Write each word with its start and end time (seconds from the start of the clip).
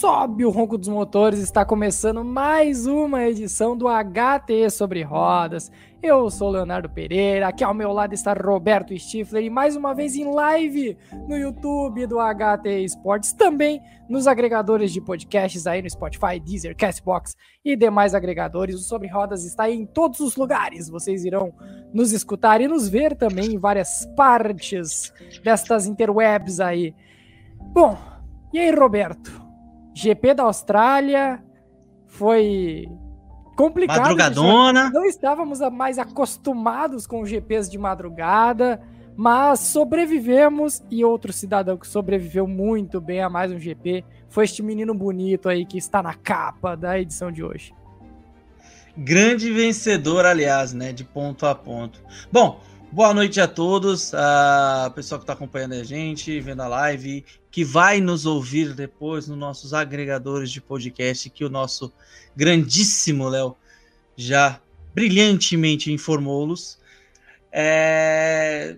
Sobe 0.00 0.46
o 0.46 0.50
ronco 0.50 0.78
dos 0.78 0.88
motores, 0.88 1.40
está 1.40 1.62
começando 1.62 2.24
mais 2.24 2.86
uma 2.86 3.22
edição 3.28 3.76
do 3.76 3.84
HT 3.86 4.70
sobre 4.70 5.02
rodas. 5.02 5.70
Eu 6.02 6.30
sou 6.30 6.48
Leonardo 6.48 6.88
Pereira, 6.88 7.48
aqui 7.48 7.62
ao 7.62 7.74
meu 7.74 7.92
lado 7.92 8.14
está 8.14 8.32
Roberto 8.32 8.98
Stifler 8.98 9.44
e 9.44 9.50
mais 9.50 9.76
uma 9.76 9.94
vez 9.94 10.16
em 10.16 10.32
live 10.32 10.96
no 11.28 11.36
YouTube 11.36 12.06
do 12.06 12.16
HT 12.16 12.82
Esportes, 12.82 13.34
também 13.34 13.82
nos 14.08 14.26
agregadores 14.26 14.90
de 14.90 15.02
podcasts 15.02 15.66
aí 15.66 15.82
no 15.82 15.90
Spotify, 15.90 16.40
Deezer, 16.42 16.74
Castbox 16.74 17.36
e 17.62 17.76
demais 17.76 18.14
agregadores. 18.14 18.76
O 18.76 18.78
Sobre 18.78 19.06
Rodas 19.06 19.44
está 19.44 19.70
em 19.70 19.84
todos 19.84 20.20
os 20.20 20.34
lugares. 20.34 20.88
Vocês 20.88 21.26
irão 21.26 21.52
nos 21.92 22.12
escutar 22.12 22.62
e 22.62 22.66
nos 22.66 22.88
ver 22.88 23.14
também 23.14 23.52
em 23.52 23.58
várias 23.58 24.06
partes 24.16 25.12
destas 25.44 25.86
interwebs 25.86 26.58
aí. 26.58 26.94
Bom, 27.74 27.98
e 28.50 28.58
aí, 28.58 28.70
Roberto? 28.70 29.49
GP 29.94 30.34
da 30.34 30.44
Austrália 30.44 31.42
foi 32.06 32.88
complicado. 33.56 34.00
Madrugadona. 34.00 34.90
Não 34.90 35.04
estávamos 35.04 35.60
mais 35.70 35.98
acostumados 35.98 37.06
com 37.06 37.24
GPs 37.24 37.70
de 37.70 37.78
madrugada, 37.78 38.80
mas 39.16 39.60
sobrevivemos 39.60 40.82
e 40.90 41.04
outro 41.04 41.32
cidadão 41.32 41.76
que 41.76 41.86
sobreviveu 41.86 42.46
muito 42.46 43.00
bem 43.00 43.20
a 43.20 43.28
mais 43.28 43.52
um 43.52 43.58
GP 43.58 44.04
foi 44.28 44.44
este 44.44 44.62
menino 44.62 44.94
bonito 44.94 45.48
aí 45.48 45.66
que 45.66 45.76
está 45.76 46.02
na 46.02 46.14
capa 46.14 46.76
da 46.76 46.98
edição 46.98 47.30
de 47.30 47.42
hoje. 47.42 47.74
Grande 48.96 49.52
vencedor, 49.52 50.24
aliás, 50.24 50.72
né, 50.72 50.92
de 50.92 51.04
ponto 51.04 51.46
a 51.46 51.54
ponto. 51.54 52.00
Bom, 52.30 52.60
Boa 52.92 53.14
noite 53.14 53.40
a 53.40 53.46
todos, 53.46 54.12
a 54.14 54.90
pessoal 54.96 55.20
que 55.20 55.22
está 55.22 55.32
acompanhando 55.32 55.74
a 55.74 55.84
gente, 55.84 56.40
vendo 56.40 56.60
a 56.62 56.66
live, 56.66 57.24
que 57.48 57.62
vai 57.62 58.00
nos 58.00 58.26
ouvir 58.26 58.74
depois 58.74 59.28
nos 59.28 59.38
nossos 59.38 59.72
agregadores 59.72 60.50
de 60.50 60.60
podcast, 60.60 61.30
que 61.30 61.44
o 61.44 61.48
nosso 61.48 61.92
grandíssimo 62.34 63.28
Léo 63.28 63.56
já 64.16 64.60
brilhantemente 64.92 65.92
informou-los. 65.92 66.80
É... 67.52 68.76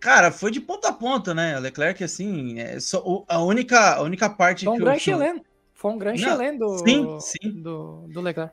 Cara, 0.00 0.32
foi 0.32 0.50
de 0.50 0.60
ponta 0.60 0.88
a 0.88 0.92
ponta, 0.92 1.32
né? 1.32 1.60
Leclerc, 1.60 2.02
assim, 2.02 2.58
é 2.58 2.80
só, 2.80 3.24
a, 3.28 3.40
única, 3.40 3.94
a 3.94 4.02
única 4.02 4.28
parte 4.28 4.64
foi 4.64 4.74
um 4.74 4.78
que 4.78 4.82
grande 4.82 5.00
chileno. 5.00 5.44
Foi 5.72 5.92
um 5.92 5.98
grande 5.98 6.22
chileno 6.22 6.58
do, 6.58 6.78
sim, 6.78 7.20
sim. 7.20 7.50
Do, 7.62 8.04
do 8.08 8.20
Leclerc. 8.20 8.52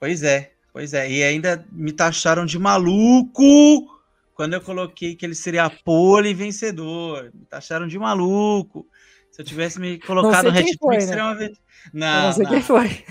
Pois 0.00 0.24
é, 0.24 0.55
Pois 0.76 0.92
é, 0.92 1.10
e 1.10 1.24
ainda 1.24 1.64
me 1.72 1.90
taxaram 1.90 2.44
de 2.44 2.58
maluco 2.58 3.98
quando 4.34 4.52
eu 4.52 4.60
coloquei 4.60 5.16
que 5.16 5.24
ele 5.24 5.34
seria 5.34 5.70
pole 5.70 6.34
vencedor. 6.34 7.30
Me 7.32 7.46
taxaram 7.46 7.88
de 7.88 7.98
maluco. 7.98 8.86
Se 9.30 9.40
eu 9.40 9.46
tivesse 9.46 9.80
me 9.80 9.98
colocado 9.98 10.44
no 10.44 10.50
Red 10.50 10.74
foi, 10.78 10.96
né? 10.96 11.00
seria 11.00 11.24
uma 11.24 11.34
vez. 11.34 11.58
Não, 11.94 12.24
não 12.24 12.32
sei 12.34 12.44
não. 12.44 12.50
quem 12.50 12.60
foi. 12.60 13.04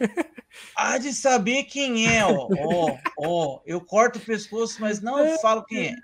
Há 0.74 0.96
de 0.96 1.12
saber 1.12 1.64
quem 1.64 2.08
é, 2.08 2.24
ó. 2.24 2.48
ó, 2.58 2.96
ó. 3.18 3.60
Eu 3.66 3.82
corto 3.82 4.18
o 4.18 4.22
pescoço, 4.22 4.80
mas 4.80 5.02
não 5.02 5.38
falo 5.40 5.62
quem 5.66 5.88
é. 5.88 5.94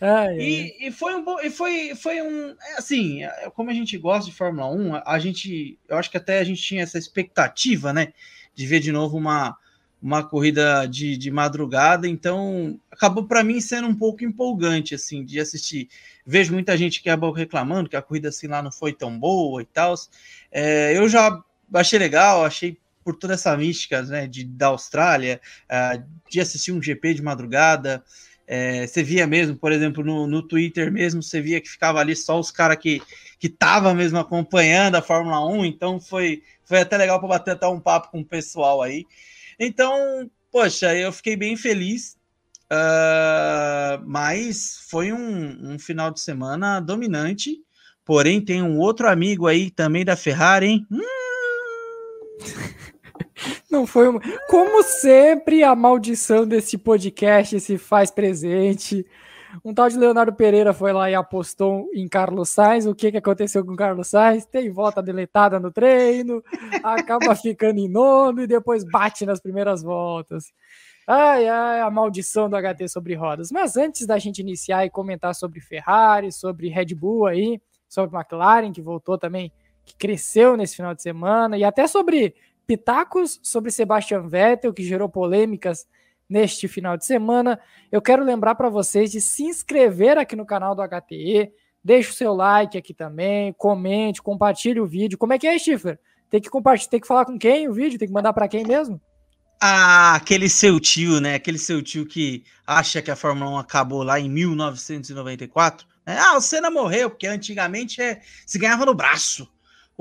Ai, 0.00 0.38
e, 0.38 0.88
e, 0.88 0.90
foi 0.90 1.14
um 1.14 1.22
bom. 1.22 1.38
E 1.40 1.50
foi, 1.50 1.94
foi 1.94 2.22
um. 2.22 2.56
É 2.70 2.78
assim, 2.78 3.22
é, 3.22 3.50
como 3.54 3.68
a 3.68 3.74
gente 3.74 3.98
gosta 3.98 4.30
de 4.30 4.34
Fórmula 4.34 4.70
1, 4.70 5.02
a 5.04 5.18
gente. 5.18 5.78
Eu 5.86 5.98
acho 5.98 6.10
que 6.10 6.16
até 6.16 6.38
a 6.38 6.44
gente 6.44 6.62
tinha 6.62 6.82
essa 6.82 6.96
expectativa, 6.96 7.92
né? 7.92 8.14
De 8.54 8.66
ver 8.66 8.80
de 8.80 8.90
novo 8.90 9.18
uma 9.18 9.58
uma 10.02 10.22
corrida 10.22 10.84
de, 10.86 11.16
de 11.16 11.30
madrugada, 11.30 12.08
então 12.08 12.78
acabou 12.90 13.24
para 13.24 13.44
mim 13.44 13.60
sendo 13.60 13.86
um 13.86 13.94
pouco 13.94 14.24
empolgante 14.24 14.94
assim 14.94 15.24
de 15.24 15.38
assistir. 15.38 15.88
Vejo 16.26 16.52
muita 16.52 16.76
gente 16.76 17.00
que 17.00 17.08
acabou 17.08 17.32
reclamando 17.32 17.88
que 17.88 17.96
a 17.96 18.02
corrida 18.02 18.28
assim 18.28 18.48
lá 18.48 18.62
não 18.62 18.72
foi 18.72 18.92
tão 18.92 19.16
boa 19.16 19.62
e 19.62 19.64
tal. 19.64 19.94
É, 20.50 20.96
eu 20.96 21.08
já 21.08 21.40
achei 21.72 21.98
legal, 21.98 22.44
achei 22.44 22.76
por 23.04 23.16
toda 23.16 23.34
essa 23.34 23.56
mística 23.56 24.02
né, 24.02 24.26
de, 24.26 24.44
da 24.44 24.68
Austrália, 24.68 25.40
uh, 25.64 26.02
de 26.28 26.40
assistir 26.40 26.72
um 26.72 26.82
GP 26.82 27.14
de 27.14 27.22
madrugada. 27.22 28.02
É, 28.46 28.86
você 28.86 29.02
via 29.02 29.26
mesmo, 29.26 29.56
por 29.56 29.72
exemplo, 29.72 30.04
no, 30.04 30.26
no 30.26 30.42
Twitter 30.42 30.92
mesmo, 30.92 31.22
você 31.22 31.40
via 31.40 31.60
que 31.60 31.68
ficava 31.68 32.00
ali 32.00 32.14
só 32.14 32.38
os 32.38 32.50
caras 32.50 32.76
que 32.76 33.00
que 33.42 33.48
tava 33.48 33.92
mesmo 33.92 34.20
acompanhando 34.20 34.94
a 34.94 35.02
Fórmula 35.02 35.44
1, 35.44 35.64
então 35.64 35.98
foi, 35.98 36.44
foi 36.64 36.78
até 36.78 36.96
legal 36.96 37.18
para 37.18 37.28
bater 37.28 37.50
até 37.54 37.66
um 37.66 37.80
papo 37.80 38.12
com 38.12 38.20
o 38.20 38.24
pessoal 38.24 38.80
aí. 38.80 39.04
Então, 39.64 40.28
poxa, 40.50 40.92
eu 40.92 41.12
fiquei 41.12 41.36
bem 41.36 41.56
feliz. 41.56 42.16
Uh, 42.64 44.02
mas 44.04 44.80
foi 44.90 45.12
um, 45.12 45.74
um, 45.74 45.78
final 45.78 46.10
de 46.10 46.20
semana 46.20 46.80
dominante. 46.80 47.60
Porém, 48.04 48.40
tem 48.40 48.60
um 48.60 48.80
outro 48.80 49.08
amigo 49.08 49.46
aí 49.46 49.70
também 49.70 50.04
da 50.04 50.16
Ferrari, 50.16 50.66
hein? 50.66 50.86
Hum... 50.90 51.00
Não 53.70 53.86
foi 53.86 54.08
uma... 54.08 54.20
Como 54.48 54.82
sempre, 54.82 55.62
a 55.62 55.76
maldição 55.76 56.44
desse 56.44 56.76
podcast 56.76 57.60
se 57.60 57.78
faz 57.78 58.10
presente. 58.10 59.06
Um 59.64 59.74
tal 59.74 59.88
de 59.88 59.98
Leonardo 59.98 60.32
Pereira 60.32 60.72
foi 60.72 60.92
lá 60.92 61.10
e 61.10 61.14
apostou 61.14 61.88
em 61.92 62.08
Carlos 62.08 62.48
Sainz. 62.48 62.86
O 62.86 62.94
que, 62.94 63.10
que 63.10 63.18
aconteceu 63.18 63.64
com 63.64 63.76
Carlos 63.76 64.08
Sainz? 64.08 64.46
Tem 64.46 64.70
volta 64.70 65.02
deletada 65.02 65.60
no 65.60 65.70
treino, 65.70 66.42
acaba 66.82 67.34
ficando 67.34 67.78
em 67.78 67.88
nono 67.88 68.42
e 68.42 68.46
depois 68.46 68.84
bate 68.84 69.26
nas 69.26 69.40
primeiras 69.40 69.82
voltas. 69.82 70.52
Ai, 71.06 71.48
ai, 71.48 71.80
a 71.80 71.90
maldição 71.90 72.48
do 72.48 72.56
HT 72.56 72.88
sobre 72.88 73.14
rodas. 73.14 73.50
Mas 73.50 73.76
antes 73.76 74.06
da 74.06 74.18
gente 74.18 74.40
iniciar 74.40 74.86
e 74.86 74.90
comentar 74.90 75.34
sobre 75.34 75.60
Ferrari, 75.60 76.32
sobre 76.32 76.68
Red 76.68 76.94
Bull 76.94 77.26
aí, 77.26 77.60
sobre 77.88 78.16
McLaren, 78.16 78.72
que 78.72 78.80
voltou 78.80 79.18
também, 79.18 79.52
que 79.84 79.96
cresceu 79.96 80.56
nesse 80.56 80.76
final 80.76 80.94
de 80.94 81.02
semana, 81.02 81.58
e 81.58 81.64
até 81.64 81.86
sobre 81.86 82.34
pitacos 82.66 83.40
sobre 83.42 83.70
Sebastian 83.70 84.28
Vettel, 84.28 84.72
que 84.72 84.84
gerou 84.84 85.08
polêmicas 85.08 85.86
neste 86.28 86.68
final 86.68 86.96
de 86.96 87.04
semana. 87.04 87.58
Eu 87.90 88.00
quero 88.00 88.24
lembrar 88.24 88.54
para 88.54 88.68
vocês 88.68 89.10
de 89.10 89.20
se 89.20 89.44
inscrever 89.44 90.18
aqui 90.18 90.36
no 90.36 90.46
canal 90.46 90.74
do 90.74 90.82
HTE, 90.82 91.50
deixe 91.82 92.10
o 92.10 92.14
seu 92.14 92.32
like 92.32 92.78
aqui 92.78 92.94
também, 92.94 93.52
comente, 93.52 94.22
compartilhe 94.22 94.80
o 94.80 94.86
vídeo. 94.86 95.18
Como 95.18 95.32
é 95.32 95.38
que 95.38 95.46
é, 95.46 95.58
Stifler? 95.58 95.98
Tem 96.30 96.40
que 96.40 96.48
compartilhar, 96.48 96.90
tem 96.90 97.00
que 97.00 97.06
falar 97.06 97.24
com 97.24 97.38
quem 97.38 97.68
o 97.68 97.72
vídeo? 97.72 97.98
Tem 97.98 98.08
que 98.08 98.14
mandar 98.14 98.32
para 98.32 98.48
quem 98.48 98.64
mesmo? 98.64 99.00
Ah, 99.60 100.16
aquele 100.16 100.48
seu 100.48 100.80
tio, 100.80 101.20
né? 101.20 101.34
Aquele 101.34 101.58
seu 101.58 101.80
tio 101.80 102.04
que 102.04 102.42
acha 102.66 103.00
que 103.00 103.12
a 103.12 103.16
Fórmula 103.16 103.48
1 103.52 103.58
acabou 103.58 104.02
lá 104.02 104.18
em 104.18 104.28
1994. 104.28 105.86
Né? 106.04 106.16
Ah, 106.18 106.36
o 106.36 106.40
Senna 106.40 106.68
morreu, 106.68 107.10
porque 107.10 107.28
antigamente 107.28 108.02
é, 108.02 108.20
se 108.44 108.58
ganhava 108.58 108.84
no 108.84 108.92
braço. 108.92 109.48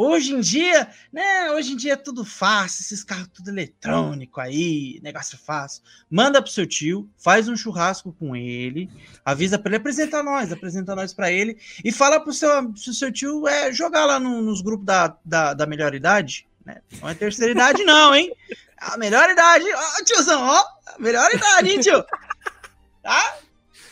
Hoje 0.03 0.33
em 0.33 0.39
dia, 0.39 0.89
né? 1.13 1.51
Hoje 1.51 1.73
em 1.73 1.75
dia 1.75 1.93
é 1.93 1.95
tudo 1.95 2.25
fácil, 2.25 2.81
esses 2.81 3.03
carros 3.03 3.27
tudo 3.31 3.51
eletrônico 3.51 4.41
aí, 4.41 4.99
negócio 5.03 5.37
fácil. 5.37 5.83
Manda 6.09 6.41
pro 6.41 6.51
seu 6.51 6.65
tio, 6.65 7.07
faz 7.19 7.47
um 7.47 7.55
churrasco 7.55 8.11
com 8.13 8.35
ele, 8.35 8.89
avisa 9.23 9.59
para 9.59 9.69
ele 9.69 9.75
apresentar 9.75 10.23
nós, 10.23 10.51
apresenta 10.51 10.95
nós 10.95 11.13
para 11.13 11.31
ele 11.31 11.55
e 11.85 11.91
fala 11.91 12.19
pro 12.19 12.33
seu, 12.33 12.49
pro 12.67 12.93
seu 12.95 13.11
tio 13.11 13.47
é, 13.47 13.71
jogar 13.71 14.05
lá 14.05 14.19
no, 14.19 14.41
nos 14.41 14.63
grupos 14.63 14.87
da, 14.87 15.15
da, 15.23 15.53
da 15.53 15.67
melhor 15.67 15.93
idade, 15.93 16.47
né? 16.65 16.81
Não 16.99 17.07
é 17.07 17.13
terceira 17.13 17.51
idade, 17.51 17.83
não, 17.83 18.15
hein? 18.15 18.35
A 18.77 18.97
melhor 18.97 19.29
idade, 19.29 19.65
ó, 19.71 20.03
tiozão, 20.03 20.41
ó, 20.41 20.65
melhor 20.97 21.29
idade, 21.31 21.69
hein, 21.69 21.79
tio? 21.79 22.03
Tá? 23.03 23.37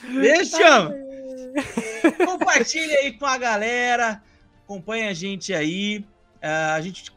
Beijo, 0.05 0.57
tio. 0.57 2.25
Compartilha 2.25 2.97
aí 2.97 3.13
com 3.13 3.27
a 3.27 3.37
galera 3.37 4.23
acompanha 4.69 5.09
a 5.09 5.13
gente 5.13 5.51
aí. 5.51 6.05
Uh, 6.37 6.75
a 6.75 6.81
gente 6.81 7.11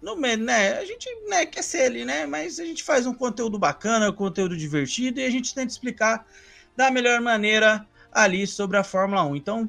não, 0.00 0.16
né, 0.16 0.78
a 0.78 0.84
gente 0.84 1.06
né, 1.28 1.44
quer 1.44 1.62
ser 1.62 1.82
ali, 1.82 2.04
né? 2.04 2.24
Mas 2.24 2.58
a 2.60 2.64
gente 2.64 2.82
faz 2.82 3.06
um 3.06 3.12
conteúdo 3.12 3.58
bacana, 3.58 4.08
um 4.08 4.14
conteúdo 4.14 4.56
divertido 4.56 5.20
e 5.20 5.24
a 5.24 5.30
gente 5.30 5.54
tenta 5.54 5.70
explicar 5.70 6.24
da 6.76 6.90
melhor 6.90 7.20
maneira 7.20 7.86
ali 8.10 8.46
sobre 8.46 8.78
a 8.78 8.84
Fórmula 8.84 9.24
1. 9.24 9.36
Então, 9.36 9.68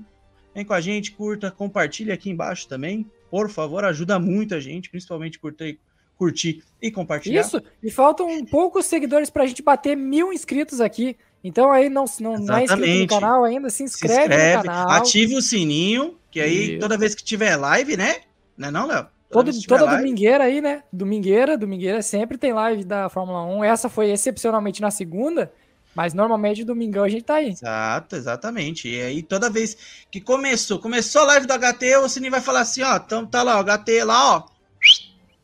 vem 0.53 0.63
com 0.63 0.73
a 0.73 0.79
gente, 0.79 1.11
curta, 1.11 1.51
compartilha 1.51 2.13
aqui 2.13 2.29
embaixo 2.29 2.67
também. 2.67 3.09
Por 3.29 3.49
favor, 3.49 3.83
ajuda 3.83 4.19
muito 4.19 4.55
a 4.55 4.59
gente, 4.59 4.89
principalmente 4.89 5.37
curtir, 5.37 5.79
curtir 6.17 6.63
e 6.81 6.89
compartilhar. 6.89 7.41
Isso, 7.41 7.61
e 7.83 7.91
faltam 7.91 8.45
poucos 8.45 8.85
seguidores 8.85 9.29
para 9.29 9.43
a 9.43 9.47
gente 9.47 9.61
bater 9.61 9.97
mil 9.97 10.31
inscritos 10.31 10.79
aqui. 10.79 11.17
Então 11.43 11.71
aí 11.71 11.89
não, 11.89 12.05
não, 12.19 12.37
não 12.37 12.57
é 12.57 12.63
inscrito 12.63 12.99
no 12.99 13.07
canal 13.07 13.43
ainda, 13.43 13.69
se 13.69 13.83
inscreve, 13.83 14.15
se 14.15 14.21
inscreve 14.21 14.57
no 14.57 14.63
canal. 14.63 14.91
Ative 14.91 15.35
o 15.35 15.41
sininho, 15.41 16.17
que 16.31 16.39
aí 16.39 16.79
toda 16.79 16.97
vez 16.97 17.13
que 17.13 17.23
tiver 17.23 17.55
live, 17.57 17.97
né? 17.97 18.21
Não 18.57 18.69
é 18.69 18.71
não, 18.71 18.87
Léo? 18.87 19.07
Todo, 19.29 19.51
toda 19.65 19.85
live. 19.85 20.03
domingueira 20.03 20.43
aí, 20.43 20.61
né? 20.61 20.83
Domingueira, 20.91 21.57
domingueira 21.57 22.01
sempre 22.01 22.37
tem 22.37 22.53
live 22.53 22.83
da 22.83 23.09
Fórmula 23.09 23.43
1. 23.43 23.63
Essa 23.63 23.87
foi 23.87 24.11
excepcionalmente 24.11 24.81
na 24.81 24.91
segunda, 24.91 25.51
mas 25.95 26.13
normalmente 26.13 26.65
domingão 26.65 27.03
a 27.03 27.09
gente 27.09 27.23
tá 27.23 27.35
aí. 27.35 27.49
Exato, 27.49 28.15
exatamente. 28.15 28.89
E 28.89 29.01
aí 29.01 29.23
toda 29.23 29.49
vez 29.49 30.05
que 30.11 30.19
começou, 30.19 30.79
começou 30.79 31.21
a 31.21 31.25
live 31.25 31.47
do 31.47 31.53
HT, 31.53 31.97
o 31.97 32.09
Sininho 32.09 32.31
vai 32.31 32.41
falar 32.41 32.61
assim, 32.61 32.81
ó, 32.83 32.97
então 32.97 33.25
tá 33.25 33.41
lá, 33.41 33.59
o 33.59 33.63
HT 33.63 34.03
lá, 34.03 34.37
ó, 34.37 34.45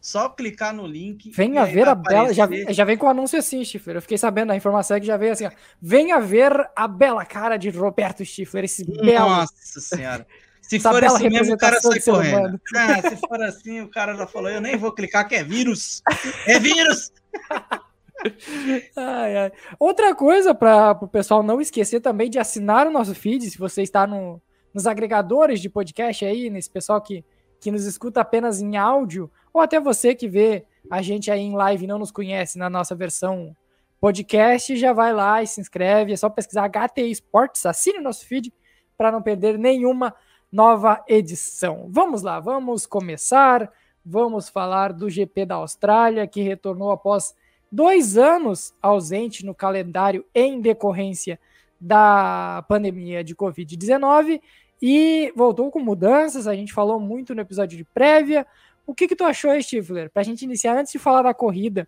só 0.08 0.30
clicar 0.30 0.74
no 0.74 0.88
link. 0.88 1.32
Venha 1.32 1.66
ver 1.66 1.88
a 1.88 1.94
bela. 1.94 2.34
Já, 2.34 2.48
já 2.70 2.86
vem 2.86 2.98
com 2.98 3.08
o 3.08 3.10
anúncio 3.10 3.38
assim, 3.38 3.64
Stifler. 3.66 3.98
Eu 3.98 4.02
fiquei 4.02 4.18
sabendo, 4.18 4.52
a 4.52 4.56
informação 4.56 4.96
é 4.96 5.02
que 5.02 5.06
já 5.06 5.18
veio 5.18 5.34
assim: 5.34 5.46
ó, 5.46 5.52
venha 5.82 6.18
ver 6.22 6.54
a 6.74 6.88
bela 6.88 7.26
cara 7.26 7.58
de 7.58 7.70
Roberto 7.70 8.24
Stifler, 8.24 8.64
esse 8.64 8.86
belo. 8.86 9.30
Nossa 9.30 9.82
senhora. 9.82 10.26
Se 10.68 10.80
for 10.80 11.04
assim 11.04 11.30
mesmo, 11.30 11.56
o 11.56 11.58
cara 11.58 11.80
sai 11.80 12.00
correndo. 12.02 12.60
Ah, 12.76 13.10
se 13.10 13.16
for 13.16 13.42
assim, 13.42 13.82
o 13.82 13.90
cara 13.90 14.16
já 14.16 14.28
falou, 14.28 14.50
eu 14.50 14.60
nem 14.60 14.76
vou 14.76 14.92
clicar 14.92 15.28
que 15.28 15.36
é 15.36 15.44
vírus. 15.44 16.02
É 16.46 16.60
vírus! 16.60 17.12
ai, 18.96 19.38
ai. 19.38 19.52
Outra 19.80 20.14
coisa 20.14 20.54
para 20.54 20.92
o 21.02 21.08
pessoal 21.08 21.42
não 21.42 21.62
esquecer 21.62 22.02
também 22.02 22.30
de 22.30 22.38
assinar 22.38 22.86
o 22.86 22.92
nosso 22.92 23.16
feed, 23.16 23.50
se 23.50 23.58
você 23.58 23.82
está 23.82 24.06
no, 24.06 24.42
nos 24.74 24.86
agregadores 24.86 25.62
de 25.62 25.70
podcast 25.70 26.26
aí, 26.26 26.50
nesse 26.50 26.70
pessoal 26.70 27.00
que, 27.02 27.24
que 27.62 27.72
nos 27.72 27.86
escuta 27.86 28.22
apenas 28.22 28.62
em 28.62 28.76
áudio, 28.76 29.32
ou 29.54 29.62
até 29.62 29.80
você 29.80 30.14
que 30.14 30.28
vê 30.28 30.66
a 30.92 31.02
gente 31.02 31.32
aí 31.32 31.42
em 31.42 31.56
live 31.56 31.86
e 31.86 31.88
não 31.88 32.00
nos 32.00 32.12
conhece 32.12 32.58
na 32.58 32.70
nossa 32.70 32.94
versão 32.94 33.56
podcast, 34.00 34.76
já 34.76 34.94
vai 34.94 35.14
lá 35.14 35.42
e 35.42 35.48
se 35.48 35.62
inscreve. 35.62 36.14
É 36.14 36.18
só 36.18 36.30
pesquisar 36.30 36.70
HT 36.70 37.02
Esportes, 37.04 37.66
assine 37.66 38.00
o 38.00 38.04
nosso 38.04 38.26
feed 38.26 38.54
para 38.98 39.12
não 39.12 39.22
perder 39.22 39.58
nenhuma 39.58 40.14
nova 40.52 41.04
edição. 41.08 41.88
Vamos 41.90 42.22
lá, 42.22 42.40
vamos 42.40 42.86
começar. 42.86 43.72
Vamos 44.06 44.48
falar 44.48 44.94
do 44.94 45.10
GP 45.10 45.46
da 45.46 45.56
Austrália, 45.56 46.26
que 46.26 46.42
retornou 46.42 46.92
após 46.92 47.36
dois 47.70 48.18
anos 48.18 48.74
ausente 48.82 49.46
no 49.46 49.54
calendário 49.54 50.26
em 50.34 50.62
decorrência 50.62 51.38
da 51.80 52.64
pandemia 52.68 53.24
de 53.24 53.36
Covid-19 53.36 54.42
e 54.82 55.34
voltou 55.36 55.70
com 55.70 55.80
mudanças. 55.80 56.48
A 56.48 56.56
gente 56.56 56.74
falou 56.74 57.00
muito 57.00 57.36
no 57.36 57.42
episódio 57.42 57.78
de 57.78 57.84
prévia. 57.84 58.48
O 58.86 58.94
que, 58.94 59.08
que 59.08 59.16
tu 59.16 59.26
achou, 59.26 59.52
Stifler? 59.62 60.10
Para 60.10 60.22
a 60.22 60.26
gente 60.26 60.44
iniciar, 60.44 60.78
antes 60.78 60.94
de 60.94 61.00
falar 61.00 61.24
da 61.24 61.34
corrida, 61.34 61.88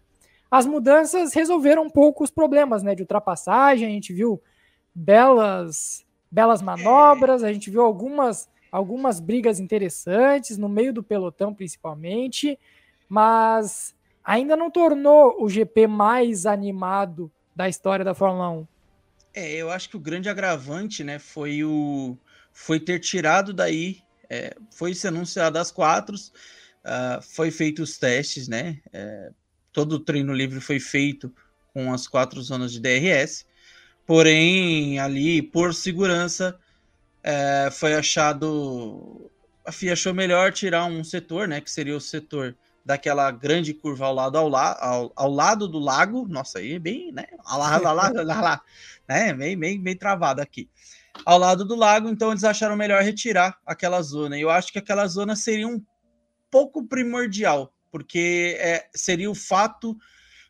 as 0.51 0.65
mudanças 0.65 1.33
resolveram 1.33 1.83
um 1.83 1.89
pouco 1.89 2.23
os 2.23 2.31
problemas 2.31 2.83
né, 2.83 2.93
de 2.93 3.03
ultrapassagem. 3.03 3.87
A 3.87 3.91
gente 3.91 4.11
viu 4.11 4.41
belas, 4.93 6.05
belas 6.31 6.61
manobras, 6.61 7.43
a 7.43 7.51
gente 7.51 7.69
viu 7.69 7.81
algumas, 7.81 8.49
algumas 8.71 9.19
brigas 9.19 9.59
interessantes 9.59 10.57
no 10.57 10.69
meio 10.69 10.93
do 10.93 11.03
pelotão, 11.03 11.53
principalmente, 11.53 12.57
mas 13.07 13.95
ainda 14.23 14.55
não 14.55 14.69
tornou 14.69 15.43
o 15.43 15.49
GP 15.49 15.87
mais 15.87 16.45
animado 16.45 17.31
da 17.55 17.67
história 17.67 18.05
da 18.05 18.13
Fórmula 18.13 18.49
1. 18.49 18.67
É, 19.33 19.55
eu 19.55 19.69
acho 19.69 19.89
que 19.89 19.97
o 19.97 19.99
grande 19.99 20.29
agravante, 20.29 21.03
né, 21.03 21.19
foi 21.19 21.63
o 21.63 22.17
foi 22.51 22.79
ter 22.79 22.99
tirado 22.99 23.53
daí, 23.53 24.01
é, 24.29 24.55
foi 24.71 24.93
se 24.93 25.07
anunciado 25.07 25.57
às 25.57 25.71
quatro, 25.71 26.15
uh, 26.15 27.21
foi 27.21 27.51
feito 27.51 27.81
os 27.81 27.97
testes, 27.97 28.47
né, 28.47 28.79
é, 28.91 29.31
todo 29.71 29.93
o 29.93 29.99
treino 29.99 30.33
livre 30.33 30.59
foi 30.59 30.79
feito 30.79 31.33
com 31.73 31.93
as 31.93 32.07
quatro 32.07 32.41
zonas 32.41 32.71
de 32.71 32.79
DRS, 32.79 33.45
porém 34.09 34.97
ali 34.97 35.39
por 35.39 35.71
segurança 35.71 36.59
é, 37.21 37.69
foi 37.71 37.93
achado, 37.93 39.29
a 39.63 39.71
FIA 39.71 39.93
achou 39.93 40.15
melhor 40.15 40.51
tirar 40.51 40.85
um 40.85 41.03
setor, 41.03 41.47
né, 41.47 41.61
que 41.61 41.69
seria 41.69 41.95
o 41.95 42.01
setor 42.01 42.57
daquela 42.83 43.29
grande 43.29 43.71
curva 43.71 44.07
ao 44.07 44.15
lado, 44.15 44.35
ao, 44.35 44.49
la, 44.49 44.75
ao, 44.81 45.13
ao 45.15 45.29
lado 45.29 45.67
do 45.67 45.77
lago. 45.77 46.27
Nossa, 46.27 46.57
aí 46.57 46.73
é 46.73 46.79
bem, 46.79 47.11
né? 47.11 47.27
Lá, 47.45 47.77
lá, 47.77 47.91
lá, 47.91 48.09
lá, 48.09 48.41
lá, 48.41 48.61
né? 49.07 49.31
Bem, 49.31 49.55
bem, 49.55 49.79
bem 49.79 49.95
travado 49.95 50.41
aqui. 50.41 50.67
Ao 51.23 51.37
lado 51.37 51.63
do 51.63 51.75
lago, 51.75 52.09
então 52.09 52.31
eles 52.31 52.43
acharam 52.43 52.75
melhor 52.75 53.03
retirar 53.03 53.59
aquela 53.63 54.01
zona. 54.01 54.39
E 54.39 54.41
eu 54.41 54.49
acho 54.49 54.71
que 54.73 54.79
aquela 54.79 55.05
zona 55.05 55.35
seria 55.35 55.67
um 55.67 55.79
pouco 56.49 56.83
primordial, 56.83 57.71
porque 57.91 58.57
é, 58.59 58.89
seria 58.91 59.29
o 59.29 59.35
fato 59.35 59.95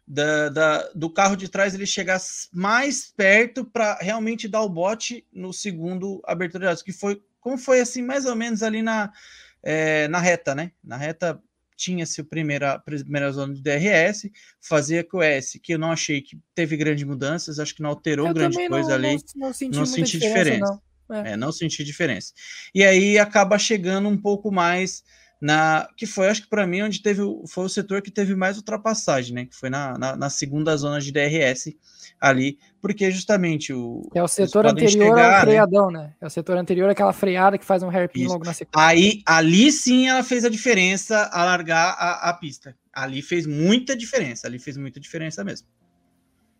da, 0.09 0.49
da, 0.49 0.89
do 0.95 1.07
carro 1.07 1.35
de 1.35 1.47
trás 1.47 1.75
ele 1.75 1.85
chegar 1.85 2.19
mais 2.51 3.13
perto 3.15 3.63
para 3.63 3.95
realmente 4.01 4.47
dar 4.47 4.63
o 4.63 4.69
bote 4.69 5.23
no 5.31 5.53
segundo 5.53 6.19
abertura 6.25 6.75
de 6.75 6.83
que 6.83 6.91
foi 6.91 7.21
como 7.39 7.59
foi 7.59 7.79
assim 7.79 8.01
mais 8.01 8.25
ou 8.25 8.35
menos 8.35 8.63
ali 8.63 8.81
na, 8.81 9.13
é, 9.61 10.07
na 10.07 10.19
reta, 10.19 10.55
né? 10.55 10.71
Na 10.83 10.97
reta 10.97 11.39
tinha-se 11.77 12.19
a 12.19 12.23
primeira, 12.25 12.77
primeira 12.79 13.31
zona 13.31 13.53
de 13.53 13.61
DRS, 13.61 14.29
fazia 14.59 15.01
com 15.01 15.17
o 15.17 15.23
S, 15.23 15.59
que 15.59 15.73
eu 15.75 15.79
não 15.79 15.91
achei 15.91 16.21
que 16.21 16.37
teve 16.53 16.75
grandes 16.75 17.05
mudanças, 17.05 17.59
acho 17.59 17.73
que 17.73 17.81
não 17.81 17.91
alterou 17.91 18.27
eu 18.27 18.33
grande 18.33 18.67
coisa 18.67 18.89
não, 18.89 18.95
ali. 18.95 19.23
Não, 19.35 19.47
não 19.47 19.53
senti, 19.53 19.77
não 19.77 19.85
senti 19.85 20.19
diferença. 20.19 20.43
diferença. 20.43 20.81
Não. 21.07 21.15
É. 21.15 21.31
É, 21.31 21.37
não 21.37 21.51
senti 21.51 21.83
diferença. 21.83 22.33
E 22.73 22.83
aí 22.83 23.17
acaba 23.17 23.57
chegando 23.57 24.09
um 24.09 24.17
pouco 24.17 24.51
mais 24.51 25.03
na 25.41 25.87
que 25.95 26.05
foi, 26.05 26.27
acho 26.27 26.41
que 26.41 26.49
para 26.49 26.67
mim, 26.67 26.81
onde 26.81 27.01
teve 27.01 27.21
foi 27.47 27.65
o 27.65 27.69
setor 27.69 28.01
que 28.01 28.11
teve 28.11 28.35
mais 28.35 28.57
ultrapassagem, 28.57 29.33
né? 29.33 29.45
Que 29.45 29.55
foi 29.55 29.69
na, 29.69 29.97
na, 29.97 30.15
na 30.15 30.29
segunda 30.29 30.75
zona 30.75 30.99
de 30.99 31.11
DRS 31.11 31.73
ali, 32.19 32.57
porque 32.81 33.09
justamente 33.09 33.71
o. 33.71 34.09
É 34.13 34.21
o 34.21 34.27
setor 34.27 34.65
anterior 34.65 35.15
chegar, 35.15 35.25
ao 35.25 35.31
né? 35.31 35.41
freadão, 35.41 35.91
né? 35.91 35.99
né? 35.99 36.13
É 36.19 36.27
o 36.27 36.29
setor 36.29 36.57
anterior 36.57 36.89
àquela 36.89 37.13
freada 37.13 37.57
que 37.57 37.65
faz 37.65 37.81
um 37.81 37.89
hairpin 37.89 38.27
logo 38.27 38.43
na 38.43 38.53
sequência. 38.53 38.87
Aí, 38.87 39.21
ali 39.25 39.71
sim 39.71 40.07
ela 40.07 40.23
fez 40.23 40.43
a 40.43 40.49
diferença 40.49 41.29
a 41.31 41.45
largar 41.45 41.95
a, 41.97 42.29
a 42.29 42.33
pista. 42.33 42.75
Ali 42.93 43.21
fez 43.21 43.45
muita 43.45 43.95
diferença, 43.95 44.47
ali 44.47 44.59
fez 44.59 44.75
muita 44.75 44.99
diferença 44.99 45.43
mesmo. 45.43 45.67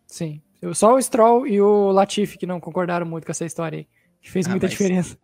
Sim. 0.06 0.40
Só 0.74 0.94
o 0.94 1.02
Stroll 1.02 1.46
e 1.46 1.60
o 1.60 1.90
Latifi 1.90 2.38
que 2.38 2.46
não 2.46 2.60
concordaram 2.60 3.06
muito 3.06 3.24
com 3.24 3.32
essa 3.32 3.44
história 3.44 3.78
aí. 3.78 3.86
Que 4.20 4.30
fez 4.30 4.46
ah, 4.46 4.50
muita 4.50 4.66
mas... 4.66 4.70
diferença. 4.72 5.16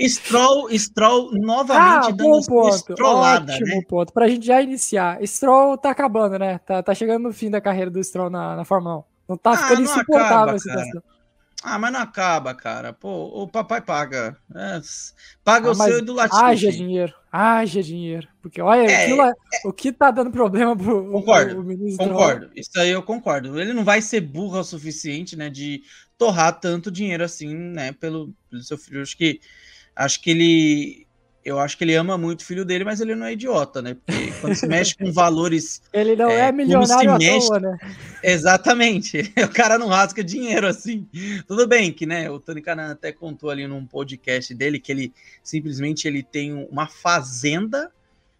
Stroll, 0.00 0.68
Stroll 0.78 1.30
novamente 1.32 2.08
ah, 2.08 2.10
dando 2.10 2.46
ponto. 2.46 3.02
Ótimo 3.02 3.66
né? 3.66 3.82
ponto. 3.88 4.12
Pra 4.12 4.28
gente 4.28 4.46
já 4.46 4.60
iniciar. 4.60 5.18
Stroll 5.26 5.78
tá 5.78 5.90
acabando, 5.90 6.38
né? 6.38 6.58
Tá, 6.58 6.82
tá 6.82 6.94
chegando 6.94 7.24
no 7.24 7.32
fim 7.32 7.50
da 7.50 7.60
carreira 7.60 7.90
do 7.90 8.02
Stroll 8.02 8.30
na, 8.30 8.56
na 8.56 8.64
Fórmula 8.64 8.98
1. 8.98 9.04
Não 9.28 9.36
tá 9.36 9.50
ah, 9.52 9.56
ficando 9.56 9.82
insuportável 9.82 10.36
acaba, 10.36 10.52
a 10.52 10.58
situação. 10.58 11.02
Ah, 11.62 11.78
mas 11.78 11.92
não 11.92 12.00
acaba, 12.00 12.54
cara. 12.54 12.92
Pô, 12.92 13.42
o 13.42 13.46
papai 13.46 13.80
paga. 13.80 14.36
É, 14.54 14.80
paga 15.44 15.68
ah, 15.68 15.70
o 15.70 15.74
seu 15.76 15.98
e 16.00 16.02
do 16.02 16.12
Latifi. 16.12 16.42
Haja 16.42 16.72
dinheiro. 16.72 17.14
Haja 17.30 17.82
dinheiro. 17.82 18.28
Porque 18.42 18.60
olha, 18.60 18.90
é, 18.90 19.04
aquilo, 19.04 19.22
é, 19.22 19.32
o 19.64 19.72
que 19.72 19.92
tá 19.92 20.10
dando 20.10 20.32
problema 20.32 20.76
pro 20.76 21.08
Concordo, 21.12 21.54
pro 21.54 21.64
ministro 21.64 22.08
concordo. 22.08 22.50
Isso 22.56 22.70
aí 22.76 22.90
eu 22.90 23.02
concordo. 23.02 23.60
Ele 23.60 23.72
não 23.72 23.84
vai 23.84 24.02
ser 24.02 24.20
burro 24.20 24.58
o 24.58 24.64
suficiente, 24.64 25.36
né, 25.36 25.48
de 25.48 25.82
torrar 26.22 26.60
tanto 26.60 26.88
dinheiro 26.88 27.24
assim, 27.24 27.52
né, 27.52 27.90
pelo, 27.90 28.32
pelo 28.48 28.62
seu 28.62 28.78
filho. 28.78 29.02
Acho 29.02 29.16
que, 29.16 29.40
acho 29.96 30.22
que 30.22 30.30
ele 30.30 31.06
eu 31.44 31.58
acho 31.58 31.76
que 31.76 31.82
ele 31.82 31.96
ama 31.96 32.16
muito 32.16 32.42
o 32.42 32.44
filho 32.44 32.64
dele, 32.64 32.84
mas 32.84 33.00
ele 33.00 33.16
não 33.16 33.26
é 33.26 33.32
idiota, 33.32 33.82
né? 33.82 33.94
Porque 33.94 34.30
quando 34.40 34.54
se 34.54 34.64
mexe 34.68 34.96
com 34.96 35.10
valores. 35.10 35.82
Ele 35.92 36.14
não 36.14 36.30
é, 36.30 36.48
é 36.48 36.52
milionário 36.52 37.18
mexe... 37.18 37.48
toa, 37.48 37.58
né? 37.58 37.76
Exatamente. 38.22 39.32
O 39.42 39.48
cara 39.48 39.76
não 39.76 39.88
rasga 39.88 40.22
dinheiro 40.22 40.68
assim. 40.68 41.04
Tudo 41.48 41.66
bem 41.66 41.92
que, 41.92 42.06
né? 42.06 42.30
O 42.30 42.38
Tony 42.38 42.62
Canan 42.62 42.92
até 42.92 43.10
contou 43.10 43.50
ali 43.50 43.66
num 43.66 43.84
podcast 43.84 44.54
dele 44.54 44.78
que 44.78 44.92
ele 44.92 45.12
simplesmente 45.42 46.06
ele 46.06 46.22
tem 46.22 46.52
uma 46.70 46.86
fazenda 46.86 47.90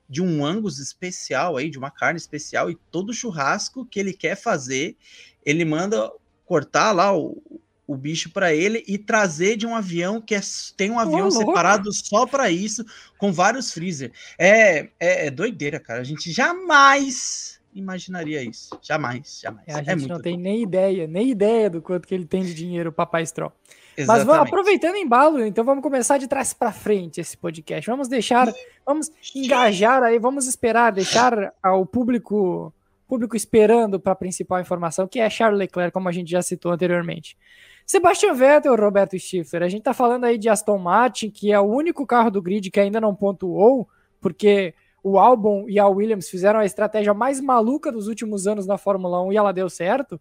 de 0.09 0.23
um 0.23 0.47
angus 0.47 0.79
especial 0.79 1.57
aí, 1.57 1.69
de 1.69 1.79
uma 1.79 1.91
carne 1.91 2.19
especial, 2.19 2.71
e 2.71 2.79
todo 2.89 3.13
churrasco 3.13 3.85
que 3.85 3.99
ele 3.99 4.13
quer 4.13 4.37
fazer, 4.37 4.97
ele 5.45 5.65
manda 5.65 6.09
cortar 6.45 6.93
lá 6.93 7.17
o, 7.17 7.43
o 7.87 7.97
bicho 7.97 8.31
para 8.31 8.55
ele 8.55 8.85
e 8.87 8.97
trazer 8.97 9.57
de 9.57 9.67
um 9.67 9.75
avião 9.75 10.21
que 10.21 10.35
é, 10.35 10.41
tem 10.77 10.91
um 10.91 10.99
avião 10.99 11.27
oh, 11.27 11.31
separado 11.31 11.93
só 11.93 12.27
para 12.27 12.51
isso, 12.51 12.85
com 13.19 13.33
vários 13.33 13.73
freezer. 13.73 14.13
É, 14.39 14.89
é, 14.99 15.27
é, 15.27 15.31
doideira, 15.31 15.81
cara. 15.81 16.01
A 16.01 16.05
gente 16.05 16.31
jamais 16.31 17.61
imaginaria 17.75 18.43
isso. 18.43 18.79
Jamais, 18.83 19.41
jamais. 19.43 19.67
É, 19.67 19.75
a 19.75 19.79
é 19.81 19.85
gente 19.85 20.09
não 20.09 20.21
tem 20.21 20.37
nem 20.37 20.63
ideia, 20.63 21.07
nem 21.07 21.31
ideia 21.31 21.69
do 21.69 21.83
quanto 21.83 22.07
que 22.07 22.15
ele 22.15 22.27
tem 22.27 22.43
de 22.43 22.55
dinheiro, 22.55 22.91
o 22.91 22.93
Papai 22.93 23.27
Stroll. 23.27 23.53
Exatamente. 23.97 24.27
Mas 24.27 24.37
vamos, 24.37 24.49
aproveitando 24.49 24.97
embalo, 24.97 25.45
então 25.45 25.65
vamos 25.65 25.83
começar 25.83 26.17
de 26.17 26.27
trás 26.27 26.55
para 26.55 26.73
frente 26.73 27.21
esse 27.21 27.37
podcast. 27.37 27.91
Vamos 27.91 28.09
deixar, 28.09 28.51
vamos 28.87 29.11
engajar 29.35 30.03
aí, 30.03 30.19
vamos 30.19 30.47
esperar, 30.47 30.93
deixar 30.93 31.53
o 31.63 31.85
público 31.85 32.73
público 33.13 33.37
esperando 33.37 34.01
para 34.01 34.13
a 34.13 34.17
principal 34.17 34.59
informação, 34.59 35.07
que 35.07 35.21
é 35.21 35.29
Charles 35.29 35.59
Leclerc, 35.59 35.93
como 35.93 36.09
a 36.09 36.13
gente 36.13 36.31
já 36.31 36.41
citou 36.41 36.73
anteriormente. 36.73 37.37
Sebastian 37.85 38.33
Vettel, 38.33 38.75
Roberto 38.75 39.19
Stifler, 39.19 39.65
a 39.65 39.69
gente 39.69 39.81
está 39.81 39.93
falando 39.93 40.25
aí 40.25 40.39
de 40.39 40.49
Aston 40.49 40.79
Martin, 40.79 41.29
que 41.29 41.53
é 41.53 41.61
o 41.61 41.65
único 41.65 42.07
carro 42.07 42.31
do 42.31 42.41
grid 42.41 42.71
que 42.71 42.81
ainda 42.81 42.99
não 43.03 43.15
pontuou, 43.15 43.87
porque 44.19 44.73
o 45.05 45.19
Albon 45.19 45.67
e 45.69 45.79
a 45.79 45.87
Williams 45.87 46.31
fizeram 46.31 46.59
a 46.59 46.65
estratégia 46.65 47.13
mais 47.13 47.39
maluca 47.39 47.93
dos 47.93 48.09
últimos 48.09 48.47
anos 48.47 48.67
na 48.67 48.79
Fórmula 48.79 49.23
1 49.25 49.35
e 49.35 49.37
ela 49.37 49.53
deu 49.53 49.69
certo. 49.69 50.19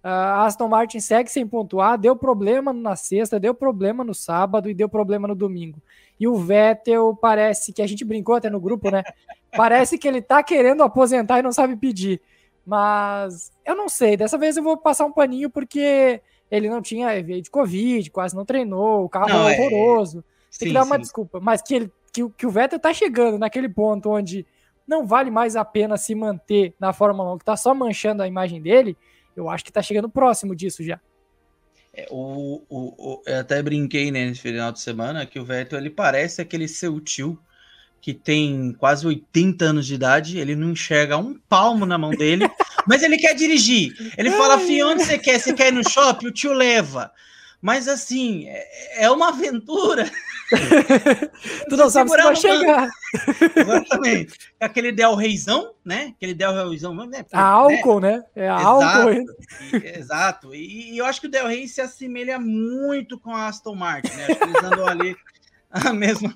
A 0.00 0.44
Aston 0.44 0.68
Martin 0.68 1.00
segue 1.00 1.28
sem 1.28 1.44
pontuar, 1.44 1.98
deu 1.98 2.14
problema 2.14 2.72
na 2.72 2.94
sexta, 2.94 3.40
deu 3.40 3.52
problema 3.52 4.04
no 4.04 4.14
sábado 4.14 4.70
e 4.70 4.74
deu 4.74 4.88
problema 4.88 5.26
no 5.26 5.34
domingo. 5.34 5.82
E 6.18 6.26
o 6.26 6.36
Vettel 6.36 7.16
parece 7.20 7.72
que 7.72 7.82
a 7.82 7.86
gente 7.86 8.04
brincou 8.04 8.34
até 8.34 8.50
no 8.50 8.60
grupo, 8.60 8.90
né? 8.90 9.02
Parece 9.56 9.96
que 9.96 10.06
ele 10.06 10.20
tá 10.20 10.42
querendo 10.42 10.82
aposentar 10.82 11.38
e 11.38 11.42
não 11.42 11.52
sabe 11.52 11.76
pedir. 11.76 12.20
Mas 12.66 13.50
eu 13.64 13.74
não 13.74 13.88
sei, 13.88 14.16
dessa 14.16 14.36
vez 14.36 14.56
eu 14.56 14.62
vou 14.62 14.76
passar 14.76 15.06
um 15.06 15.12
paninho 15.12 15.48
porque 15.48 16.20
ele 16.50 16.68
não 16.68 16.82
tinha 16.82 17.22
veio 17.22 17.40
de 17.40 17.50
Covid, 17.50 18.10
quase 18.10 18.36
não 18.36 18.44
treinou, 18.44 19.04
o 19.04 19.08
carro 19.08 19.28
não, 19.28 19.48
é 19.48 19.58
horroroso. 19.58 20.18
É... 20.54 20.58
Tem 20.58 20.68
que 20.68 20.74
dar 20.74 20.84
uma 20.84 20.96
sim. 20.96 21.02
desculpa. 21.02 21.40
Mas 21.40 21.62
que, 21.62 21.74
ele, 21.74 21.92
que, 22.12 22.28
que 22.30 22.46
o 22.46 22.50
Vettel 22.50 22.78
tá 22.78 22.92
chegando 22.92 23.38
naquele 23.38 23.68
ponto 23.68 24.10
onde 24.10 24.46
não 24.86 25.06
vale 25.06 25.30
mais 25.30 25.56
a 25.56 25.64
pena 25.64 25.96
se 25.96 26.14
manter 26.14 26.74
na 26.80 26.92
Fórmula 26.92 27.34
1, 27.34 27.38
que 27.38 27.44
tá 27.44 27.56
só 27.56 27.74
manchando 27.74 28.22
a 28.22 28.28
imagem 28.28 28.60
dele, 28.60 28.96
eu 29.36 29.48
acho 29.48 29.64
que 29.64 29.72
tá 29.72 29.82
chegando 29.82 30.08
próximo 30.08 30.56
disso 30.56 30.82
já. 30.82 30.98
É, 31.98 32.06
o, 32.10 32.62
o, 32.68 32.78
o, 32.96 33.22
eu 33.26 33.40
até 33.40 33.60
brinquei 33.60 34.12
né, 34.12 34.26
nesse 34.26 34.40
final 34.40 34.70
de 34.70 34.78
semana 34.78 35.26
que 35.26 35.40
o 35.40 35.44
Vettel 35.44 35.80
ele 35.80 35.90
parece 35.90 36.40
aquele 36.40 36.68
seu 36.68 37.00
tio 37.00 37.36
que 38.00 38.14
tem 38.14 38.72
quase 38.78 39.04
80 39.04 39.64
anos 39.64 39.84
de 39.84 39.94
idade, 39.94 40.38
ele 40.38 40.54
não 40.54 40.70
enxerga 40.70 41.18
um 41.18 41.36
palmo 41.48 41.84
na 41.84 41.98
mão 41.98 42.10
dele, 42.10 42.48
mas 42.86 43.02
ele 43.02 43.18
quer 43.18 43.34
dirigir. 43.34 43.92
Ele 44.16 44.30
fala, 44.30 44.60
filho, 44.60 44.88
onde 44.88 45.04
você 45.04 45.18
quer? 45.18 45.40
Você 45.40 45.52
quer 45.52 45.68
ir 45.68 45.72
no 45.72 45.82
shopping? 45.82 46.28
O 46.28 46.32
tio 46.32 46.52
leva. 46.52 47.10
Mas 47.60 47.88
assim, 47.88 48.46
é, 48.48 49.04
é 49.04 49.10
uma 49.10 49.28
aventura. 49.28 50.08
tu 51.68 51.76
não 51.76 51.90
sabe 51.90 52.10
se 52.10 52.16
vai 52.16 52.36
chegar. 52.36 52.88
Exatamente. 53.56 54.52
Aquele 54.60 54.92
Del 54.92 55.14
Reizão, 55.16 55.74
né? 55.84 56.12
Aquele 56.16 56.34
Del 56.34 56.52
Reizão. 56.52 56.94
Né? 56.94 57.24
A 57.32 57.42
álcool, 57.42 58.00
né? 58.00 58.22
É 58.36 58.48
a 58.48 58.60
exato, 58.60 58.98
álcool. 58.98 59.12
E, 59.12 59.98
exato. 59.98 60.54
E, 60.54 60.92
e, 60.92 60.98
eu 60.98 61.04
acho 61.04 61.20
que 61.20 61.26
o 61.26 61.30
Del 61.30 61.48
Rey 61.48 61.66
se 61.66 61.80
assemelha 61.80 62.38
muito 62.38 63.18
com 63.18 63.34
a 63.34 63.48
Aston 63.48 63.74
Martin, 63.74 64.14
né? 64.14 64.26
Acho 64.26 64.36
que 64.36 64.44
eles 64.44 64.64
andam 64.64 64.86
ali 64.86 65.16
a 65.70 65.92
mesma 65.92 66.34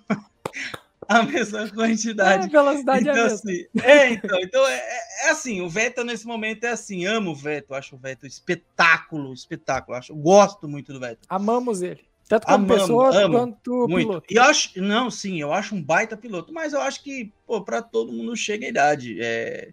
a 1.09 1.23
mesma 1.23 1.69
quantidade. 1.71 2.47
É, 2.47 2.49
velocidade 2.49 3.03
então, 3.03 3.17
é, 3.17 3.27
assim, 3.27 3.67
é, 3.83 4.11
então, 4.11 4.41
então 4.41 4.67
é, 4.67 4.79
é, 5.25 5.31
assim, 5.31 5.61
o 5.61 5.69
Vettel 5.69 6.05
nesse 6.05 6.27
momento 6.27 6.65
é 6.65 6.71
assim, 6.71 7.07
amo 7.07 7.31
o 7.31 7.35
Vettel, 7.35 7.77
acho 7.77 7.97
o 7.97 7.99
Vettel 7.99 8.29
espetáculo, 8.29 9.33
espetáculo, 9.33 9.97
acho, 9.97 10.15
gosto 10.15 10.69
muito 10.69 10.93
do 10.93 11.01
Vettel. 11.01 11.25
Amamos 11.29 11.83
ele. 11.83 12.01
Tanto 12.29 12.47
como 12.47 12.65
Amamos, 12.65 12.81
pessoa 12.83 13.17
amo, 13.25 13.39
quanto 13.39 13.89
muito. 13.89 14.09
piloto. 14.09 14.27
E 14.31 14.37
eu 14.37 14.43
acho, 14.43 14.81
não, 14.81 15.11
sim, 15.11 15.41
eu 15.41 15.53
acho 15.53 15.75
um 15.75 15.83
baita 15.83 16.17
piloto, 16.17 16.53
mas 16.53 16.73
eu 16.73 16.81
acho 16.81 17.03
que, 17.03 17.33
pô, 17.47 17.61
para 17.63 17.83
todo 17.83 18.13
mundo 18.13 18.35
chega 18.37 18.65
a 18.65 18.69
idade. 18.69 19.19
É, 19.21 19.73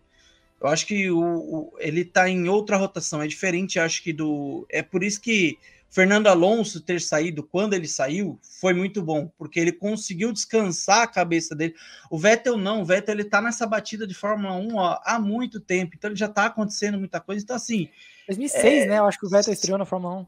eu 0.59 0.67
acho 0.67 0.85
que 0.85 1.09
o, 1.09 1.19
o, 1.21 1.73
ele 1.79 2.03
tá 2.03 2.27
em 2.27 2.49
outra 2.49 2.75
rotação, 2.75 3.21
é 3.21 3.27
diferente, 3.27 3.79
acho 3.79 4.03
que 4.03 4.11
do. 4.11 4.65
É 4.69 4.81
por 4.81 5.03
isso 5.03 5.21
que 5.21 5.57
Fernando 5.89 6.27
Alonso 6.27 6.81
ter 6.81 7.01
saído 7.01 7.43
quando 7.43 7.73
ele 7.73 7.87
saiu 7.87 8.39
foi 8.59 8.73
muito 8.73 9.01
bom, 9.01 9.31
porque 9.37 9.59
ele 9.59 9.71
conseguiu 9.71 10.31
descansar 10.31 11.01
a 11.01 11.07
cabeça 11.07 11.55
dele. 11.55 11.73
O 12.09 12.17
Vettel 12.17 12.57
não, 12.57 12.81
o 12.81 12.85
Vettel 12.85 13.15
ele 13.15 13.23
tá 13.23 13.41
nessa 13.41 13.65
batida 13.65 14.05
de 14.05 14.13
Fórmula 14.13 14.55
1 14.55 14.75
ó, 14.75 14.99
há 15.03 15.19
muito 15.19 15.59
tempo, 15.59 15.93
então 15.95 16.09
ele 16.09 16.19
já 16.19 16.27
tá 16.27 16.45
acontecendo 16.45 16.99
muita 16.99 17.19
coisa. 17.19 17.43
Então, 17.43 17.55
assim. 17.55 17.89
2006, 18.27 18.83
é... 18.83 18.85
né? 18.85 18.99
Eu 18.99 19.05
acho 19.05 19.19
que 19.19 19.25
o 19.25 19.29
Vettel 19.29 19.53
estreou 19.53 19.77
na 19.77 19.85
Fórmula 19.85 20.21
1. 20.21 20.25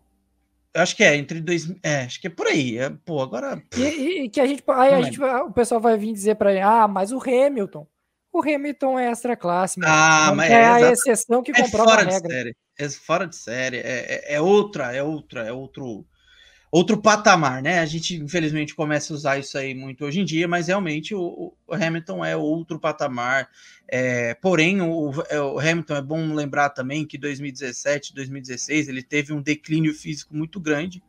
Eu 0.73 0.81
acho 0.81 0.95
que 0.95 1.03
é, 1.03 1.15
entre 1.15 1.41
dois. 1.41 1.69
É, 1.83 2.03
acho 2.03 2.19
que 2.21 2.27
é 2.27 2.29
por 2.29 2.47
aí. 2.47 2.77
É, 2.77 2.89
pô, 2.89 3.21
agora. 3.21 3.61
E, 3.75 3.81
e, 4.23 4.29
que 4.29 4.39
a 4.39 4.47
gente. 4.47 4.63
Aí 4.69 4.93
a 4.93 5.01
gente, 5.01 5.21
o 5.21 5.51
pessoal 5.51 5.81
vai 5.81 5.97
vir 5.97 6.13
dizer 6.13 6.35
para 6.35 6.51
ele: 6.51 6.61
ah, 6.61 6.87
mas 6.87 7.11
o 7.11 7.19
Hamilton. 7.19 7.85
O 8.33 8.39
Hamilton 8.39 8.97
é 8.97 9.11
extra 9.11 9.35
classe, 9.35 9.77
Ah, 9.83 10.31
mas 10.33 10.49
é, 10.49 10.53
é 10.53 10.65
a 10.65 10.91
exceção 10.91 11.43
que 11.43 11.51
é 11.51 11.53
comprova 11.53 11.89
fora 11.89 12.01
a 12.03 12.09
regra. 12.09 12.53
É 12.81 12.89
fora 12.89 13.27
de 13.27 13.35
série. 13.35 13.77
É, 13.77 13.81
é, 13.83 14.35
é, 14.35 14.41
outra, 14.41 14.91
é 14.91 15.03
outra, 15.03 15.41
é 15.41 15.51
outro, 15.51 16.03
outro 16.71 16.97
patamar, 16.97 17.61
né? 17.61 17.79
A 17.79 17.85
gente, 17.85 18.15
infelizmente, 18.15 18.73
começa 18.73 19.13
a 19.13 19.15
usar 19.15 19.37
isso 19.37 19.55
aí 19.55 19.75
muito 19.75 20.03
hoje 20.03 20.21
em 20.21 20.25
dia, 20.25 20.47
mas 20.47 20.67
realmente 20.67 21.13
o, 21.13 21.53
o 21.67 21.73
Hamilton 21.73 22.25
é 22.25 22.35
outro 22.35 22.79
patamar. 22.79 23.49
É, 23.87 24.33
porém, 24.33 24.81
o, 24.81 25.11
é, 25.29 25.39
o, 25.39 25.59
Hamilton 25.59 25.95
é 25.95 26.01
bom 26.01 26.33
lembrar 26.33 26.69
também 26.69 27.05
que 27.05 27.19
2017, 27.19 28.15
2016 28.15 28.87
ele 28.87 29.03
teve 29.03 29.31
um 29.31 29.41
declínio 29.41 29.93
físico 29.93 30.35
muito 30.35 30.59
grande. 30.59 31.03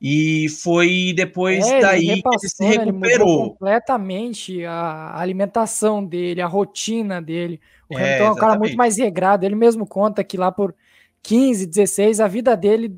E 0.00 0.48
foi 0.48 1.12
depois 1.14 1.66
é, 1.66 1.80
daí 1.80 2.08
ele 2.10 2.22
que 2.22 2.28
ele 2.28 2.48
se 2.48 2.64
recuperou. 2.64 3.40
Ele 3.40 3.50
completamente 3.50 4.64
a 4.64 5.18
alimentação 5.18 6.04
dele, 6.04 6.40
a 6.40 6.46
rotina 6.46 7.20
dele. 7.22 7.60
O 7.88 7.98
é, 7.98 8.02
Hamilton 8.02 8.24
é 8.24 8.30
um 8.30 8.34
cara 8.34 8.58
muito 8.58 8.76
mais 8.76 8.96
regrado. 8.96 9.44
Ele 9.44 9.54
mesmo 9.54 9.86
conta 9.86 10.24
que 10.24 10.36
lá 10.36 10.50
por 10.50 10.74
15, 11.24 11.66
16, 11.66 12.20
a 12.20 12.28
vida 12.28 12.56
dele 12.56 12.96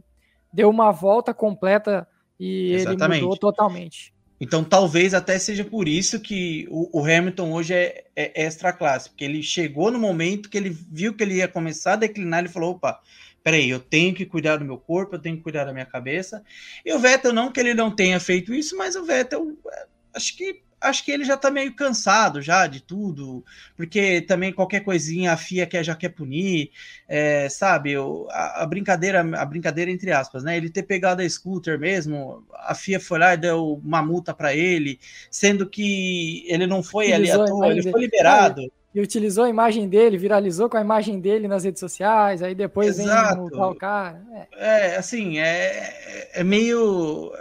deu 0.52 0.68
uma 0.68 0.90
volta 0.90 1.32
completa 1.32 2.06
e 2.38 2.72
exatamente. 2.72 3.18
ele 3.18 3.22
mudou 3.22 3.38
totalmente. 3.38 4.14
Então, 4.38 4.62
talvez 4.62 5.14
até 5.14 5.38
seja 5.38 5.64
por 5.64 5.88
isso 5.88 6.20
que 6.20 6.66
o, 6.70 7.00
o 7.00 7.04
Hamilton 7.04 7.52
hoje 7.52 7.72
é, 7.72 8.04
é, 8.14 8.44
extra 8.44 8.72
classe, 8.72 9.08
porque 9.08 9.24
ele 9.24 9.42
chegou 9.42 9.90
no 9.90 9.98
momento 9.98 10.50
que 10.50 10.58
ele 10.58 10.68
viu 10.68 11.14
que 11.14 11.22
ele 11.22 11.36
ia 11.36 11.48
começar 11.48 11.94
a 11.94 11.96
declinar, 11.96 12.40
ele 12.40 12.50
falou: 12.50 12.72
opa, 12.72 13.00
peraí, 13.42 13.70
eu 13.70 13.80
tenho 13.80 14.14
que 14.14 14.26
cuidar 14.26 14.56
do 14.56 14.64
meu 14.64 14.76
corpo, 14.76 15.14
eu 15.14 15.18
tenho 15.18 15.36
que 15.36 15.42
cuidar 15.42 15.64
da 15.64 15.72
minha 15.72 15.86
cabeça. 15.86 16.42
E 16.84 16.92
o 16.92 16.98
Vettel, 16.98 17.32
não 17.32 17.50
que 17.50 17.60
ele 17.60 17.72
não 17.72 17.90
tenha 17.90 18.20
feito 18.20 18.52
isso, 18.52 18.76
mas 18.76 18.94
o 18.94 19.04
Vettel, 19.04 19.56
é, 19.72 19.86
acho 20.14 20.36
que 20.36 20.62
acho 20.86 21.04
que 21.04 21.10
ele 21.10 21.24
já 21.24 21.36
tá 21.36 21.50
meio 21.50 21.74
cansado 21.74 22.40
já 22.40 22.66
de 22.66 22.80
tudo, 22.80 23.44
porque 23.76 24.20
também 24.20 24.52
qualquer 24.52 24.80
coisinha 24.80 25.32
a 25.32 25.36
FIA 25.36 25.66
quer, 25.66 25.84
já 25.84 25.94
quer 25.94 26.10
punir, 26.10 26.70
é, 27.08 27.48
sabe? 27.48 27.94
A, 28.30 28.62
a, 28.62 28.66
brincadeira, 28.66 29.20
a 29.20 29.44
brincadeira 29.44 29.90
entre 29.90 30.12
aspas, 30.12 30.42
né? 30.42 30.56
Ele 30.56 30.70
ter 30.70 30.84
pegado 30.84 31.22
a 31.22 31.28
scooter 31.28 31.78
mesmo, 31.78 32.44
a 32.54 32.74
FIA 32.74 33.00
foi 33.00 33.18
lá 33.18 33.34
e 33.34 33.36
deu 33.36 33.80
uma 33.84 34.02
multa 34.02 34.32
para 34.32 34.54
ele, 34.54 34.98
sendo 35.30 35.68
que 35.68 36.44
ele 36.48 36.66
não 36.66 36.82
foi 36.82 37.12
ali 37.12 37.30
à 37.30 37.44
toa, 37.44 37.68
ele 37.68 37.90
foi 37.90 38.00
liberado. 38.00 38.62
e 38.94 39.00
utilizou 39.00 39.44
a 39.44 39.50
imagem 39.50 39.88
dele, 39.88 40.16
viralizou 40.16 40.68
com 40.68 40.76
a 40.76 40.80
imagem 40.80 41.20
dele 41.20 41.48
nas 41.48 41.64
redes 41.64 41.80
sociais, 41.80 42.42
aí 42.42 42.54
depois 42.54 42.98
Exato. 42.98 43.34
vem 43.34 43.42
multar 43.42 43.70
o 43.70 43.74
cara. 43.74 44.22
É, 44.52 44.92
é 44.92 44.96
assim, 44.96 45.38
é, 45.38 46.30
é 46.34 46.44
meio. 46.44 47.32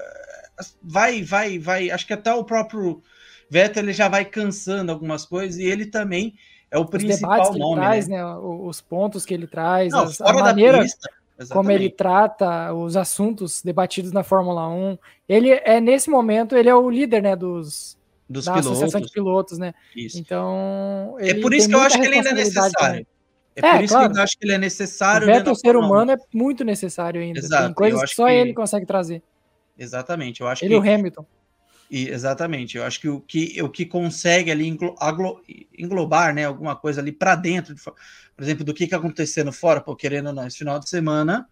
Vai, 0.82 1.22
vai, 1.22 1.60
vai. 1.60 1.92
Acho 1.92 2.08
que 2.08 2.14
até 2.14 2.34
o 2.34 2.44
próprio 2.44 3.02
Vettel 3.50 3.84
ele 3.84 3.94
já 3.94 4.08
vai 4.08 4.26
cansando 4.26 4.92
algumas 4.92 5.26
coisas 5.26 5.58
e 5.58 5.64
ele 5.64 5.86
também 5.86 6.36
é 6.72 6.78
o 6.78 6.84
os 6.84 6.90
principal 6.90 7.54
nome. 7.54 7.82
Traz, 7.82 8.08
né? 8.08 8.18
né? 8.18 8.36
Os 8.36 8.82
pontos 8.82 9.26
que 9.26 9.34
ele 9.34 9.48
traz, 9.48 9.92
Não, 9.94 10.04
as, 10.04 10.20
a 10.22 10.34
maneira 10.34 10.82
pista, 10.82 11.10
como 11.52 11.72
ele 11.72 11.90
trata 11.90 12.74
os 12.74 12.96
assuntos 12.96 13.62
debatidos 13.62 14.12
na 14.12 14.24
Fórmula 14.24 14.68
1. 14.68 14.98
Ele 15.28 15.52
é 15.52 15.80
nesse 15.80 16.10
momento 16.10 16.56
ele 16.56 16.70
é 16.70 16.76
o 16.76 16.90
líder, 16.90 17.22
né, 17.22 17.36
dos 17.36 17.98
dos 18.28 18.46
da 18.46 18.54
pilotos. 18.54 18.72
associação 18.72 19.02
de 19.02 19.12
pilotos, 19.12 19.58
né? 19.58 19.74
Isso. 19.96 20.18
Então 20.18 21.16
é 21.20 21.34
por 21.36 21.54
isso 21.54 21.68
que 21.68 21.76
eu 21.76 21.82
acho 21.82 22.00
que 22.00 22.06
ele 22.06 22.16
ainda 22.16 22.30
é 22.30 22.34
necessário. 22.34 23.08
É, 23.56 23.68
é 23.68 23.74
por 23.74 23.84
isso 23.84 23.94
claro. 23.94 24.12
que 24.12 24.20
eu 24.20 24.24
acho 24.24 24.38
que 24.38 24.46
ele 24.46 24.54
é 24.54 24.58
necessário. 24.58 25.28
O 25.28 25.32
Vettel, 25.32 25.56
ser 25.56 25.76
humano, 25.76 26.12
é 26.12 26.18
muito 26.34 26.64
necessário 26.64 27.22
ainda. 27.22 27.40
Exato. 27.40 27.66
Tem 27.66 27.74
coisas 27.74 28.10
que 28.10 28.16
só 28.16 28.28
que... 28.28 28.34
ele 28.34 28.54
consegue 28.54 28.86
trazer. 28.86 29.22
Exatamente. 29.78 30.42
Eu 30.42 30.48
acho 30.48 30.66
ele 30.66 30.80
que... 30.80 30.88
e 30.88 30.92
o 30.92 30.94
Hamilton. 30.94 31.26
E, 31.96 32.10
exatamente, 32.10 32.76
eu 32.76 32.84
acho 32.84 33.00
que 33.00 33.08
o 33.08 33.22
que, 33.22 33.62
o 33.62 33.70
que 33.70 33.86
consegue 33.86 34.52
ali 34.52 34.68
englo, 34.68 34.94
aglo, 35.00 35.42
englobar 35.78 36.34
né, 36.34 36.44
alguma 36.44 36.76
coisa 36.76 37.00
ali 37.00 37.10
para 37.10 37.38
dentro, 37.38 37.74
de, 37.74 37.82
por 37.82 37.96
exemplo, 38.44 38.66
do 38.66 38.74
que, 38.74 38.86
que 38.86 38.94
acontecendo 38.94 39.50
fora, 39.54 39.80
pô, 39.80 39.96
querendo 39.96 40.28
ou 40.28 40.34
não, 40.34 40.46
esse 40.46 40.58
final 40.58 40.78
de 40.78 40.90
semana, 40.90 41.48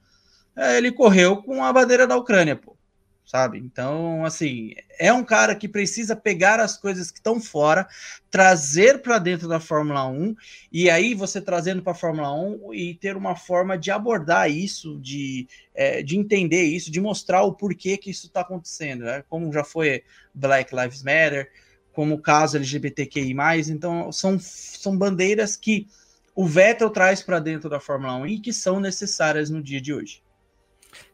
é, 0.53 0.77
ele 0.77 0.91
correu 0.91 1.41
com 1.41 1.63
a 1.63 1.71
bandeira 1.71 2.05
da 2.05 2.17
Ucrânia, 2.17 2.57
pô 2.57 2.75
sabe? 3.25 3.57
Então, 3.57 4.25
assim, 4.25 4.73
é 4.99 5.11
um 5.11 5.23
cara 5.23 5.55
que 5.55 5.67
precisa 5.67 6.15
pegar 6.15 6.59
as 6.59 6.77
coisas 6.77 7.09
que 7.09 7.19
estão 7.19 7.39
fora, 7.39 7.87
trazer 8.29 9.01
para 9.01 9.17
dentro 9.17 9.47
da 9.47 9.59
Fórmula 9.59 10.05
1, 10.07 10.35
e 10.71 10.89
aí 10.89 11.13
você 11.13 11.41
trazendo 11.41 11.81
para 11.81 11.93
a 11.93 11.95
Fórmula 11.95 12.33
1 12.33 12.73
e 12.73 12.95
ter 12.95 13.15
uma 13.15 13.35
forma 13.35 13.77
de 13.77 13.91
abordar 13.91 14.49
isso, 14.51 14.99
de, 14.99 15.47
é, 15.73 16.03
de 16.03 16.17
entender 16.17 16.63
isso, 16.63 16.91
de 16.91 16.99
mostrar 16.99 17.43
o 17.43 17.53
porquê 17.53 17.97
que 17.97 18.11
isso 18.11 18.27
está 18.27 18.41
acontecendo, 18.41 19.05
né? 19.05 19.23
como 19.29 19.51
já 19.51 19.63
foi 19.63 20.03
Black 20.33 20.75
Lives 20.75 21.01
Matter, 21.03 21.49
como 21.93 22.15
o 22.15 22.21
caso 22.21 22.57
LGBTQI+, 22.57 23.33
então 23.69 24.11
são, 24.11 24.37
são 24.39 24.97
bandeiras 24.97 25.55
que 25.55 25.87
o 26.35 26.45
Vettel 26.45 26.89
traz 26.89 27.21
para 27.21 27.39
dentro 27.39 27.69
da 27.69 27.79
Fórmula 27.79 28.15
1 28.17 28.27
e 28.27 28.39
que 28.39 28.51
são 28.51 28.79
necessárias 28.79 29.49
no 29.49 29.61
dia 29.61 29.79
de 29.79 29.93
hoje. 29.93 30.23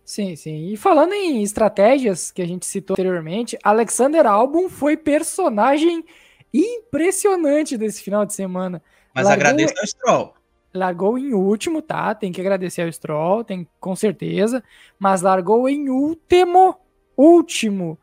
Sim, 0.04 0.36
sim. 0.36 0.72
E 0.72 0.78
falando 0.78 1.14
em 1.14 1.44
estratégias 1.44 2.32
que 2.32 2.42
a 2.42 2.48
gente 2.48 2.66
citou 2.66 2.96
anteriormente, 2.96 3.58
Alexander 3.64 4.26
Albon 4.26 4.70
foi 4.70 4.98
personagem 4.98 6.04
impressionante 6.54 7.78
desse 7.78 8.02
final 8.02 8.26
de 8.26 8.34
semana. 8.34 8.82
Mas 9.14 9.26
largou, 9.26 9.46
agradeço 9.46 9.74
ao 9.80 9.88
Stroll. 9.88 10.34
Largou 10.74 11.18
em 11.18 11.34
último, 11.34 11.82
tá? 11.82 12.14
Tem 12.14 12.32
que 12.32 12.42
agradecer 12.42 12.84
ao 12.84 12.92
Stroll, 12.92 13.44
tem 13.44 13.68
com 13.80 13.96
certeza. 13.96 14.64
Mas 14.98 15.22
largou 15.22 15.68
em 15.68 15.90
último, 15.90 16.76
último, 17.18 17.98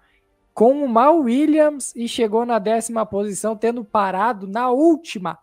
com 0.55 0.85
o 0.85 0.89
Mal 0.89 1.19
Williams 1.19 1.93
e 1.95 2.09
chegou 2.09 2.47
na 2.47 2.59
décima 2.59 3.05
posição, 3.05 3.57
tendo 3.57 3.85
parado 3.85 4.47
na 4.47 4.71
última, 4.71 5.39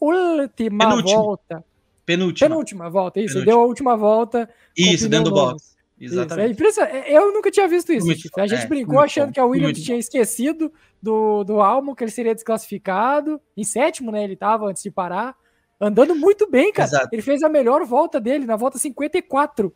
última 0.00 0.88
Penúltimo. 0.88 1.22
volta. 1.22 1.64
Penúltima. 2.04 2.48
Penúltima 2.48 2.90
volta, 2.90 3.20
isso. 3.20 3.34
Penúltima. 3.34 3.52
Deu 3.52 3.60
a 3.60 3.66
última 3.66 3.96
volta. 3.96 4.50
Isso, 4.76 5.08
dentro 5.08 5.30
do 5.30 5.34
box. 5.34 5.75
Exatamente. 5.98 6.62
Isso, 6.62 6.80
é 6.80 7.12
eu 7.12 7.32
nunca 7.32 7.50
tinha 7.50 7.66
visto 7.66 7.92
isso. 7.92 8.06
Muito, 8.06 8.28
a 8.38 8.46
gente 8.46 8.64
é, 8.64 8.66
brincou 8.66 9.00
achando 9.00 9.28
bom, 9.28 9.32
que 9.32 9.40
a 9.40 9.44
Williams 9.44 9.82
tinha 9.82 9.98
esquecido 9.98 10.70
do, 11.00 11.42
do 11.42 11.60
Almo, 11.60 11.96
que 11.96 12.04
ele 12.04 12.10
seria 12.10 12.34
desclassificado. 12.34 13.40
Em 13.56 13.64
sétimo, 13.64 14.12
né? 14.12 14.22
Ele 14.22 14.34
estava 14.34 14.66
antes 14.66 14.82
de 14.82 14.90
parar. 14.90 15.34
Andando 15.80 16.14
muito 16.14 16.50
bem, 16.50 16.72
cara. 16.72 16.88
Exato. 16.88 17.08
Ele 17.12 17.22
fez 17.22 17.42
a 17.42 17.48
melhor 17.48 17.84
volta 17.84 18.20
dele, 18.20 18.44
na 18.44 18.56
volta 18.56 18.78
54. 18.78 19.70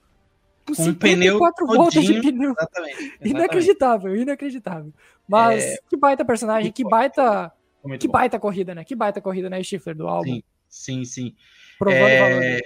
Com, 0.67 0.75
Com 0.75 0.83
54 0.83 1.67
pneu 1.67 1.77
voltas 1.77 1.95
todinho, 1.95 2.21
de 2.21 2.33
pneu. 2.33 2.53
Exatamente, 2.53 2.95
exatamente. 2.95 3.21
Inacreditável, 3.29 4.17
inacreditável. 4.17 4.93
Mas 5.27 5.65
é... 5.65 5.77
que 5.89 5.97
baita 5.97 6.25
personagem, 6.25 6.71
que 6.71 6.85
baita. 6.85 7.53
Que 7.99 8.07
bom. 8.07 8.13
baita 8.13 8.39
corrida, 8.39 8.75
né? 8.75 8.85
Que 8.85 8.95
baita 8.95 9.23
corrida, 9.23 9.49
né, 9.49 9.63
Stifler, 9.63 9.97
do 9.97 10.07
álbum. 10.07 10.35
Sim, 10.35 10.43
sim, 10.69 11.05
sim. 11.05 11.35
Provando 11.79 12.03
é... 12.03 12.19
valor. 12.19 12.63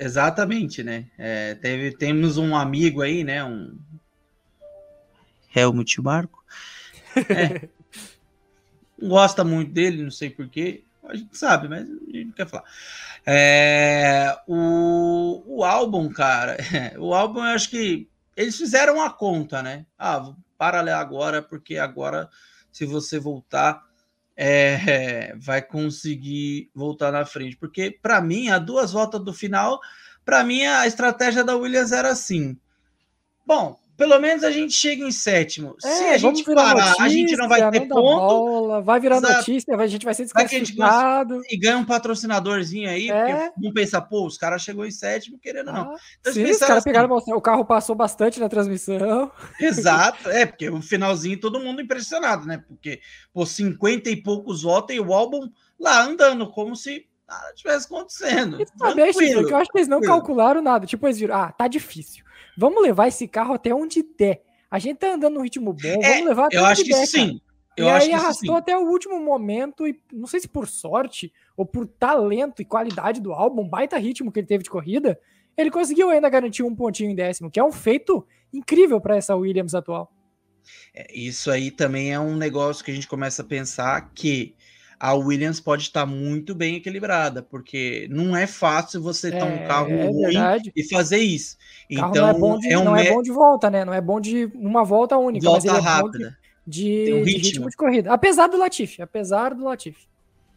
Exatamente, 0.00 0.82
né? 0.82 1.04
É, 1.18 1.54
teve, 1.56 1.94
temos 1.94 2.38
um 2.38 2.56
amigo 2.56 3.02
aí, 3.02 3.22
né? 3.22 3.44
Um 3.44 3.78
Helmut 5.54 6.00
Marco. 6.00 6.42
É, 7.28 7.68
gosta 8.98 9.44
muito 9.44 9.72
dele, 9.72 10.02
não 10.02 10.10
sei 10.10 10.30
porquê. 10.30 10.84
A 11.04 11.14
gente 11.14 11.36
sabe, 11.36 11.68
mas 11.68 11.82
a 11.82 11.92
gente 11.92 12.24
não 12.24 12.32
quer 12.32 12.48
falar. 12.48 12.64
É, 13.26 14.34
o, 14.46 15.42
o 15.58 15.64
álbum, 15.64 16.08
cara, 16.08 16.56
o 16.98 17.12
álbum 17.12 17.40
eu 17.40 17.54
acho 17.54 17.68
que 17.68 18.08
eles 18.34 18.56
fizeram 18.56 19.02
a 19.02 19.10
conta, 19.10 19.62
né? 19.62 19.84
Ah, 19.98 20.32
para 20.56 20.80
ler 20.80 20.94
agora, 20.94 21.42
porque 21.42 21.76
agora, 21.76 22.30
se 22.72 22.86
você 22.86 23.18
voltar, 23.18 23.84
é, 24.42 25.34
vai 25.36 25.60
conseguir 25.60 26.70
voltar 26.74 27.12
na 27.12 27.26
frente. 27.26 27.58
Porque, 27.58 27.90
para 27.90 28.22
mim, 28.22 28.48
a 28.48 28.58
duas 28.58 28.90
voltas 28.90 29.22
do 29.22 29.34
final, 29.34 29.78
para 30.24 30.42
mim, 30.42 30.62
a 30.64 30.86
estratégia 30.86 31.44
da 31.44 31.54
Williams 31.54 31.92
era 31.92 32.10
assim. 32.10 32.58
Bom, 33.46 33.78
pelo 34.00 34.18
menos 34.18 34.42
a 34.42 34.50
gente 34.50 34.72
chega 34.72 35.04
em 35.04 35.12
sétimo. 35.12 35.76
É, 35.84 35.90
Se 35.90 36.04
a 36.04 36.16
gente 36.16 36.42
parar, 36.42 36.74
notícia, 36.74 37.04
a 37.04 37.08
gente 37.10 37.36
não 37.36 37.46
vai 37.46 37.70
ter 37.70 37.80
ponto. 37.80 38.00
Bola, 38.00 38.80
vai 38.80 38.98
virar 38.98 39.18
Exato. 39.18 39.34
notícia, 39.34 39.76
a 39.76 39.86
gente 39.86 40.06
vai 40.06 40.14
ser 40.14 40.22
desclassificado. 40.22 41.42
E 41.50 41.58
ganha 41.58 41.76
um 41.76 41.84
patrocinadorzinho 41.84 42.88
aí, 42.88 43.10
é. 43.10 43.22
porque 43.22 43.60
não 43.60 43.74
pensa, 43.74 44.00
pô, 44.00 44.26
os 44.26 44.38
caras 44.38 44.62
chegou 44.62 44.86
em 44.86 44.90
sétimo, 44.90 45.38
querendo 45.38 45.68
ah, 45.68 45.72
não. 45.74 45.96
Então, 46.18 46.32
sim, 46.32 46.44
os 46.44 46.56
caras 46.56 46.78
assim, 46.78 46.84
pegaram, 46.84 47.14
o 47.14 47.40
carro 47.42 47.62
passou 47.62 47.94
bastante 47.94 48.40
na 48.40 48.48
transmissão. 48.48 49.30
Exato, 49.60 50.30
é, 50.30 50.46
porque 50.46 50.70
o 50.70 50.80
finalzinho 50.80 51.38
todo 51.38 51.60
mundo 51.60 51.82
impressionado, 51.82 52.46
né? 52.46 52.64
Porque, 52.66 53.02
pô, 53.34 53.44
50 53.44 54.08
e 54.08 54.16
poucos 54.16 54.62
votos 54.62 54.96
e 54.96 54.98
o 54.98 55.12
álbum 55.12 55.46
lá 55.78 56.04
andando, 56.04 56.50
como 56.50 56.74
se 56.74 57.04
nada 57.28 57.52
tivesse 57.54 57.84
acontecendo. 57.84 58.62
Isso 58.62 58.72
também, 58.78 59.12
eu 59.14 59.56
acho 59.58 59.70
que 59.70 59.78
eles 59.78 59.88
não 59.88 60.00
calcularam 60.00 60.62
nada. 60.62 60.86
Tipo, 60.86 61.06
eles 61.06 61.18
viram, 61.18 61.36
ah, 61.36 61.52
tá 61.52 61.68
difícil. 61.68 62.24
Vamos 62.60 62.82
levar 62.82 63.08
esse 63.08 63.26
carro 63.26 63.54
até 63.54 63.74
onde 63.74 64.02
der. 64.02 64.42
A 64.70 64.78
gente 64.78 64.98
tá 64.98 65.14
andando 65.14 65.36
no 65.36 65.40
ritmo 65.40 65.72
bom, 65.72 66.02
é, 66.02 66.10
vamos 66.10 66.26
levar 66.26 66.44
até 66.44 66.58
eu 66.58 66.60
onde 66.60 66.72
acho 66.72 66.84
que 66.84 66.90
der, 66.90 67.06
sim. 67.06 67.40
Eu 67.74 67.86
e 67.86 67.88
aí 67.88 68.12
arrastou 68.12 68.54
até 68.54 68.76
o 68.76 68.82
último 68.82 69.18
momento, 69.18 69.88
e 69.88 69.98
não 70.12 70.26
sei 70.26 70.40
se 70.40 70.46
por 70.46 70.68
sorte 70.68 71.32
ou 71.56 71.64
por 71.64 71.86
talento 71.86 72.60
e 72.60 72.64
qualidade 72.66 73.18
do 73.18 73.32
álbum, 73.32 73.66
baita 73.66 73.96
ritmo 73.96 74.30
que 74.30 74.40
ele 74.40 74.46
teve 74.46 74.62
de 74.62 74.68
corrida, 74.68 75.18
ele 75.56 75.70
conseguiu 75.70 76.10
ainda 76.10 76.28
garantir 76.28 76.62
um 76.62 76.76
pontinho 76.76 77.08
em 77.08 77.14
décimo, 77.14 77.50
que 77.50 77.58
é 77.58 77.64
um 77.64 77.72
feito 77.72 78.26
incrível 78.52 79.00
para 79.00 79.16
essa 79.16 79.34
Williams 79.34 79.74
atual. 79.74 80.12
É, 80.92 81.06
isso 81.18 81.50
aí 81.50 81.70
também 81.70 82.12
é 82.12 82.20
um 82.20 82.36
negócio 82.36 82.84
que 82.84 82.90
a 82.90 82.94
gente 82.94 83.08
começa 83.08 83.40
a 83.40 83.46
pensar 83.46 84.12
que 84.14 84.54
a 85.00 85.14
Williams 85.14 85.58
pode 85.58 85.84
estar 85.84 86.04
muito 86.04 86.54
bem 86.54 86.76
equilibrada, 86.76 87.42
porque 87.42 88.06
não 88.10 88.36
é 88.36 88.46
fácil 88.46 89.00
você 89.00 89.30
ter 89.30 89.42
um 89.42 89.66
carro 89.66 89.90
é 89.90 90.04
ruim 90.06 90.26
verdade. 90.26 90.70
e 90.76 90.86
fazer 90.86 91.16
isso. 91.16 91.56
Então, 91.88 92.12
não 92.14 92.28
é 92.28 92.34
bom 92.34 92.58
de, 92.58 92.68
é 92.70 92.78
um 92.78 92.84
não 92.84 92.96
é 92.96 93.10
bom 93.10 93.22
de 93.22 93.32
volta, 93.32 93.70
né? 93.70 93.82
Não 93.82 93.94
é 93.94 94.00
bom 94.00 94.20
de 94.20 94.44
uma 94.54 94.84
volta 94.84 95.16
única, 95.16 95.46
volta 95.46 95.66
mas 95.66 95.74
ele 95.74 95.86
é 95.86 95.90
rápida. 95.90 96.38
de, 96.66 97.04
de, 97.06 97.12
um 97.14 97.24
ritmo. 97.24 97.24
de, 97.24 97.48
ritmo. 97.48 97.70
de 97.70 97.76
corrida. 97.76 98.12
Apesar 98.12 98.46
do 98.46 98.58
Latifi, 98.58 99.00
apesar 99.00 99.54
do 99.54 99.64
Latifi. 99.64 100.06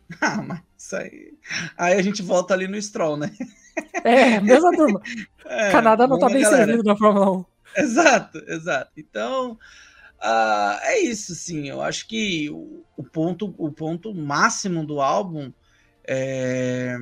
Ah, 0.22 0.42
mas 0.42 0.60
isso 0.78 0.96
aí. 0.96 1.34
Aí 1.78 1.94
a 1.94 2.02
gente 2.02 2.22
volta 2.22 2.54
ali 2.54 2.68
no 2.68 2.80
Stroll, 2.80 3.16
né? 3.18 3.32
É, 4.04 4.40
mesma 4.42 4.72
turma. 4.72 5.02
É, 5.46 5.72
Canadá 5.72 6.08
não 6.08 6.18
tá 6.18 6.28
bem 6.28 6.42
galera. 6.42 6.66
servido 6.66 6.84
na 6.84 6.96
Fórmula 6.96 7.32
1. 7.32 7.46
Exato, 7.78 8.38
exato. 8.48 8.92
Então, 8.96 9.58
Uh, 10.24 10.80
é 10.84 11.00
isso, 11.02 11.36
sim. 11.36 11.68
Eu 11.68 11.82
acho 11.82 12.08
que 12.08 12.50
o, 12.50 12.86
o, 12.96 13.04
ponto, 13.04 13.54
o 13.58 13.70
ponto 13.70 14.16
máximo 14.16 14.86
do 14.86 15.02
álbum 15.02 15.52
é, 16.08 16.96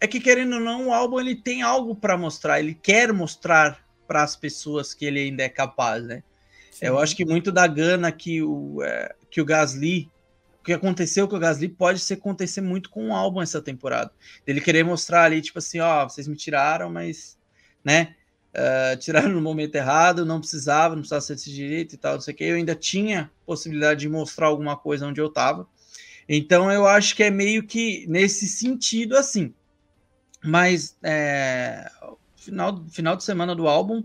é 0.00 0.06
que, 0.08 0.18
querendo 0.18 0.54
ou 0.54 0.60
não, 0.60 0.88
o 0.88 0.92
álbum 0.92 1.20
ele 1.20 1.36
tem 1.36 1.62
algo 1.62 1.94
para 1.94 2.18
mostrar, 2.18 2.58
ele 2.58 2.74
quer 2.74 3.12
mostrar 3.12 3.86
para 4.08 4.24
as 4.24 4.34
pessoas 4.34 4.92
que 4.92 5.04
ele 5.04 5.20
ainda 5.20 5.44
é 5.44 5.48
capaz, 5.48 6.04
né? 6.04 6.24
Sim. 6.72 6.86
Eu 6.86 6.98
acho 6.98 7.14
que 7.14 7.24
muito 7.24 7.52
da 7.52 7.66
gana 7.66 8.10
que 8.10 8.42
o, 8.42 8.82
é, 8.82 9.14
que 9.30 9.40
o 9.40 9.44
Gasly, 9.44 10.10
o 10.60 10.64
que 10.64 10.72
aconteceu 10.72 11.28
com 11.28 11.36
o 11.36 11.38
Gasly 11.38 11.68
pode 11.68 12.00
ser 12.00 12.14
acontecer 12.14 12.60
muito 12.60 12.90
com 12.90 13.08
o 13.08 13.14
álbum 13.14 13.40
essa 13.40 13.62
temporada. 13.62 14.10
Ele 14.44 14.60
querer 14.60 14.84
mostrar 14.84 15.22
ali, 15.22 15.40
tipo 15.40 15.60
assim, 15.60 15.78
ó, 15.78 16.08
vocês 16.08 16.26
me 16.26 16.36
tiraram, 16.36 16.90
mas, 16.90 17.38
né? 17.84 18.16
Uh, 18.56 18.96
tiraram 18.96 19.32
no 19.32 19.42
momento 19.42 19.74
errado, 19.74 20.24
não 20.24 20.40
precisava, 20.40 20.94
não 20.94 21.02
precisava 21.02 21.20
ser 21.20 21.34
desse 21.34 21.52
direito 21.52 21.94
e 21.94 21.98
tal, 21.98 22.14
não 22.14 22.20
sei 22.22 22.32
o 22.32 22.36
que. 22.36 22.44
Eu 22.44 22.56
ainda 22.56 22.74
tinha 22.74 23.30
possibilidade 23.44 24.00
de 24.00 24.08
mostrar 24.08 24.46
alguma 24.46 24.76
coisa 24.76 25.06
onde 25.06 25.20
eu 25.20 25.26
estava. 25.26 25.68
Então 26.26 26.72
eu 26.72 26.86
acho 26.86 27.14
que 27.14 27.22
é 27.22 27.30
meio 27.30 27.66
que 27.66 28.06
nesse 28.08 28.48
sentido 28.48 29.14
assim. 29.14 29.52
Mas 30.42 30.96
é, 31.02 31.90
final, 32.36 32.84
final 32.88 33.16
de 33.16 33.24
semana 33.24 33.54
do 33.54 33.68
álbum, 33.68 34.02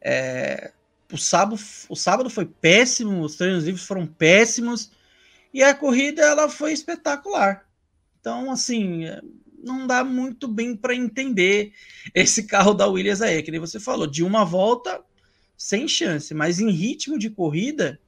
é, 0.00 0.72
o, 1.12 1.18
sábado, 1.18 1.60
o 1.88 1.96
sábado 1.96 2.30
foi 2.30 2.46
péssimo, 2.46 3.22
os 3.22 3.36
treinos 3.36 3.64
livres 3.64 3.84
foram 3.84 4.06
péssimos 4.06 4.92
e 5.52 5.62
a 5.62 5.74
corrida 5.74 6.22
ela 6.22 6.48
foi 6.48 6.72
espetacular. 6.72 7.66
Então, 8.20 8.50
assim, 8.52 9.06
não 9.62 9.86
dá 9.86 10.02
muito 10.02 10.48
bem 10.48 10.74
para 10.74 10.94
entender 10.94 11.72
esse 12.14 12.44
carro 12.44 12.74
da 12.74 12.86
Williams 12.86 13.22
aí, 13.22 13.42
que 13.42 13.50
nem 13.50 13.60
você 13.60 13.78
falou, 13.78 14.06
de 14.06 14.22
uma 14.24 14.44
volta 14.44 15.02
sem 15.56 15.86
chance, 15.86 16.32
mas 16.32 16.58
em 16.58 16.70
ritmo 16.70 17.18
de 17.18 17.28
corrida 17.28 18.00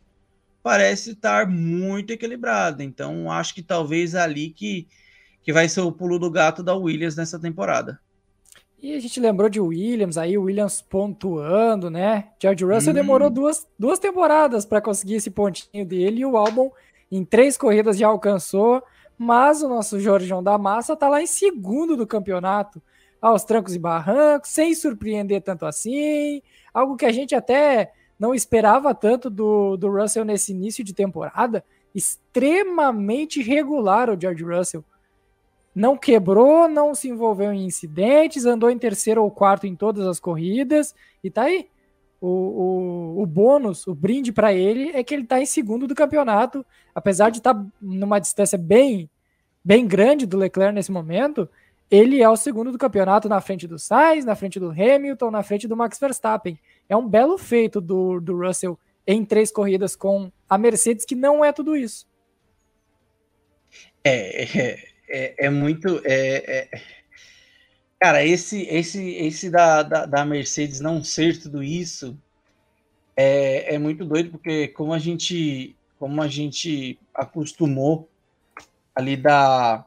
parece 0.62 1.12
estar 1.12 1.46
muito 1.46 2.12
equilibrado. 2.12 2.82
Então 2.82 3.30
acho 3.30 3.54
que 3.54 3.62
talvez 3.62 4.14
ali 4.14 4.50
que, 4.50 4.86
que 5.42 5.52
vai 5.52 5.68
ser 5.68 5.80
o 5.80 5.92
pulo 5.92 6.18
do 6.18 6.30
gato 6.30 6.62
da 6.62 6.74
Williams 6.74 7.16
nessa 7.16 7.38
temporada. 7.38 8.00
E 8.80 8.94
a 8.94 9.00
gente 9.00 9.20
lembrou 9.20 9.48
de 9.48 9.60
Williams 9.60 10.18
aí, 10.18 10.36
Williams 10.36 10.82
pontuando, 10.82 11.88
né? 11.88 12.30
George 12.40 12.64
Russell 12.64 12.90
hum. 12.90 12.94
demorou 12.94 13.30
duas, 13.30 13.66
duas 13.78 13.98
temporadas 13.98 14.64
para 14.64 14.80
conseguir 14.80 15.14
esse 15.14 15.30
pontinho 15.30 15.86
dele 15.86 16.22
e 16.22 16.26
o 16.26 16.36
álbum 16.36 16.70
em 17.10 17.24
três 17.24 17.56
corridas 17.56 17.96
já 17.96 18.08
alcançou. 18.08 18.82
Mas 19.22 19.62
o 19.62 19.68
nosso 19.68 20.00
Jorgeão 20.00 20.42
da 20.42 20.58
Massa 20.58 20.96
tá 20.96 21.08
lá 21.08 21.22
em 21.22 21.28
segundo 21.28 21.96
do 21.96 22.04
campeonato, 22.04 22.82
aos 23.20 23.44
trancos 23.44 23.72
e 23.72 23.78
barrancos, 23.78 24.50
sem 24.50 24.74
surpreender 24.74 25.40
tanto 25.42 25.64
assim. 25.64 26.42
Algo 26.74 26.96
que 26.96 27.06
a 27.06 27.12
gente 27.12 27.32
até 27.32 27.92
não 28.18 28.34
esperava 28.34 28.92
tanto 28.92 29.30
do, 29.30 29.76
do 29.76 29.88
Russell 29.92 30.24
nesse 30.24 30.50
início 30.50 30.82
de 30.82 30.92
temporada. 30.92 31.64
Extremamente 31.94 33.40
regular 33.40 34.10
o 34.10 34.20
George 34.20 34.42
Russell. 34.42 34.84
Não 35.72 35.96
quebrou, 35.96 36.66
não 36.66 36.92
se 36.92 37.08
envolveu 37.08 37.52
em 37.52 37.64
incidentes, 37.64 38.44
andou 38.44 38.72
em 38.72 38.78
terceiro 38.78 39.22
ou 39.22 39.30
quarto 39.30 39.68
em 39.68 39.76
todas 39.76 40.04
as 40.04 40.18
corridas 40.18 40.96
e 41.22 41.30
tá 41.30 41.42
aí. 41.42 41.68
O, 42.20 42.28
o, 43.18 43.22
o 43.22 43.26
bônus, 43.26 43.86
o 43.86 43.94
brinde 43.94 44.32
para 44.32 44.52
ele 44.52 44.90
é 44.94 45.04
que 45.04 45.14
ele 45.14 45.22
está 45.22 45.40
em 45.40 45.46
segundo 45.46 45.86
do 45.86 45.94
campeonato, 45.94 46.66
apesar 46.92 47.30
de 47.30 47.38
estar 47.38 47.54
tá 47.54 47.64
numa 47.80 48.18
distância 48.18 48.58
bem 48.58 49.08
bem 49.64 49.86
grande 49.86 50.26
do 50.26 50.36
Leclerc 50.36 50.74
nesse 50.74 50.90
momento, 50.90 51.48
ele 51.90 52.22
é 52.22 52.28
o 52.28 52.36
segundo 52.36 52.72
do 52.72 52.78
campeonato 52.78 53.28
na 53.28 53.40
frente 53.40 53.68
do 53.68 53.78
Sainz, 53.78 54.24
na 54.24 54.34
frente 54.34 54.58
do 54.58 54.70
Hamilton, 54.70 55.30
na 55.30 55.42
frente 55.42 55.68
do 55.68 55.76
Max 55.76 55.98
Verstappen. 55.98 56.58
É 56.88 56.96
um 56.96 57.06
belo 57.06 57.36
feito 57.36 57.80
do, 57.80 58.18
do 58.18 58.36
Russell 58.36 58.78
em 59.06 59.24
três 59.24 59.50
corridas 59.50 59.94
com 59.94 60.32
a 60.48 60.56
Mercedes, 60.56 61.04
que 61.04 61.14
não 61.14 61.44
é 61.44 61.52
tudo 61.52 61.76
isso. 61.76 62.06
É, 64.02 64.44
é, 64.44 64.84
é, 65.08 65.46
é 65.46 65.50
muito. 65.50 66.00
É, 66.04 66.70
é... 66.72 66.80
Cara, 68.00 68.24
esse, 68.24 68.62
esse, 68.62 69.10
esse 69.16 69.50
da, 69.50 69.82
da, 69.82 70.06
da, 70.06 70.24
Mercedes 70.24 70.80
não 70.80 71.04
ser 71.04 71.40
tudo 71.40 71.62
isso 71.62 72.18
é, 73.16 73.74
é 73.74 73.78
muito 73.78 74.04
doido, 74.04 74.30
porque 74.30 74.68
como 74.68 74.92
a 74.92 74.98
gente, 74.98 75.76
como 75.98 76.20
a 76.20 76.26
gente 76.26 76.98
acostumou 77.14 78.08
ali 78.94 79.16
da 79.16 79.86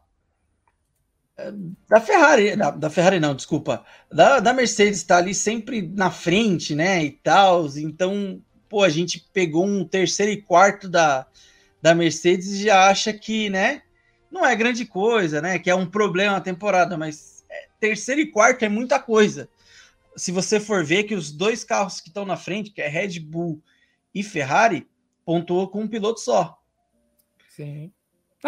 da 1.88 2.00
Ferrari, 2.00 2.56
da, 2.56 2.72
da, 2.72 2.90
Ferrari 2.90 3.20
não, 3.20 3.36
desculpa, 3.36 3.86
da, 4.10 4.40
da 4.40 4.54
Mercedes 4.54 5.00
está 5.00 5.18
ali 5.18 5.34
sempre 5.34 5.82
na 5.82 6.10
frente, 6.10 6.74
né, 6.74 7.04
e 7.04 7.12
tal, 7.12 7.68
então, 7.78 8.42
pô, 8.70 8.84
a 8.84 8.90
gente 8.90 9.28
pegou 9.34 9.66
um 9.66 9.86
terceiro 9.86 10.32
e 10.32 10.42
quarto 10.42 10.88
da, 10.88 11.28
da 11.82 11.94
Mercedes 11.94 12.48
e 12.52 12.64
já 12.64 12.88
acha 12.88 13.12
que, 13.12 13.50
né, 13.50 13.82
não 14.32 14.46
é 14.46 14.56
grande 14.56 14.86
coisa, 14.86 15.42
né, 15.42 15.60
que 15.60 15.70
é 15.70 15.76
um 15.76 15.86
problema 15.86 16.34
na 16.34 16.42
temporada, 16.42 16.98
mas 16.98 17.44
é, 17.50 17.68
terceiro 17.82 18.22
e 18.22 18.32
quarto 18.32 18.64
é 18.64 18.70
muita 18.70 18.98
coisa. 18.98 19.50
Se 20.16 20.32
você 20.32 20.58
for 20.58 20.86
ver 20.86 21.04
que 21.04 21.16
os 21.16 21.32
dois 21.32 21.66
carros 21.66 22.00
que 22.00 22.08
estão 22.08 22.26
na 22.26 22.38
frente, 22.38 22.72
que 22.72 22.82
é 22.82 22.88
Red 22.88 23.20
Bull 23.20 23.62
e 24.14 24.24
Ferrari, 24.24 24.88
pontuou 25.26 25.68
com 25.68 25.82
um 25.82 25.88
piloto 25.88 26.22
só. 26.22 26.58
Sim. 27.50 27.92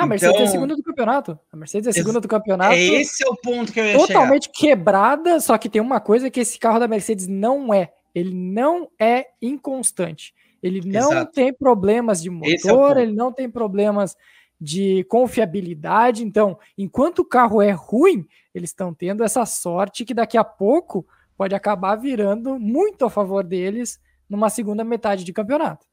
Ah, 0.02 0.04
a 0.04 0.08
Mercedes 0.08 0.36
é 0.36 0.38
então, 0.38 0.48
é 0.48 0.52
segunda 0.52 0.76
do 0.76 0.84
campeonato. 0.84 1.40
A 1.52 1.58
Mercedes 1.58 1.88
é 1.88 1.92
segunda 1.92 2.20
do 2.20 2.28
campeonato. 2.28 2.74
É 2.74 2.80
esse 2.80 3.24
é 3.24 3.28
o 3.28 3.36
ponto 3.36 3.72
que 3.72 3.80
eu 3.80 3.86
ia 3.86 3.98
Totalmente 3.98 4.44
chegar. 4.46 4.58
quebrada, 4.58 5.40
só 5.40 5.58
que 5.58 5.70
tem 5.70 5.82
uma 5.82 6.00
coisa 6.00 6.30
que 6.30 6.40
esse 6.40 6.60
carro 6.60 6.80
da 6.80 6.88
Mercedes 6.88 7.28
não 7.28 7.74
é. 7.74 7.92
Ele 8.14 8.34
não 8.34 8.90
é 9.00 9.28
inconstante. 9.42 10.34
Ele 10.62 10.82
não 10.88 11.12
Exato. 11.12 11.32
tem 11.32 11.54
problemas 11.54 12.22
de 12.22 12.30
é 12.30 12.32
motor, 12.32 12.98
é 12.98 13.04
ele 13.04 13.14
não 13.14 13.32
tem 13.32 13.50
problemas 13.50 14.16
de 14.60 15.04
confiabilidade. 15.06 16.24
Então, 16.24 16.58
enquanto 16.78 17.20
o 17.20 17.26
carro 17.26 17.62
é 17.62 17.72
ruim, 17.72 18.28
eles 18.54 18.72
estão 18.72 18.94
tendo 18.94 19.24
essa 19.24 19.46
sorte 19.46 20.06
que 20.06 20.14
daqui 20.14 20.38
a 20.38 20.44
pouco 20.44 21.06
pode 21.38 21.54
acabar 21.54 21.96
virando 21.96 22.60
muito 22.60 23.06
a 23.06 23.10
favor 23.10 23.44
deles 23.44 24.00
numa 24.30 24.50
segunda 24.50 24.84
metade 24.84 25.24
de 25.24 25.32
campeonato. 25.32 25.86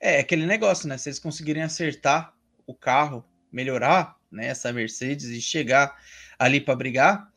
É 0.00 0.18
aquele 0.18 0.46
negócio, 0.46 0.88
né? 0.88 0.98
Se 0.98 1.08
eles 1.08 1.18
conseguirem 1.18 1.62
acertar 1.62 2.34
o 2.66 2.74
carro, 2.74 3.24
melhorar 3.52 4.16
né, 4.30 4.48
essa 4.48 4.72
Mercedes 4.72 5.26
e 5.26 5.40
chegar 5.40 5.96
ali 6.38 6.60
para 6.60 6.76
brigar, 6.76 7.28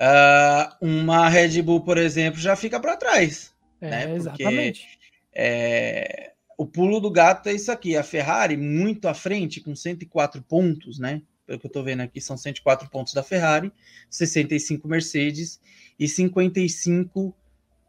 uh, 0.00 0.86
uma 0.86 1.28
Red 1.28 1.60
Bull, 1.62 1.82
por 1.82 1.98
exemplo, 1.98 2.38
já 2.40 2.54
fica 2.54 2.78
para 2.78 2.96
trás. 2.96 3.52
É, 3.80 3.90
né? 3.90 4.00
Porque, 4.02 4.16
exatamente. 4.16 4.98
É, 5.34 6.32
o 6.56 6.66
pulo 6.66 7.00
do 7.00 7.10
gato 7.10 7.48
é 7.48 7.52
isso 7.52 7.70
aqui. 7.70 7.96
A 7.96 8.02
Ferrari 8.02 8.56
muito 8.56 9.08
à 9.08 9.14
frente, 9.14 9.60
com 9.60 9.74
104 9.74 10.42
pontos, 10.42 10.98
né? 10.98 11.22
Pelo 11.46 11.60
que 11.60 11.66
eu 11.66 11.70
tô 11.70 11.82
vendo 11.82 12.00
aqui, 12.00 12.20
são 12.20 12.36
104 12.36 12.88
pontos 12.90 13.12
da 13.12 13.22
Ferrari, 13.22 13.72
65 14.10 14.88
Mercedes 14.88 15.60
e 15.98 16.08
55 16.08 17.34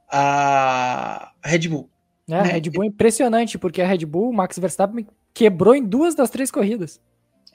a 0.10 1.32
Red 1.44 1.68
Bull. 1.68 1.90
É, 2.30 2.36
a 2.36 2.44
né? 2.44 2.52
Red 2.54 2.70
Bull 2.70 2.84
é 2.84 2.88
impressionante, 2.88 3.58
porque 3.58 3.82
a 3.82 3.88
Red 3.88 4.06
Bull, 4.06 4.30
o 4.30 4.34
Max 4.34 4.60
Verstappen 4.60 5.08
quebrou 5.34 5.76
em 5.76 5.84
duas 5.84 6.14
das 6.14 6.30
três 6.30 6.52
corridas. 6.52 7.02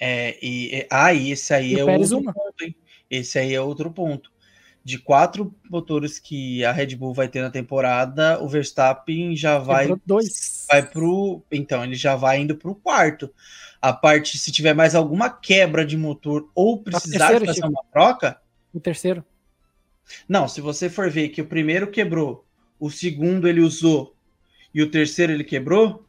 É, 0.04 0.36
e, 0.42 0.84
ah, 0.90 1.14
e 1.14 1.30
esse 1.30 1.54
aí 1.54 1.74
e 1.74 1.78
é 1.78 1.84
outro 1.84 2.18
uma. 2.18 2.32
ponto, 2.32 2.64
hein? 2.64 2.74
Esse 3.08 3.38
aí 3.38 3.54
é 3.54 3.60
outro 3.60 3.88
ponto 3.88 4.32
de 4.84 4.98
quatro 4.98 5.54
motores 5.70 6.18
que 6.18 6.64
a 6.64 6.72
Red 6.72 6.96
Bull 6.96 7.14
vai 7.14 7.28
ter 7.28 7.40
na 7.40 7.50
temporada, 7.50 8.42
o 8.42 8.48
Verstappen 8.48 9.36
já 9.36 9.58
vai 9.58 9.94
dois. 10.04 10.66
vai 10.68 10.84
pro, 10.84 11.40
então 11.52 11.84
ele 11.84 11.94
já 11.94 12.16
vai 12.16 12.40
indo 12.40 12.56
para 12.56 12.68
o 12.68 12.74
quarto. 12.74 13.32
A 13.80 13.92
parte 13.92 14.38
se 14.38 14.50
tiver 14.50 14.74
mais 14.74 14.96
alguma 14.96 15.30
quebra 15.30 15.86
de 15.86 15.96
motor 15.96 16.50
ou 16.52 16.82
precisar 16.82 17.28
terceiro, 17.28 17.46
fazer 17.46 17.64
uma 17.64 17.84
troca, 17.92 18.40
o 18.74 18.80
terceiro. 18.80 19.24
Não, 20.28 20.48
se 20.48 20.60
você 20.60 20.90
for 20.90 21.08
ver 21.08 21.28
que 21.28 21.42
o 21.42 21.46
primeiro 21.46 21.88
quebrou, 21.92 22.44
o 22.80 22.90
segundo 22.90 23.46
ele 23.46 23.60
usou 23.60 24.16
e 24.74 24.82
o 24.82 24.90
terceiro 24.90 25.32
ele 25.32 25.44
quebrou, 25.44 26.04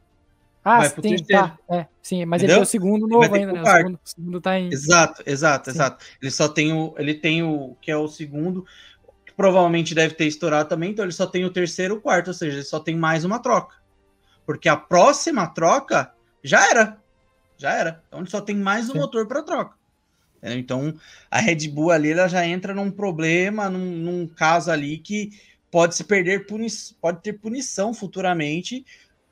ah, 0.64 0.78
vai 0.78 0.88
sim, 0.88 1.00
terceiro. 1.02 1.26
tá. 1.28 1.58
É, 1.68 1.86
sim, 2.00 2.24
mas 2.24 2.40
Entendeu? 2.40 2.56
ele 2.56 2.60
é 2.60 2.62
o 2.62 2.66
segundo 2.66 3.06
novo 3.06 3.34
ainda, 3.34 3.52
né? 3.52 3.62
O 3.62 3.66
segundo, 3.66 3.94
o 3.94 4.08
segundo 4.08 4.40
tá 4.40 4.58
em. 4.58 4.72
Exato, 4.72 5.22
exato, 5.26 5.70
sim. 5.70 5.76
exato. 5.76 6.04
Ele 6.22 6.30
só 6.30 6.48
tem 6.48 6.72
o. 6.72 6.94
Ele 6.96 7.12
tem 7.12 7.42
o 7.42 7.76
que 7.82 7.90
é 7.90 7.96
o 7.96 8.08
segundo, 8.08 8.64
que 9.26 9.32
provavelmente 9.34 9.94
deve 9.94 10.14
ter 10.14 10.24
estourado 10.24 10.68
também, 10.68 10.90
então 10.90 11.04
ele 11.04 11.12
só 11.12 11.26
tem 11.26 11.44
o 11.44 11.50
terceiro 11.50 11.94
e 11.94 11.98
o 11.98 12.00
quarto, 12.00 12.28
ou 12.28 12.34
seja, 12.34 12.56
ele 12.56 12.64
só 12.64 12.80
tem 12.80 12.96
mais 12.96 13.24
uma 13.24 13.38
troca. 13.38 13.76
Porque 14.46 14.68
a 14.68 14.76
próxima 14.76 15.46
troca 15.46 16.12
já 16.42 16.66
era. 16.70 16.98
Já 17.58 17.72
era. 17.72 18.02
Então 18.08 18.20
ele 18.20 18.30
só 18.30 18.40
tem 18.40 18.56
mais 18.56 18.88
um 18.88 18.94
sim. 18.94 18.98
motor 18.98 19.26
para 19.26 19.42
troca. 19.42 19.76
Então 20.42 20.94
a 21.30 21.40
Red 21.40 21.68
Bull 21.68 21.90
ali 21.90 22.12
ela 22.12 22.28
já 22.28 22.46
entra 22.46 22.74
num 22.74 22.90
problema, 22.90 23.68
num, 23.68 23.96
num 23.96 24.26
caso 24.26 24.70
ali 24.70 24.98
que 24.98 25.30
pode 25.70 25.94
se 25.94 26.04
perder, 26.04 26.46
puni 26.46 26.68
pode 27.00 27.22
ter 27.22 27.32
punição 27.34 27.92
futuramente 27.92 28.84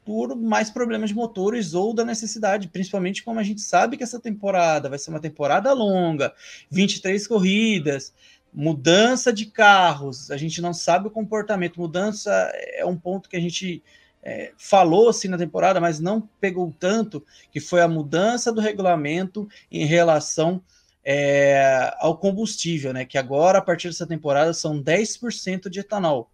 por 0.05 0.35
mais 0.37 0.71
problemas 0.71 1.11
de 1.11 1.17
motores 1.17 1.75
ou 1.75 1.95
da 1.95 2.05
necessidade, 2.05 2.69
principalmente 2.69 3.23
como 3.23 3.39
a 3.39 3.43
gente 3.43 3.61
sabe 3.61 3.97
que 3.97 4.03
essa 4.03 4.21
temporada 4.21 4.89
vai 4.89 4.99
ser 4.99 5.11
uma 5.11 5.21
temporada 5.21 5.73
longa, 5.73 6.33
23 6.71 7.27
corridas, 7.27 8.13
mudança 8.53 9.33
de 9.33 9.47
carros, 9.47 10.31
a 10.31 10.37
gente 10.37 10.61
não 10.61 10.75
sabe 10.75 11.09
o 11.09 11.11
comportamento, 11.11 11.81
mudança 11.81 12.31
é 12.55 12.85
um 12.85 12.97
ponto 12.97 13.29
que 13.29 13.37
a 13.37 13.41
gente 13.41 13.83
é, 14.23 14.53
falou 14.57 15.09
assim 15.09 15.29
na 15.29 15.39
temporada, 15.39 15.81
mas 15.81 15.99
não 15.99 16.29
pegou 16.41 16.73
tanto, 16.79 17.25
que 17.51 17.61
foi 17.61 17.81
a 17.81 17.89
mudança 17.89 18.53
do 18.53 18.61
regulamento 18.61 19.49
em 19.71 19.85
relação 19.85 20.63
é, 21.05 21.93
ao 21.99 22.17
combustível, 22.17 22.93
né? 22.93 23.05
Que 23.05 23.19
agora, 23.19 23.59
a 23.59 23.63
partir 23.63 23.89
dessa 23.89 24.07
temporada, 24.07 24.53
são 24.55 24.81
10% 24.81 25.69
de 25.69 25.81
etanol. 25.81 26.31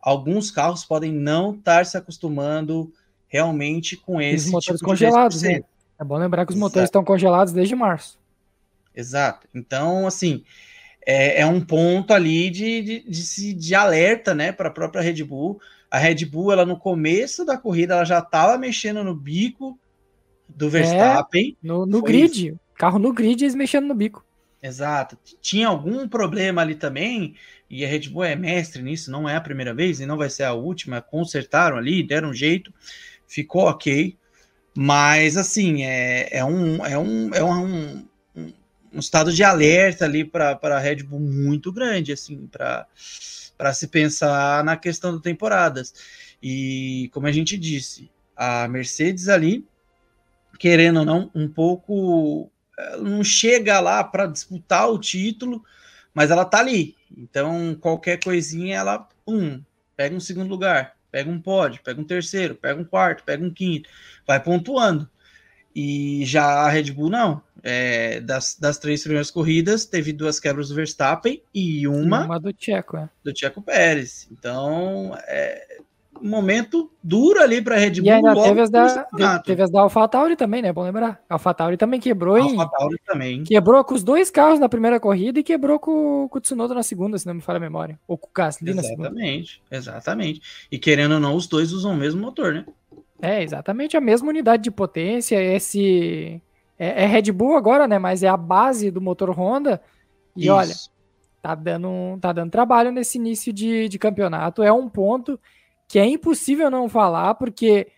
Alguns 0.00 0.50
carros 0.50 0.84
podem 0.84 1.12
não 1.12 1.52
estar 1.52 1.84
se 1.84 1.96
acostumando 1.96 2.92
realmente 3.28 3.96
com 3.96 4.20
esse 4.20 4.46
os 4.46 4.52
motores 4.52 4.80
tipo 4.80 4.90
congelados, 4.90 5.42
né? 5.42 5.62
É 5.98 6.04
bom 6.04 6.16
lembrar 6.16 6.44
que 6.44 6.52
os 6.52 6.56
Exato. 6.56 6.66
motores 6.68 6.88
estão 6.88 7.04
congelados 7.04 7.52
desde 7.52 7.74
março. 7.74 8.18
Exato. 8.94 9.46
Então, 9.54 10.06
assim, 10.06 10.44
é, 11.06 11.40
é 11.42 11.46
um 11.46 11.60
ponto 11.60 12.12
ali 12.12 12.50
de, 12.50 12.82
de, 12.82 13.00
de, 13.08 13.54
de 13.54 13.74
alerta, 13.74 14.34
né, 14.34 14.52
para 14.52 14.68
a 14.68 14.72
própria 14.72 15.02
Red 15.02 15.22
Bull. 15.22 15.60
A 15.90 15.98
Red 15.98 16.24
Bull, 16.26 16.52
ela 16.52 16.66
no 16.66 16.78
começo 16.78 17.44
da 17.44 17.56
corrida, 17.56 17.94
ela 17.94 18.04
já 18.04 18.18
estava 18.18 18.58
mexendo 18.58 19.04
no 19.04 19.14
bico 19.14 19.78
do 20.48 20.68
Verstappen. 20.68 21.56
É, 21.62 21.66
no, 21.66 21.86
no 21.86 22.02
grid, 22.02 22.48
isso. 22.48 22.60
carro 22.74 22.98
no 22.98 23.12
grid, 23.12 23.42
eles 23.42 23.54
mexendo 23.54 23.86
no 23.86 23.94
bico. 23.94 24.24
Exato. 24.62 25.16
Tinha 25.40 25.68
algum 25.68 26.08
problema 26.08 26.62
ali 26.62 26.74
também, 26.74 27.34
e 27.70 27.84
a 27.84 27.88
Red 27.88 28.08
Bull 28.08 28.24
é 28.24 28.34
mestre 28.34 28.82
nisso, 28.82 29.10
não 29.10 29.28
é 29.28 29.36
a 29.36 29.40
primeira 29.40 29.72
vez 29.72 30.00
e 30.00 30.06
não 30.06 30.16
vai 30.16 30.28
ser 30.28 30.44
a 30.44 30.54
última. 30.54 31.00
Consertaram 31.00 31.76
ali, 31.76 32.02
deram 32.02 32.30
um 32.30 32.34
jeito 32.34 32.72
ficou 33.26 33.62
ok, 33.62 34.16
mas 34.76 35.36
assim, 35.36 35.84
é, 35.84 36.28
é, 36.38 36.44
um, 36.44 36.84
é, 36.84 36.98
um, 36.98 37.34
é 37.34 37.42
um, 37.42 38.06
um 38.92 38.98
estado 38.98 39.32
de 39.32 39.42
alerta 39.42 40.04
ali 40.04 40.24
para 40.24 40.58
a 40.62 40.78
Red 40.78 41.02
Bull 41.02 41.20
muito 41.20 41.72
grande, 41.72 42.12
assim, 42.12 42.46
para 42.46 42.86
se 43.72 43.88
pensar 43.88 44.62
na 44.64 44.76
questão 44.76 45.12
das 45.12 45.22
temporadas. 45.22 45.94
E 46.42 47.08
como 47.12 47.26
a 47.26 47.32
gente 47.32 47.56
disse, 47.56 48.10
a 48.36 48.68
Mercedes 48.68 49.28
ali, 49.28 49.66
querendo 50.58 51.00
ou 51.00 51.04
não, 51.04 51.30
um 51.34 51.48
pouco 51.48 52.50
não 53.00 53.24
chega 53.24 53.80
lá 53.80 54.04
para 54.04 54.26
disputar 54.26 54.90
o 54.90 54.98
título, 54.98 55.64
mas 56.12 56.30
ela 56.30 56.44
tá 56.44 56.58
ali. 56.58 56.94
Então, 57.16 57.76
qualquer 57.80 58.22
coisinha, 58.22 58.76
ela 58.76 59.08
um, 59.26 59.62
pega 59.96 60.14
um 60.14 60.20
segundo 60.20 60.50
lugar 60.50 60.95
pega 61.16 61.30
um 61.30 61.40
pódio, 61.40 61.80
pega 61.82 61.98
um 61.98 62.04
terceiro, 62.04 62.54
pega 62.54 62.78
um 62.78 62.84
quarto, 62.84 63.24
pega 63.24 63.42
um 63.42 63.50
quinto, 63.50 63.88
vai 64.26 64.38
pontuando. 64.38 65.08
E 65.74 66.22
já 66.26 66.44
a 66.44 66.68
Red 66.68 66.92
Bull 66.92 67.08
não. 67.08 67.42
É, 67.62 68.20
das, 68.20 68.54
das 68.60 68.76
três 68.78 69.00
primeiras 69.00 69.30
corridas, 69.30 69.86
teve 69.86 70.12
duas 70.12 70.38
quebras 70.38 70.68
do 70.68 70.74
Verstappen 70.74 71.42
e 71.54 71.88
uma, 71.88 72.26
uma 72.26 72.38
do 72.38 72.52
Tcheco, 72.52 72.98
é. 72.98 73.08
do 73.24 73.32
Tcheco 73.32 73.62
Pérez. 73.62 74.28
Então, 74.30 75.16
é, 75.26 75.78
momento 76.22 76.90
duro 77.02 77.40
ali 77.40 77.62
para 77.62 77.76
Red 77.76 77.92
Bull. 77.92 78.04
E 78.04 78.10
ainda 78.10 78.34
teve 78.34 78.60
as, 78.60 78.70
da, 78.70 79.38
teve 79.40 79.62
as 79.62 79.70
da 79.70 79.80
AlphaTauri 79.80 80.36
também, 80.36 80.62
né? 80.62 80.72
Bom 80.72 80.82
lembrar. 80.82 81.20
A 81.28 81.34
AlphaTauri 81.34 81.76
também 81.76 82.00
quebrou. 82.00 82.36
AlphaTauri 82.36 82.96
também. 83.06 83.44
Quebrou 83.44 83.82
com 83.84 83.94
os 83.94 84.02
dois 84.02 84.30
carros 84.30 84.58
na 84.58 84.68
primeira 84.68 84.98
corrida 84.98 85.40
e 85.40 85.42
quebrou 85.42 85.78
com, 85.78 86.28
com 86.28 86.38
o 86.38 86.40
Tsunoda 86.40 86.74
na 86.74 86.82
segunda, 86.82 87.18
se 87.18 87.26
não 87.26 87.34
me 87.34 87.40
falha 87.40 87.58
a 87.58 87.60
memória. 87.60 87.98
Ou 88.06 88.18
com 88.18 88.28
o 88.28 88.30
Gasly 88.34 88.74
na 88.74 88.82
segunda. 88.82 89.08
Exatamente, 89.08 89.62
exatamente. 89.70 90.40
E 90.70 90.78
querendo 90.78 91.12
ou 91.12 91.20
não, 91.20 91.36
os 91.36 91.46
dois 91.46 91.72
usam 91.72 91.92
o 91.92 91.96
mesmo 91.96 92.20
motor, 92.20 92.54
né? 92.54 92.66
É, 93.20 93.42
exatamente 93.42 93.96
a 93.96 94.00
mesma 94.00 94.28
unidade 94.28 94.62
de 94.62 94.70
potência. 94.70 95.40
Esse. 95.42 96.40
É, 96.78 97.04
é 97.04 97.06
Red 97.06 97.32
Bull 97.32 97.56
agora, 97.56 97.88
né? 97.88 97.98
Mas 97.98 98.22
é 98.22 98.28
a 98.28 98.36
base 98.36 98.90
do 98.90 99.00
motor 99.00 99.30
Honda. 99.30 99.80
E 100.36 100.44
Isso. 100.44 100.52
olha, 100.52 100.74
tá 101.46 101.54
dando, 101.54 102.18
tá 102.20 102.32
dando 102.32 102.50
trabalho 102.50 102.90
nesse 102.90 103.18
início 103.18 103.52
de, 103.52 103.88
de 103.88 103.98
campeonato. 103.98 104.62
É 104.62 104.72
um 104.72 104.88
ponto 104.88 105.38
que 105.88 105.98
é 105.98 106.06
impossível 106.06 106.70
não 106.70 106.88
falar, 106.88 107.34
porque 107.34 107.88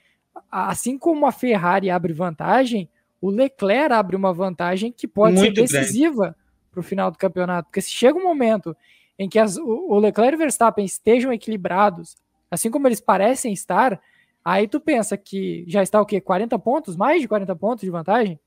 assim 0.51 0.99
como 0.99 1.27
a 1.27 1.33
Ferrari 1.33 1.91
abre 1.91 2.13
vantagem, 2.13 2.89
o 3.21 3.31
Leclerc 3.31 3.93
abre 3.93 4.17
uma 4.17 4.33
vantagem 4.33 4.93
que 4.93 5.09
pode 5.09 5.37
Muito 5.37 5.67
ser 5.67 5.81
decisiva 5.81 6.37
para 6.71 6.81
o 6.81 6.83
final 6.83 7.11
do 7.11 7.19
campeonato. 7.19 7.69
Porque 7.69 7.81
se 7.81 7.91
chega 7.91 8.19
um 8.19 8.23
momento 8.23 8.77
em 9.19 9.29
que 9.29 9.39
as, 9.39 9.57
o 9.57 9.99
Leclerc 9.99 10.35
e 10.35 10.37
o 10.37 10.39
Verstappen 10.39 10.85
estejam 10.85 11.33
equilibrados, 11.33 12.17
assim 12.51 12.71
como 12.71 12.87
eles 12.87 13.01
parecem 13.01 13.53
estar, 13.53 14.01
aí 14.45 14.69
tu 14.69 14.81
pensa 14.81 15.17
que 15.17 15.65
já 15.67 15.83
está 15.83 16.01
o 16.01 16.07
quê? 16.07 16.21
40 16.21 16.59
pontos? 16.59 16.97
Mais 16.97 17.21
de 17.21 17.27
40 17.27 17.57
pontos 17.57 17.85
de 17.85 17.91
vantagem? 17.91 18.39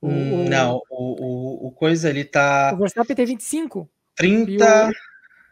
O, 0.00 0.08
não, 0.08 0.80
o, 0.88 1.66
o, 1.66 1.66
o 1.66 1.72
coisa 1.72 2.08
ele 2.08 2.24
tá. 2.24 2.72
O 2.72 2.78
Verstappen 2.78 3.14
tem 3.14 3.26
25. 3.26 3.90
30. 4.14 4.64
O... 4.64 4.90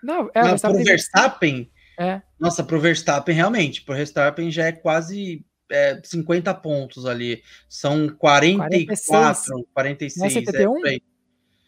Não, 0.02 0.30
é, 0.32 0.40
não, 0.40 0.46
o 0.46 0.48
Verstappen, 0.50 0.84
Verstappen 0.84 1.70
é. 1.98 2.22
Nossa, 2.38 2.62
para 2.62 2.76
o 2.76 2.80
Verstappen, 2.80 3.34
realmente, 3.34 3.82
para 3.82 3.94
o 3.94 3.96
Verstappen 3.96 4.50
já 4.50 4.66
é 4.66 4.72
quase 4.72 5.44
é, 5.70 6.00
50 6.02 6.54
pontos 6.54 7.06
ali. 7.06 7.42
São 7.68 8.08
44, 8.08 9.66
46. 9.74 10.22
46 10.22 10.24
é 10.24 10.40
71? 10.40 10.86
É, 10.86 10.98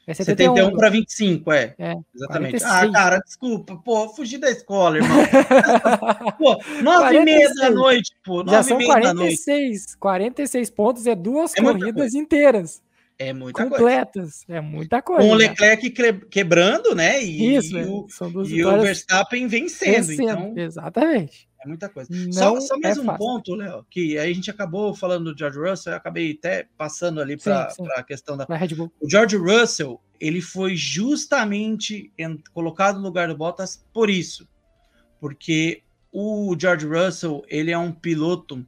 é 0.07 0.15
71, 0.15 0.55
71 0.57 0.77
para 0.77 0.91
25, 0.91 1.53
é. 1.53 1.75
é 1.79 1.95
Exatamente. 2.15 2.61
46. 2.61 2.65
Ah, 2.65 2.93
cara, 2.93 3.19
desculpa, 3.19 3.77
pô, 3.77 4.09
fugi 4.09 4.39
da 4.39 4.51
escola, 4.51 4.97
irmão. 4.97 5.19
pô, 6.39 6.57
9 6.83 7.17
e 7.17 7.25
meia 7.25 7.55
da 7.55 7.71
noite, 7.71 8.11
pô. 8.25 8.45
Já 8.49 8.63
são 8.63 8.79
46. 8.79 9.95
46 9.97 10.71
pontos 10.71 11.07
é 11.07 11.15
duas 11.15 11.55
é 11.57 11.63
corridas 11.63 12.15
inteiras. 12.15 12.83
É 13.21 13.35
muita 13.35 13.65
completas. 13.65 14.45
Coisa. 14.47 14.59
É 14.59 14.61
muita 14.63 15.03
coisa. 15.03 15.23
Com 15.23 15.29
o 15.29 15.35
Leclerc 15.35 15.91
quebrando, 16.31 16.95
né? 16.95 17.23
E, 17.23 17.55
Isso, 17.55 17.77
e, 17.77 17.85
o, 17.85 18.07
e 18.47 18.65
o, 18.65 18.81
Verstappen 18.81 19.47
vencendo. 19.47 20.07
vencendo. 20.07 20.23
Então... 20.23 20.55
Exatamente. 20.57 21.47
É 21.63 21.69
muita 21.69 21.91
coisa. 21.91 22.09
Só, 22.33 22.59
só, 22.59 22.79
mais 22.79 22.97
é 22.97 23.01
um 23.03 23.05
fácil. 23.05 23.19
ponto, 23.19 23.55
Léo, 23.55 23.85
que 23.91 24.17
a 24.17 24.25
gente 24.33 24.51
acabou 24.51 24.95
falando 24.95 25.31
do 25.31 25.39
George 25.39 25.59
Russell, 25.59 25.93
eu 25.93 25.99
acabei 25.99 26.33
até 26.33 26.67
passando 26.79 27.21
ali 27.21 27.37
para 27.37 27.71
a 27.95 28.03
questão 28.03 28.39
da. 28.39 28.47
Red 28.47 28.75
Bull. 28.75 28.91
O 28.99 29.11
George 29.11 29.37
Russell, 29.37 30.01
ele 30.19 30.41
foi 30.41 30.75
justamente 30.75 32.11
colocado 32.55 32.97
no 32.97 33.03
lugar 33.03 33.29
do 33.29 33.37
Bottas 33.37 33.85
por 33.93 34.09
isso. 34.09 34.49
Porque 35.21 35.83
o 36.11 36.57
George 36.59 36.87
Russell, 36.87 37.45
ele 37.49 37.71
é 37.71 37.77
um 37.77 37.93
piloto, 37.93 38.67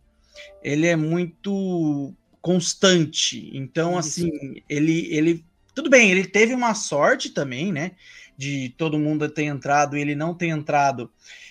ele 0.62 0.86
é 0.86 0.94
muito 0.94 2.14
constante. 2.42 3.50
Então, 3.57 3.96
assim, 3.96 4.61
ele, 4.68 5.07
ele. 5.14 5.44
Tudo 5.74 5.88
bem, 5.88 6.11
ele 6.11 6.26
teve 6.26 6.52
uma 6.52 6.74
sorte 6.74 7.31
também, 7.31 7.72
né? 7.72 7.92
De 8.37 8.74
todo 8.76 8.98
mundo 8.98 9.28
ter 9.28 9.44
entrado 9.44 9.96
e 9.96 10.00
ele 10.00 10.14
não 10.14 10.35
ter 10.35 10.48
entrado. 10.48 11.11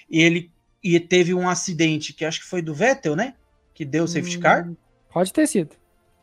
E 0.09 0.21
ele 0.21 0.51
e 0.83 0.99
teve 0.99 1.33
um 1.33 1.47
acidente 1.47 2.13
que 2.13 2.25
acho 2.25 2.41
que 2.41 2.45
foi 2.45 2.61
do 2.61 2.73
Vettel, 2.73 3.15
né? 3.15 3.35
Que 3.73 3.85
deu 3.85 4.03
o 4.03 4.07
safety 4.07 4.37
car. 4.39 4.67
Hum, 4.67 4.75
pode 5.11 5.31
ter 5.31 5.47
sido. 5.47 5.75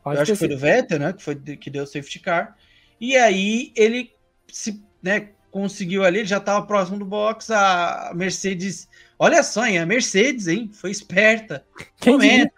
Pode 0.03 0.17
Eu 0.17 0.21
acho 0.21 0.31
que 0.33 0.37
foi 0.37 0.47
do 0.47 0.57
Vettel, 0.57 0.99
né? 0.99 1.13
Que 1.13 1.23
foi 1.23 1.35
que 1.35 1.69
deu 1.69 1.83
o 1.83 1.87
safety 1.87 2.19
car. 2.19 2.55
E 2.99 3.15
aí 3.15 3.71
ele 3.75 4.11
se, 4.51 4.83
né, 5.01 5.29
conseguiu 5.49 6.03
ali, 6.03 6.19
ele 6.19 6.27
já 6.27 6.37
estava 6.37 6.65
próximo 6.65 6.99
do 6.99 7.05
box, 7.05 7.49
a 7.51 8.11
Mercedes. 8.13 8.87
Olha 9.17 9.41
só, 9.43 9.65
hein? 9.65 9.79
A 9.79 9.85
Mercedes, 9.85 10.47
hein? 10.47 10.69
Foi 10.71 10.91
esperta. 10.91 11.65
Quem 11.99 12.13
momento, 12.13 12.53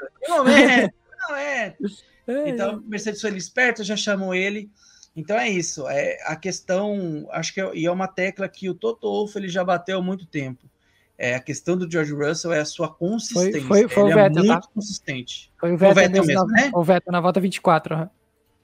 que 1.35 1.83
momento, 1.83 2.03
momento. 2.27 2.49
Então, 2.49 2.69
a 2.71 2.81
Mercedes 2.81 3.21
foi 3.21 3.35
esperta, 3.35 3.83
já 3.83 3.95
chamou 3.95 4.33
ele. 4.33 4.69
Então 5.15 5.37
é 5.37 5.49
isso. 5.49 5.87
É 5.87 6.17
a 6.25 6.35
questão, 6.35 7.27
acho 7.31 7.53
que 7.53 7.61
é, 7.61 7.71
e 7.75 7.85
é 7.85 7.91
uma 7.91 8.07
tecla 8.07 8.47
que 8.47 8.69
o 8.69 8.73
Toto 8.73 9.07
Wolff 9.07 9.37
ele 9.37 9.49
já 9.49 9.63
bateu 9.63 9.99
há 9.99 10.01
muito 10.01 10.25
tempo. 10.25 10.69
É, 11.17 11.35
a 11.35 11.39
questão 11.39 11.77
do 11.77 11.89
George 11.89 12.13
Russell 12.13 12.51
é 12.51 12.61
a 12.61 12.65
sua 12.65 12.91
consistência. 12.91 13.61
Foi, 13.61 13.81
foi, 13.81 13.89
foi 13.89 14.03
ele 14.03 14.13
o 14.13 14.15
Vettel, 14.15 14.43
é 14.43 14.47
muito 14.47 14.61
tá? 14.61 14.73
consistente. 14.73 15.51
Foi 15.59 15.71
o 15.71 15.77
Vettel, 15.77 15.93
foi 15.93 16.03
o 16.03 16.07
Vettel 16.07 16.25
mesmo, 16.25 16.47
na, 16.47 16.61
né? 16.61 16.71
O 16.73 16.83
Vettel 16.83 17.11
na 17.11 17.21
volta 17.21 17.39
24. 17.39 17.95
Uhum. 17.95 18.09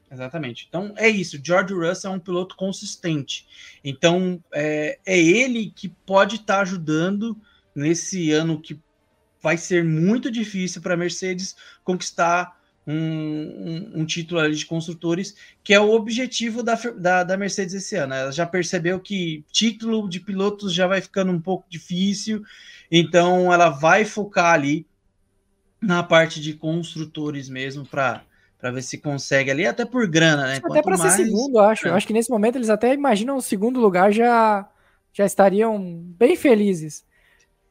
Exatamente. 0.09 0.65
Então 0.67 0.93
é 0.97 1.09
isso. 1.09 1.37
George 1.43 1.73
Russell 1.73 2.11
é 2.11 2.15
um 2.15 2.19
piloto 2.19 2.55
consistente. 2.55 3.45
Então 3.83 4.41
é, 4.53 4.97
é 5.05 5.19
ele 5.19 5.71
que 5.75 5.89
pode 5.89 6.37
estar 6.37 6.55
tá 6.55 6.61
ajudando 6.61 7.37
nesse 7.75 8.31
ano 8.31 8.59
que 8.59 8.79
vai 9.41 9.57
ser 9.57 9.83
muito 9.83 10.31
difícil 10.31 10.81
para 10.81 10.95
a 10.95 10.97
Mercedes 10.97 11.55
conquistar 11.83 12.56
um, 12.87 12.93
um, 12.93 13.91
um, 14.01 14.05
título 14.05 14.49
de 14.49 14.65
construtores, 14.65 15.35
que 15.61 15.73
é 15.73 15.79
o 15.79 15.91
objetivo 15.91 16.63
da, 16.63 16.75
da, 16.97 17.23
da, 17.23 17.37
Mercedes 17.37 17.73
esse 17.73 17.97
ano. 17.97 18.13
Ela 18.13 18.31
já 18.31 18.45
percebeu 18.45 18.99
que 18.99 19.43
título 19.51 20.07
de 20.09 20.21
pilotos 20.21 20.73
já 20.73 20.87
vai 20.87 21.01
ficando 21.01 21.31
um 21.31 21.41
pouco 21.41 21.65
difícil, 21.69 22.41
então 22.89 23.53
ela 23.53 23.69
vai 23.69 24.05
focar 24.05 24.53
ali 24.53 24.87
na 25.81 26.01
parte 26.01 26.39
de 26.39 26.53
construtores 26.53 27.49
mesmo 27.49 27.85
para 27.85 28.23
para 28.59 28.71
ver 28.71 28.81
se 28.81 28.97
consegue 28.97 29.51
ali, 29.51 29.67
até 29.67 29.85
por 29.85 30.07
grana, 30.07 30.47
né? 30.47 30.59
Até 30.63 30.81
para 30.81 30.97
mais... 30.97 31.13
ser 31.13 31.25
segundo, 31.25 31.59
acho. 31.59 31.87
É. 31.87 31.91
Acho 31.91 32.07
que 32.07 32.13
nesse 32.13 32.31
momento 32.31 32.55
eles 32.55 32.71
até 32.71 32.91
imaginam 32.91 33.37
o 33.37 33.41
segundo 33.41 33.79
lugar 33.79 34.11
já 34.11 34.67
já 35.13 35.25
estariam 35.25 35.79
bem 36.17 36.35
felizes. 36.35 37.05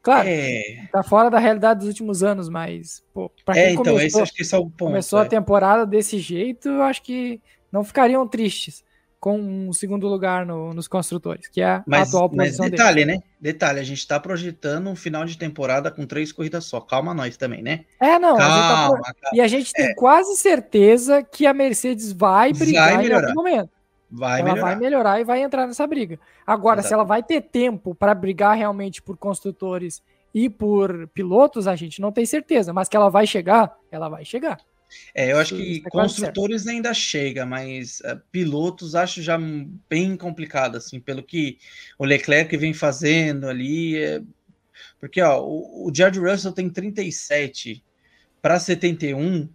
Claro, 0.07 0.29
é... 0.29 0.87
tá 0.89 1.03
fora 1.03 1.29
da 1.29 1.37
realidade 1.37 1.81
dos 1.81 1.89
últimos 1.89 2.23
anos, 2.23 2.47
mas, 2.47 3.03
pô, 3.13 3.29
pra 3.43 3.55
quem 3.55 3.63
é, 3.63 3.71
então, 3.73 3.83
começou, 3.83 4.23
esse, 4.23 4.41
esse 4.41 4.55
é 4.55 4.57
ponto, 4.57 4.77
começou 4.77 5.19
é. 5.19 5.23
a 5.23 5.25
temporada 5.25 5.85
desse 5.85 6.17
jeito, 6.17 6.69
eu 6.69 6.81
acho 6.83 7.03
que 7.03 7.41
não 7.69 7.83
ficariam 7.83 8.25
tristes 8.25 8.85
com 9.19 9.37
um 9.37 9.73
segundo 9.73 10.07
lugar 10.07 10.45
no, 10.45 10.73
nos 10.73 10.87
construtores, 10.87 11.49
que 11.49 11.61
é 11.61 11.83
mas, 11.85 11.99
a 11.99 12.03
atual 12.03 12.29
posição 12.29 12.63
Mas 12.63 12.71
detalhe, 12.71 13.03
deles. 13.03 13.19
né? 13.19 13.27
Detalhe, 13.41 13.79
a 13.81 13.83
gente 13.83 13.97
está 13.97 14.17
projetando 14.17 14.89
um 14.89 14.95
final 14.95 15.25
de 15.25 15.37
temporada 15.37 15.91
com 15.91 16.05
três 16.05 16.31
corridas 16.31 16.63
só. 16.63 16.79
Calma 16.79 17.13
nós 17.13 17.35
também, 17.35 17.61
né? 17.61 17.83
É, 17.99 18.17
não. 18.17 18.37
Calma, 18.37 18.99
a 18.99 19.01
tá 19.01 19.13
pro... 19.13 19.35
E 19.35 19.41
a 19.41 19.47
gente 19.49 19.73
tem 19.73 19.87
é. 19.87 19.93
quase 19.93 20.37
certeza 20.37 21.21
que 21.21 21.45
a 21.45 21.53
Mercedes 21.53 22.13
vai 22.13 22.53
brigar 22.53 22.95
vai 22.95 23.07
em 23.07 23.11
algum 23.11 23.33
momento. 23.33 23.71
Vai 24.09 24.39
ela 24.39 24.53
melhorar. 24.53 24.61
vai 24.61 24.75
melhorar 24.75 25.19
e 25.19 25.23
vai 25.23 25.41
entrar 25.41 25.67
nessa 25.67 25.85
briga. 25.85 26.19
Agora, 26.45 26.79
Exato. 26.79 26.87
se 26.87 26.93
ela 26.93 27.03
vai 27.03 27.21
ter 27.21 27.41
tempo 27.41 27.93
para 27.93 28.15
brigar 28.15 28.55
realmente 28.55 29.01
por 29.01 29.17
construtores 29.17 30.01
e 30.33 30.49
por 30.49 31.07
pilotos, 31.09 31.67
a 31.67 31.75
gente 31.75 31.99
não 31.99 32.11
tem 32.11 32.25
certeza, 32.25 32.71
mas 32.71 32.87
que 32.87 32.95
ela 32.95 33.09
vai 33.09 33.27
chegar, 33.27 33.75
ela 33.91 34.07
vai 34.07 34.23
chegar. 34.23 34.59
É, 35.13 35.31
eu 35.31 35.37
acho 35.37 35.55
que 35.55 35.83
é 35.85 35.89
construtores 35.89 36.67
ainda 36.67 36.93
chega, 36.93 37.45
mas 37.45 37.99
uh, 38.01 38.19
pilotos 38.31 38.95
acho 38.95 39.21
já 39.21 39.37
bem 39.89 40.15
complicado, 40.15 40.77
assim, 40.77 40.99
pelo 40.99 41.21
que 41.21 41.57
o 41.97 42.05
Leclerc 42.05 42.55
vem 42.55 42.73
fazendo 42.73 43.49
ali. 43.49 43.97
É... 43.97 44.21
Porque 44.99 45.21
ó, 45.21 45.41
o, 45.41 45.89
o 45.89 45.91
George 45.93 46.19
Russell 46.19 46.53
tem 46.53 46.69
37 46.69 47.83
para 48.41 48.59
71, 48.59 49.49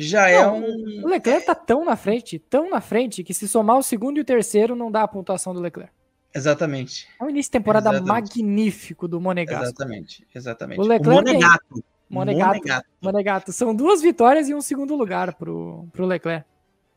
já 0.00 0.28
é 0.28 0.40
não, 0.40 0.56
é 0.56 0.60
um. 0.60 1.04
O 1.04 1.08
Leclerc 1.08 1.44
tá 1.44 1.56
tão 1.56 1.84
na 1.84 1.96
frente, 1.96 2.38
tão 2.38 2.70
na 2.70 2.80
frente, 2.80 3.24
que 3.24 3.34
se 3.34 3.48
somar 3.48 3.76
o 3.76 3.82
segundo 3.82 4.18
e 4.18 4.20
o 4.20 4.24
terceiro, 4.24 4.76
não 4.76 4.92
dá 4.92 5.02
a 5.02 5.08
pontuação 5.08 5.52
do 5.52 5.60
Leclerc. 5.60 5.92
Exatamente. 6.32 7.08
É 7.20 7.24
um 7.24 7.30
início 7.30 7.50
de 7.50 7.58
temporada 7.58 7.90
exatamente. 7.90 8.08
magnífico 8.08 9.08
do 9.08 9.20
Monegato. 9.20 9.64
Exatamente, 9.64 10.26
exatamente. 10.32 10.80
O 10.80 10.84
Leclerc 10.84 11.08
o 11.08 11.14
Monegato. 11.14 11.74
Tem... 11.74 11.82
Monegato, 12.08 12.54
Monegato. 12.54 12.88
Monegato. 13.02 13.52
São 13.52 13.74
duas 13.74 14.00
vitórias 14.00 14.48
e 14.48 14.54
um 14.54 14.60
segundo 14.60 14.94
lugar 14.94 15.34
pro, 15.34 15.88
pro 15.92 16.06
Leclerc. 16.06 16.46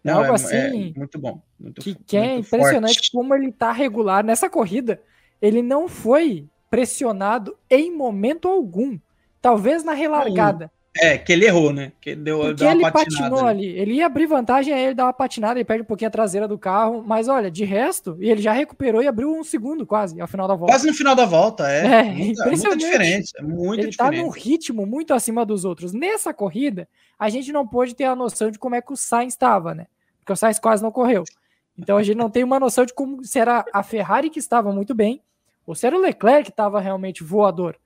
É 0.04 0.12
algo 0.12 0.32
é, 0.32 0.36
assim. 0.36 0.94
É 0.96 1.00
muito 1.00 1.20
bom. 1.20 1.42
Muito, 1.60 1.82
que, 1.82 1.96
que 1.96 2.18
é 2.18 2.36
impressionante 2.36 2.96
forte. 2.96 3.12
como 3.12 3.34
ele 3.34 3.52
tá 3.52 3.72
regular. 3.72 4.24
Nessa 4.24 4.50
corrida, 4.50 5.02
ele 5.42 5.62
não 5.62 5.88
foi 5.88 6.48
pressionado 6.70 7.58
em 7.70 7.96
momento 7.96 8.48
algum. 8.48 8.98
Talvez 9.42 9.84
na 9.84 9.94
relargada. 9.94 10.72
É, 10.98 11.18
que 11.18 11.32
ele 11.32 11.46
errou, 11.46 11.72
né? 11.72 11.94
Que 12.02 12.14
deu, 12.16 12.40
Porque 12.40 12.54
deu 12.56 12.72
ele 12.72 12.92
patinou 12.92 13.46
ali. 13.46 13.70
ali. 13.70 13.80
Ele 13.80 13.94
ia 13.94 14.06
abrir 14.06 14.26
vantagem, 14.26 14.74
aí 14.74 14.86
ele 14.86 14.94
dá 14.94 15.06
uma 15.06 15.14
patinada 15.14 15.58
e 15.58 15.64
perde 15.64 15.84
um 15.84 15.86
pouquinho 15.86 16.10
a 16.10 16.12
traseira 16.12 16.48
do 16.50 16.58
carro. 16.58 17.02
Mas 17.06 17.30
olha, 17.30 17.50
de 17.50 17.64
resto, 17.64 18.18
ele 18.20 18.42
já 18.42 18.52
recuperou 18.52 19.02
e 19.02 19.08
abriu 19.08 19.34
um 19.34 19.44
segundo 19.44 19.86
quase 19.86 20.20
ao 20.20 20.28
final 20.28 20.50
da 20.50 20.56
volta. 20.56 20.74
Quase 20.74 20.88
no 20.88 20.94
final 20.94 21.16
da 21.16 21.26
volta, 21.26 21.72
é. 21.72 21.86
É, 21.86 22.04
muita. 22.04 22.46
Muita 22.52 22.76
diferença, 22.76 23.42
muito 23.42 23.82
ele 23.82 23.90
diferente. 23.90 23.98
tá 23.98 24.12
num 24.12 24.30
ritmo 24.30 24.86
muito 24.86 25.14
acima 25.14 25.46
dos 25.46 25.64
outros. 25.64 25.94
Nessa 25.94 26.34
corrida, 26.34 26.88
a 27.18 27.30
gente 27.30 27.52
não 27.54 27.66
pôde 27.66 27.96
ter 27.96 28.04
a 28.04 28.16
noção 28.16 28.52
de 28.52 28.60
como 28.60 28.76
é 28.76 28.82
que 28.82 28.92
o 28.92 28.98
Sainz 28.98 29.34
estava, 29.34 29.74
né? 29.74 29.88
Porque 30.20 30.34
o 30.34 30.36
Sainz 30.36 30.60
quase 30.60 30.84
não 30.84 30.92
correu. 30.92 31.24
Então 31.78 31.98
a 31.98 32.04
gente 32.04 32.18
não 32.18 32.30
tem 32.30 32.44
uma 32.44 32.60
noção 32.60 32.86
de 32.86 32.94
como 32.94 33.24
se 33.24 33.40
era 33.40 33.64
a 33.74 33.82
Ferrari 33.82 34.30
que 34.30 34.40
estava 34.40 34.72
muito 34.74 34.94
bem 34.94 35.22
ou 35.66 35.74
se 35.74 35.88
era 35.88 35.96
o 35.96 36.02
Leclerc 36.02 36.44
que 36.44 36.50
estava 36.50 36.80
realmente 36.80 37.24
voador. 37.24 37.78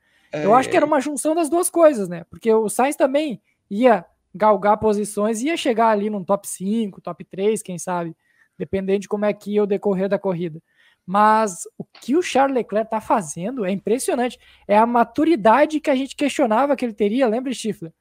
Eu 0.44 0.54
acho 0.54 0.70
que 0.70 0.78
era 0.78 0.86
uma 0.86 1.00
junção 1.00 1.36
das 1.36 1.50
duas 1.50 1.70
coisas, 1.70 2.10
né? 2.10 2.26
Porque 2.30 2.52
o 2.52 2.70
Sainz 2.70 2.96
também 2.96 3.42
ia 3.70 4.06
galgar 4.34 4.78
posições, 4.78 5.42
ia 5.42 5.56
chegar 5.56 5.90
ali 5.90 6.10
num 6.10 6.24
top 6.24 6.48
5, 6.48 7.02
top 7.02 7.24
3, 7.24 7.62
quem 7.62 7.78
sabe, 7.78 8.16
dependendo 8.58 9.00
de 9.00 9.08
como 9.08 9.26
é 9.26 9.34
que 9.34 9.54
ia 9.54 9.64
o 9.64 9.68
decorrer 9.68 10.10
da 10.10 10.20
corrida. 10.20 10.62
Mas 11.06 11.68
o 11.78 11.84
que 11.84 12.16
o 12.16 12.22
Charles 12.22 12.56
Leclerc 12.56 12.90
tá 12.90 13.00
fazendo 13.00 13.64
é 13.64 13.72
impressionante. 13.72 14.40
É 14.68 14.78
a 14.78 14.86
maturidade 14.86 15.80
que 15.80 15.90
a 15.90 15.96
gente 15.96 16.16
questionava 16.16 16.76
que 16.76 16.84
ele 16.84 16.94
teria, 16.94 17.28
lembra, 17.28 17.54
Stifler? 17.54 17.94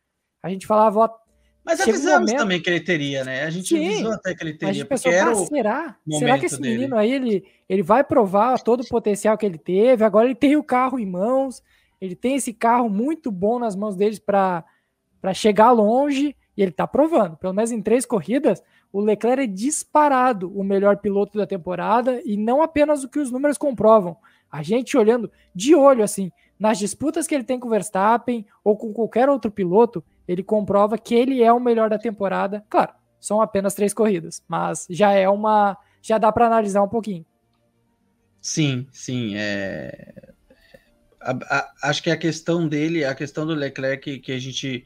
A 0.42 0.48
gente 0.48 0.66
falava, 0.66 1.00
ó, 1.00 1.10
mas 1.64 1.80
avisamos 1.80 2.30
um 2.30 2.36
também 2.36 2.60
que 2.60 2.68
ele 2.68 2.80
teria, 2.80 3.24
né? 3.24 3.44
A 3.44 3.50
gente 3.50 3.68
Sim, 3.68 3.86
avisou 3.86 4.12
até 4.12 4.34
que 4.34 4.44
ele 4.44 4.52
teria. 4.52 4.70
A 4.70 4.72
gente 4.74 4.86
pensou, 4.86 5.10
era 5.10 5.34
será? 5.34 5.96
Será 6.18 6.38
que 6.38 6.44
esse 6.44 6.60
dele. 6.60 6.74
menino 6.74 6.96
aí 6.96 7.10
ele, 7.10 7.44
ele 7.66 7.82
vai 7.82 8.04
provar 8.04 8.60
todo 8.60 8.82
o 8.82 8.88
potencial 8.88 9.38
que 9.38 9.46
ele 9.46 9.56
teve? 9.56 10.04
Agora 10.04 10.26
ele 10.26 10.34
tem 10.34 10.56
o 10.56 10.62
carro 10.62 10.98
em 10.98 11.06
mãos, 11.06 11.62
ele 12.04 12.14
tem 12.14 12.36
esse 12.36 12.52
carro 12.52 12.88
muito 12.88 13.30
bom 13.30 13.58
nas 13.58 13.74
mãos 13.74 13.96
deles 13.96 14.18
para 14.18 14.64
chegar 15.32 15.70
longe 15.70 16.36
e 16.56 16.62
ele 16.62 16.70
está 16.70 16.86
provando. 16.86 17.36
Pelo 17.36 17.54
menos 17.54 17.72
em 17.72 17.80
três 17.80 18.04
corridas, 18.04 18.62
o 18.92 19.00
Leclerc 19.00 19.42
é 19.42 19.46
disparado 19.46 20.52
o 20.56 20.62
melhor 20.62 20.98
piloto 20.98 21.38
da 21.38 21.46
temporada 21.46 22.20
e 22.24 22.36
não 22.36 22.62
apenas 22.62 23.02
o 23.02 23.08
que 23.08 23.18
os 23.18 23.30
números 23.30 23.58
comprovam. 23.58 24.16
A 24.50 24.62
gente 24.62 24.96
olhando 24.96 25.30
de 25.54 25.74
olho 25.74 26.04
assim 26.04 26.30
nas 26.58 26.78
disputas 26.78 27.26
que 27.26 27.34
ele 27.34 27.42
tem 27.42 27.58
com 27.58 27.66
o 27.66 27.70
Verstappen 27.70 28.46
ou 28.62 28.76
com 28.76 28.92
qualquer 28.92 29.28
outro 29.28 29.50
piloto, 29.50 30.04
ele 30.28 30.42
comprova 30.42 30.96
que 30.96 31.14
ele 31.14 31.42
é 31.42 31.52
o 31.52 31.58
melhor 31.58 31.90
da 31.90 31.98
temporada. 31.98 32.64
Claro, 32.68 32.92
são 33.18 33.40
apenas 33.40 33.74
três 33.74 33.92
corridas, 33.92 34.42
mas 34.46 34.86
já 34.88 35.12
é 35.12 35.28
uma, 35.28 35.76
já 36.00 36.18
dá 36.18 36.30
para 36.30 36.46
analisar 36.46 36.82
um 36.82 36.88
pouquinho. 36.88 37.24
Sim, 38.40 38.86
sim, 38.92 39.32
é 39.34 40.33
a, 41.24 41.32
a, 41.58 41.88
acho 41.88 42.02
que 42.02 42.10
a 42.10 42.16
questão 42.16 42.68
dele, 42.68 43.04
a 43.04 43.14
questão 43.14 43.46
do 43.46 43.54
Leclerc 43.54 44.18
que 44.18 44.32
a 44.32 44.38
gente 44.38 44.84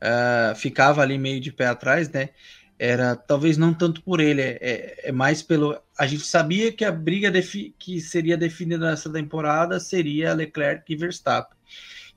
uh, 0.00 0.54
ficava 0.54 1.02
ali 1.02 1.18
meio 1.18 1.40
de 1.40 1.52
pé 1.52 1.66
atrás, 1.66 2.08
né? 2.10 2.30
Era 2.78 3.14
talvez 3.14 3.58
não 3.58 3.74
tanto 3.74 4.02
por 4.02 4.20
ele, 4.20 4.40
é, 4.40 4.58
é, 4.60 5.08
é 5.08 5.12
mais 5.12 5.42
pelo. 5.42 5.78
A 5.98 6.06
gente 6.06 6.24
sabia 6.24 6.72
que 6.72 6.84
a 6.84 6.90
briga 6.90 7.30
que 7.78 8.00
seria 8.00 8.36
definida 8.36 8.90
nessa 8.90 9.12
temporada 9.12 9.78
seria 9.78 10.32
Leclerc 10.32 10.90
e 10.90 10.96
Verstappen. 10.96 11.58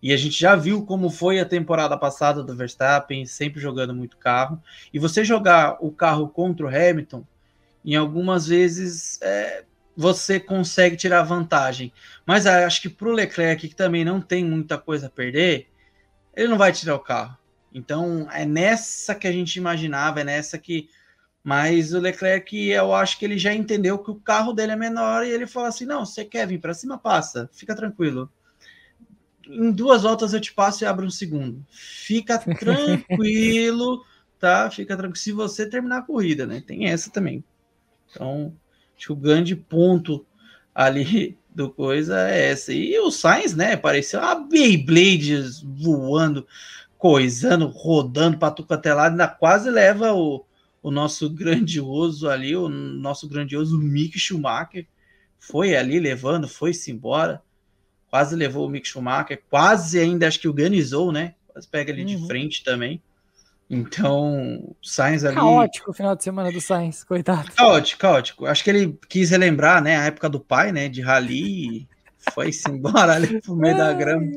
E 0.02 0.12
a 0.12 0.18
gente 0.18 0.38
já 0.40 0.56
viu 0.56 0.86
como 0.86 1.10
foi 1.10 1.40
a 1.40 1.46
temporada 1.46 1.98
passada 1.98 2.44
do 2.44 2.56
Verstappen, 2.56 3.26
sempre 3.26 3.62
jogando 3.62 3.94
muito 3.94 4.18
carro. 4.18 4.62
E 4.94 5.00
você 5.00 5.24
jogar 5.24 5.78
o 5.80 5.92
carro 5.92 6.28
contra 6.28 6.66
o 6.66 6.70
Hamilton, 6.70 7.26
em 7.86 7.96
algumas 7.96 8.48
vezes 8.48 9.18
é, 9.22 9.64
você 9.96 10.40
consegue 10.40 10.96
tirar 10.96 11.24
vantagem. 11.24 11.94
Mas 12.26 12.46
acho 12.46 12.82
que 12.82 12.90
para 12.90 13.08
o 13.08 13.12
Leclerc, 13.12 13.68
que 13.68 13.76
também 13.76 14.04
não 14.04 14.22
tem 14.22 14.44
muita 14.44 14.78
coisa 14.78 15.08
a 15.08 15.10
perder, 15.10 15.68
ele 16.36 16.48
não 16.48 16.58
vai 16.58 16.72
tirar 16.72 16.96
o 16.96 17.00
carro. 17.00 17.38
Então 17.74 18.28
é 18.32 18.46
nessa 18.46 19.16
que 19.16 19.28
a 19.28 19.32
gente 19.32 19.56
imaginava, 19.56 20.22
é 20.22 20.24
nessa 20.24 20.58
que. 20.58 20.90
Mas 21.44 21.94
o 21.94 22.00
Leclerc, 22.00 22.56
eu 22.70 22.94
acho 22.94 23.20
que 23.20 23.26
ele 23.26 23.38
já 23.38 23.54
entendeu 23.54 24.00
que 24.00 24.10
o 24.10 24.16
carro 24.16 24.54
dele 24.54 24.72
é 24.72 24.76
menor 24.76 25.26
e 25.26 25.30
ele 25.30 25.46
fala 25.46 25.68
assim: 25.68 25.86
não, 25.86 26.06
você 26.06 26.24
quer 26.24 26.48
vir 26.48 26.60
para 26.60 26.74
cima, 26.74 26.98
passa, 26.98 27.50
fica 27.54 27.76
tranquilo. 27.76 28.32
Em 29.46 29.72
duas 29.72 30.04
voltas 30.04 30.34
eu 30.34 30.40
te 30.40 30.54
passo 30.54 30.84
e 30.84 30.88
abro 30.88 31.06
um 31.06 31.10
segundo. 31.10 31.66
Fica 31.70 32.38
tranquilo, 32.58 34.06
tá? 34.40 34.70
Fica 34.72 34.96
tranquilo. 34.96 35.18
Se 35.18 35.32
você 35.34 35.68
terminar 35.68 35.98
a 35.98 36.04
corrida, 36.04 36.46
né? 36.46 36.64
Tem 36.66 36.88
essa 36.88 37.12
também. 37.12 37.44
Então, 38.10 38.56
acho 39.04 39.08
que 39.08 39.12
o 39.12 39.16
grande 39.16 39.56
ponto 39.56 40.26
ali 40.74 41.38
do 41.54 41.70
coisa 41.70 42.30
é 42.30 42.52
essa. 42.52 42.74
E 42.74 42.98
o 43.00 43.12
Sainz, 43.12 43.54
né? 43.54 43.76
Pareceu 43.76 44.22
a 44.22 44.36
Beyblade 44.36 45.44
voando 45.64 46.48
coisando, 46.98 47.68
rodando 47.68 48.38
para 48.38 48.52
tu 48.52 48.66
até 48.70 48.94
lá, 48.94 49.10
ainda 49.10 49.28
quase 49.28 49.70
leva 49.70 50.14
o, 50.14 50.46
o 50.82 50.90
nosso 50.90 51.30
grandioso 51.30 52.30
ali, 52.30 52.56
o 52.56 52.70
nosso 52.70 53.28
grandioso 53.28 53.78
Mick 53.78 54.18
Schumacher. 54.18 54.88
Foi 55.38 55.76
ali 55.76 56.00
levando, 56.00 56.48
foi-se 56.48 56.92
embora. 56.92 57.42
Quase 58.10 58.38
levou 58.38 58.66
o 58.66 58.70
Mick 58.70 58.88
Schumacher, 58.88 59.44
quase 59.50 60.00
ainda 60.00 60.28
acho 60.28 60.40
que 60.40 60.48
organizou, 60.48 61.12
né? 61.12 61.36
Quase 61.48 61.68
pega 61.68 61.92
ele 61.92 62.02
uhum. 62.02 62.08
de 62.08 62.26
frente 62.26 62.64
também. 62.64 63.02
Então, 63.74 64.76
Sainz 64.82 65.26
ali. 65.26 65.36
Caótico 65.36 65.90
o 65.90 65.94
final 65.94 66.16
de 66.16 66.24
semana 66.24 66.52
do 66.52 66.62
Sainz, 66.62 67.04
coitado. 67.04 67.52
Caótico, 67.54 68.02
caótico. 68.02 68.46
Acho 68.46 68.64
que 68.64 68.70
ele 68.70 69.00
quis 69.10 69.32
relembrar, 69.32 69.82
né, 69.82 69.98
a 69.98 70.06
época 70.06 70.30
do 70.30 70.40
pai, 70.40 70.72
né, 70.72 70.88
de 70.88 71.02
rally. 71.02 71.88
Foi-se 72.34 72.70
embora 72.70 73.14
ali 73.14 73.42
pro 73.42 73.56
meio 73.56 73.76
da 73.76 73.92
grama. 73.92 74.28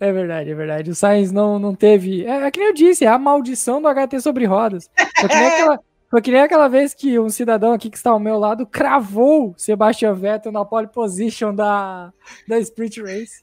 É 0.00 0.12
verdade, 0.12 0.50
é 0.50 0.54
verdade. 0.54 0.90
O 0.90 0.94
Sainz 0.94 1.32
não, 1.32 1.58
não 1.58 1.74
teve. 1.74 2.24
É, 2.24 2.44
é 2.44 2.50
que 2.50 2.60
nem 2.60 2.68
eu 2.68 2.74
disse, 2.74 3.04
é 3.04 3.08
a 3.08 3.18
maldição 3.18 3.82
do 3.82 3.88
HT 3.88 4.20
sobre 4.20 4.46
rodas. 4.46 4.88
Foi 5.18 5.28
que, 5.28 5.34
nem 5.34 5.46
aquela, 5.52 5.80
foi 6.08 6.22
que 6.22 6.30
nem 6.30 6.40
aquela 6.40 6.68
vez 6.68 6.94
que 6.94 7.18
um 7.18 7.28
cidadão 7.28 7.72
aqui 7.72 7.90
que 7.90 7.96
está 7.96 8.10
ao 8.10 8.20
meu 8.20 8.38
lado 8.38 8.64
cravou 8.64 9.52
Sebastian 9.56 10.14
Vettel 10.14 10.52
na 10.52 10.64
pole 10.64 10.86
position 10.86 11.54
da, 11.54 12.12
da 12.48 12.58
Sprint 12.60 13.02
Race. 13.02 13.42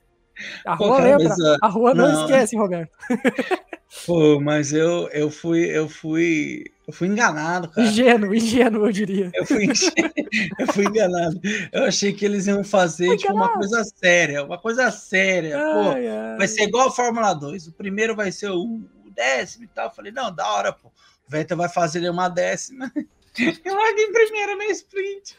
A 0.65 0.73
rua 0.73 0.87
Pô, 0.87 0.95
cara, 0.95 1.17
lembra? 1.17 1.29
Mas, 1.29 1.39
a 1.61 1.67
rua 1.67 1.93
não, 1.93 2.11
não 2.11 2.21
esquece, 2.21 2.55
Roberto. 2.57 2.91
Pô, 4.05 4.39
mas 4.39 4.71
eu, 4.71 5.07
eu 5.09 5.31
fui, 5.31 5.65
eu 5.65 5.89
fui, 5.89 6.65
eu 6.87 6.93
fui 6.93 7.07
enganado, 7.07 7.69
cara. 7.69 7.87
Ingênuo, 7.87 8.35
ingênuo, 8.35 8.85
eu 8.85 8.91
diria. 8.91 9.31
Eu 9.33 9.45
fui, 9.45 9.65
eu 10.59 10.67
fui 10.73 10.85
enganado. 10.85 11.39
Eu 11.71 11.85
achei 11.85 12.13
que 12.13 12.23
eles 12.23 12.45
iam 12.45 12.63
fazer 12.63 13.17
tipo, 13.17 13.33
uma 13.33 13.49
coisa 13.51 13.83
séria, 13.83 14.43
uma 14.43 14.59
coisa 14.59 14.91
séria. 14.91 15.57
Ai, 15.57 15.73
pô, 15.73 15.89
ai. 15.89 16.37
vai 16.37 16.47
ser 16.47 16.63
igual 16.63 16.87
a 16.89 16.91
Fórmula 16.91 17.33
2. 17.33 17.67
O 17.67 17.71
primeiro 17.73 18.15
vai 18.15 18.31
ser 18.31 18.49
o, 18.49 18.83
décimo 19.19 19.65
e 19.65 19.67
tal. 19.67 19.87
Eu 19.87 19.91
falei, 19.91 20.11
não, 20.11 20.33
da 20.33 20.47
hora, 20.53 20.71
pô. 20.71 20.87
O 20.87 20.91
Vettel 21.31 21.57
vai 21.57 21.69
fazer 21.69 22.07
uma 22.09 22.29
décima. 22.29 22.91
Eu 23.37 23.75
larguei 23.75 24.05
em 24.05 24.13
primeiro 24.13 24.57
na 24.57 24.65
sprint. 24.65 25.37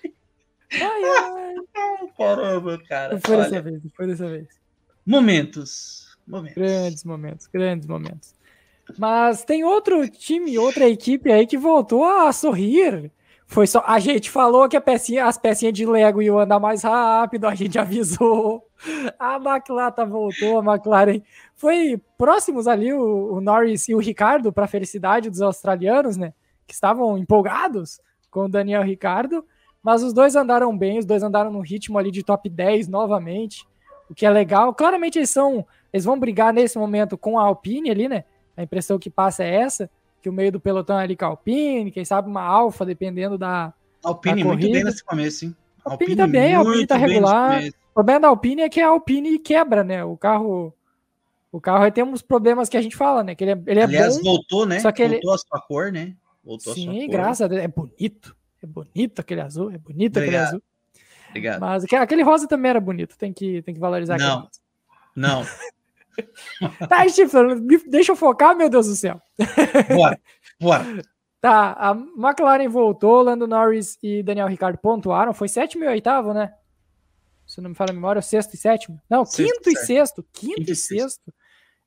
Ai, 0.72 1.02
ai. 1.04 1.54
Caramba, 2.16 2.82
cara. 2.86 3.20
Foi 3.20 3.36
dessa 3.36 3.62
vez, 3.62 3.82
foi 3.96 4.06
dessa 4.06 4.28
vez. 4.28 4.46
Momentos. 5.04 6.16
Momentos. 6.26 6.54
Grandes 6.54 7.04
momentos, 7.04 7.46
grandes 7.48 7.86
momentos. 7.88 8.34
Mas 8.98 9.44
tem 9.44 9.64
outro 9.64 10.08
time, 10.08 10.58
outra 10.58 10.88
equipe 10.88 11.30
aí 11.30 11.46
que 11.46 11.56
voltou 11.56 12.04
a 12.04 12.32
sorrir. 12.32 13.10
Foi 13.46 13.66
só 13.66 13.82
a 13.84 13.98
gente 13.98 14.30
falou 14.30 14.68
que 14.68 14.80
pecinha, 14.80 15.26
as 15.26 15.36
pecinhas 15.36 15.74
de 15.74 15.84
Lego 15.84 16.22
iam 16.22 16.38
andar 16.38 16.60
mais 16.60 16.82
rápido, 16.82 17.46
a 17.46 17.54
gente 17.54 17.76
avisou. 17.80 18.64
A 19.18 19.36
McLaren 19.36 20.06
voltou, 20.08 20.60
a 20.60 20.74
McLaren 20.74 21.20
foi 21.56 22.00
próximos 22.16 22.68
ali 22.68 22.92
o, 22.92 23.34
o 23.34 23.40
Norris 23.40 23.88
e 23.88 23.94
o 23.94 23.98
Ricardo 23.98 24.52
para 24.52 24.66
a 24.66 24.68
felicidade 24.68 25.28
dos 25.28 25.42
australianos, 25.42 26.16
né? 26.16 26.32
Que 26.64 26.72
estavam 26.72 27.18
empolgados 27.18 28.00
com 28.30 28.44
o 28.44 28.48
Daniel 28.48 28.84
Ricardo, 28.84 29.44
mas 29.82 30.04
os 30.04 30.12
dois 30.12 30.36
andaram 30.36 30.76
bem, 30.78 31.00
os 31.00 31.04
dois 31.04 31.22
andaram 31.22 31.50
no 31.50 31.60
ritmo 31.60 31.98
ali 31.98 32.12
de 32.12 32.22
top 32.22 32.48
10 32.48 32.86
novamente, 32.86 33.66
o 34.08 34.14
que 34.14 34.24
é 34.24 34.30
legal. 34.30 34.72
Claramente 34.72 35.18
eles 35.18 35.30
são, 35.30 35.66
eles 35.92 36.04
vão 36.04 36.18
brigar 36.18 36.52
nesse 36.52 36.78
momento 36.78 37.18
com 37.18 37.36
a 37.36 37.42
Alpine 37.42 37.90
ali, 37.90 38.08
né? 38.08 38.24
A 38.56 38.62
impressão 38.62 38.98
que 38.98 39.10
passa 39.10 39.44
é 39.44 39.54
essa, 39.54 39.90
que 40.20 40.28
o 40.28 40.32
meio 40.32 40.52
do 40.52 40.60
pelotão 40.60 40.98
é 40.98 41.04
ali 41.04 41.16
com 41.16 41.24
a 41.24 41.28
Alpine, 41.28 41.90
quem 41.90 42.04
sabe 42.04 42.28
uma 42.28 42.42
Alfa, 42.42 42.84
dependendo 42.84 43.38
da. 43.38 43.72
Alpine 44.02 44.42
da 44.42 44.48
muito 44.48 44.70
bem 44.70 44.84
nesse 44.84 45.04
começo, 45.04 45.44
hein? 45.44 45.56
A 45.84 45.92
Alpine, 45.92 46.12
Alpine 46.12 46.16
tá 46.16 46.26
bem, 46.26 46.54
Alpine 46.54 46.86
tá 46.86 46.96
regular. 46.96 47.62
O 47.90 47.94
problema 47.94 48.20
da 48.20 48.28
Alpine 48.28 48.62
é 48.62 48.68
que 48.68 48.80
a 48.80 48.88
Alpine 48.88 49.38
quebra, 49.38 49.82
né? 49.82 50.04
O 50.04 50.16
carro. 50.16 50.74
O 51.52 51.60
carro 51.60 51.82
aí 51.82 51.90
tem 51.90 52.04
uns 52.04 52.22
problemas 52.22 52.68
que 52.68 52.76
a 52.76 52.82
gente 52.82 52.96
fala, 52.96 53.24
né? 53.24 53.34
Que 53.34 53.42
ele 53.42 53.50
é, 53.52 53.62
ele 53.66 53.80
é 53.80 53.82
Aliás, 53.82 54.18
bom, 54.18 54.22
voltou, 54.22 54.64
né? 54.64 54.78
Só 54.78 54.92
que 54.92 55.02
voltou 55.02 55.30
ele... 55.30 55.34
a 55.34 55.38
sua 55.38 55.60
cor, 55.60 55.90
né? 55.90 56.14
Voltou 56.44 56.74
Sim, 56.74 56.88
a 56.88 56.92
sua 56.92 57.00
cor. 57.00 57.10
graças 57.10 57.42
a 57.42 57.48
Deus. 57.48 57.62
É 57.62 57.68
bonito. 57.68 58.36
É 58.62 58.66
bonito 58.66 59.20
aquele 59.20 59.40
azul. 59.40 59.70
É 59.72 59.78
bonito 59.78 60.18
Obrigado. 60.18 60.42
aquele 60.44 60.46
azul. 60.46 60.62
Obrigado. 61.30 61.60
Mas 61.60 61.84
aquele 61.92 62.22
rosa 62.22 62.46
também 62.46 62.70
era 62.70 62.80
bonito. 62.80 63.16
Tem 63.16 63.32
que, 63.32 63.62
tem 63.62 63.74
que 63.74 63.80
valorizar 63.80 64.18
Não. 64.18 64.48
Não. 65.16 65.44
tá, 66.88 67.08
Stifler, 67.08 67.60
deixa 67.86 68.12
eu 68.12 68.16
focar, 68.16 68.56
meu 68.56 68.68
Deus 68.68 68.86
do 68.86 68.94
céu. 68.94 69.20
Bora, 69.94 70.20
bora. 70.60 70.84
Tá, 71.40 71.72
a 71.72 71.92
McLaren 71.92 72.68
voltou, 72.68 73.22
Lando 73.22 73.46
Norris 73.46 73.96
e 74.02 74.22
Daniel 74.22 74.46
Ricciardo 74.46 74.76
pontuaram, 74.76 75.32
foi 75.32 75.48
sétimo 75.48 75.84
e 75.84 75.88
oitavo, 75.88 76.34
né? 76.34 76.52
Se 77.46 77.62
não 77.62 77.70
me 77.70 77.74
fala 77.74 77.92
a 77.92 77.94
memória, 77.94 78.20
sexto 78.20 78.52
e 78.52 78.58
sétimo. 78.58 79.00
Não, 79.08 79.24
sexto, 79.24 79.54
quinto 79.54 79.70
e 79.70 79.76
sexto. 79.76 80.26
Quinto, 80.34 80.56
quinto 80.56 80.72
e 80.72 80.76
sexto. 80.76 81.32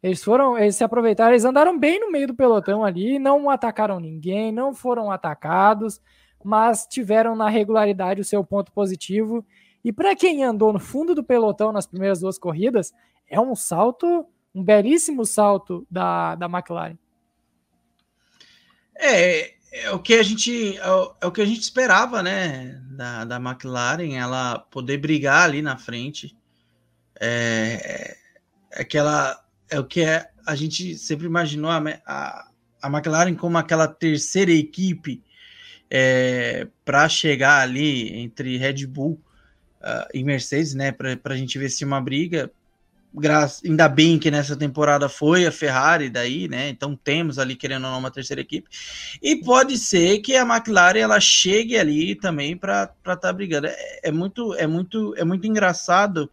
Eles 0.01 0.21
foram, 0.21 0.57
eles 0.57 0.75
se 0.75 0.83
aproveitaram, 0.83 1.31
eles 1.31 1.45
andaram 1.45 1.79
bem 1.79 1.97
no 1.99 2.11
meio 2.11 2.27
do 2.27 2.35
pelotão 2.35 2.83
ali, 2.83 3.17
não 3.17 3.49
atacaram 3.49 3.99
ninguém, 3.99 4.51
não 4.51 4.73
foram 4.73 5.09
atacados, 5.09 6.01
mas 6.43 6.85
tiveram 6.85 7.35
na 7.35 7.47
regularidade 7.47 8.19
o 8.19 8.25
seu 8.25 8.43
ponto 8.43 8.71
positivo. 8.73 9.45
E 9.81 9.93
para 9.93 10.15
quem 10.15 10.43
andou 10.43 10.73
no 10.73 10.79
fundo 10.79 11.15
do 11.15 11.23
pelotão 11.23 11.71
nas 11.71 11.85
primeiras 11.85 12.19
duas 12.19 12.37
corridas, 12.37 12.91
é 13.33 13.41
um 13.41 13.55
salto, 13.55 14.27
um 14.53 14.63
belíssimo 14.63 15.25
salto 15.25 15.87
da, 15.89 16.35
da 16.35 16.45
McLaren. 16.45 16.95
É, 18.95 19.55
é 19.71 19.91
o 19.91 19.99
que 19.99 20.13
a 20.13 20.21
gente 20.21 20.77
é 20.77 20.91
o, 20.91 21.15
é 21.19 21.25
o, 21.25 21.31
que 21.31 21.41
a 21.41 21.45
gente 21.45 21.61
esperava, 21.61 22.21
né, 22.21 22.79
da, 22.91 23.25
da 23.25 23.35
McLaren, 23.37 24.15
ela 24.15 24.59
poder 24.59 24.97
brigar 24.97 25.45
ali 25.45 25.63
na 25.63 25.77
frente. 25.77 26.37
É, 27.19 28.15
é 28.71 28.81
aquela 28.81 29.43
é 29.67 29.79
o 29.79 29.83
que 29.83 30.01
é, 30.01 30.29
a 30.45 30.55
gente 30.55 30.95
sempre 30.95 31.25
imaginou 31.25 31.71
a, 31.71 31.81
a, 32.05 32.51
a 32.83 32.87
McLaren 32.87 33.33
como 33.33 33.57
aquela 33.57 33.87
terceira 33.87 34.51
equipe 34.51 35.23
é, 35.89 36.67
para 36.85 37.09
chegar 37.09 37.61
ali 37.61 38.15
entre 38.15 38.57
Red 38.57 38.85
Bull 38.85 39.19
uh, 39.81 40.07
e 40.13 40.23
Mercedes, 40.23 40.75
né, 40.75 40.91
para 40.91 41.33
a 41.33 41.37
gente 41.37 41.57
ver 41.57 41.69
se 41.69 41.83
uma 41.83 41.99
briga 41.99 42.51
graças, 43.13 43.63
ainda 43.63 43.87
bem 43.87 44.17
que 44.17 44.31
nessa 44.31 44.55
temporada 44.55 45.07
foi 45.07 45.45
a 45.45 45.51
Ferrari 45.51 46.09
daí, 46.09 46.47
né? 46.47 46.69
Então 46.69 46.95
temos 46.95 47.37
ali 47.37 47.55
querendo 47.55 47.85
ou 47.85 47.91
não 47.91 47.99
uma 47.99 48.11
terceira 48.11 48.41
equipe. 48.41 48.67
E 49.21 49.35
pode 49.35 49.77
ser 49.77 50.19
que 50.19 50.35
a 50.35 50.41
McLaren 50.41 50.99
ela 50.99 51.19
chegue 51.19 51.77
ali 51.77 52.15
também 52.15 52.57
para 52.57 52.83
estar 52.83 53.15
tá 53.17 53.33
brigando. 53.33 53.67
É, 53.67 53.99
é, 54.03 54.11
muito 54.11 54.53
é 54.55 54.65
muito 54.65 55.13
é 55.15 55.23
muito 55.23 55.45
engraçado 55.45 56.29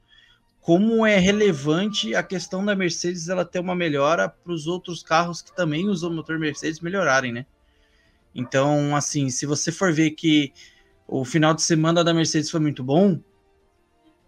como 0.61 1.05
é 1.07 1.19
relevante 1.19 2.15
a 2.15 2.23
questão 2.23 2.65
da 2.65 2.75
Mercedes 2.75 3.29
ela 3.29 3.45
ter 3.45 3.59
uma 3.59 3.75
melhora 3.75 4.29
para 4.29 4.53
os 4.53 4.67
outros 4.67 5.03
carros 5.03 5.43
que 5.43 5.55
também 5.55 5.89
usam 5.89 6.11
o 6.11 6.15
motor 6.15 6.39
Mercedes 6.39 6.81
melhorarem, 6.81 7.33
né? 7.33 7.47
Então, 8.35 8.95
assim, 8.95 9.29
se 9.31 9.45
você 9.45 9.73
for 9.73 9.93
ver 9.93 10.13
que 10.13 10.53
o 11.07 11.25
final 11.25 11.53
de 11.53 11.63
semana 11.63 12.05
da 12.05 12.15
Mercedes 12.15 12.51
foi 12.51 12.61
muito 12.61 12.85
bom, 12.85 13.19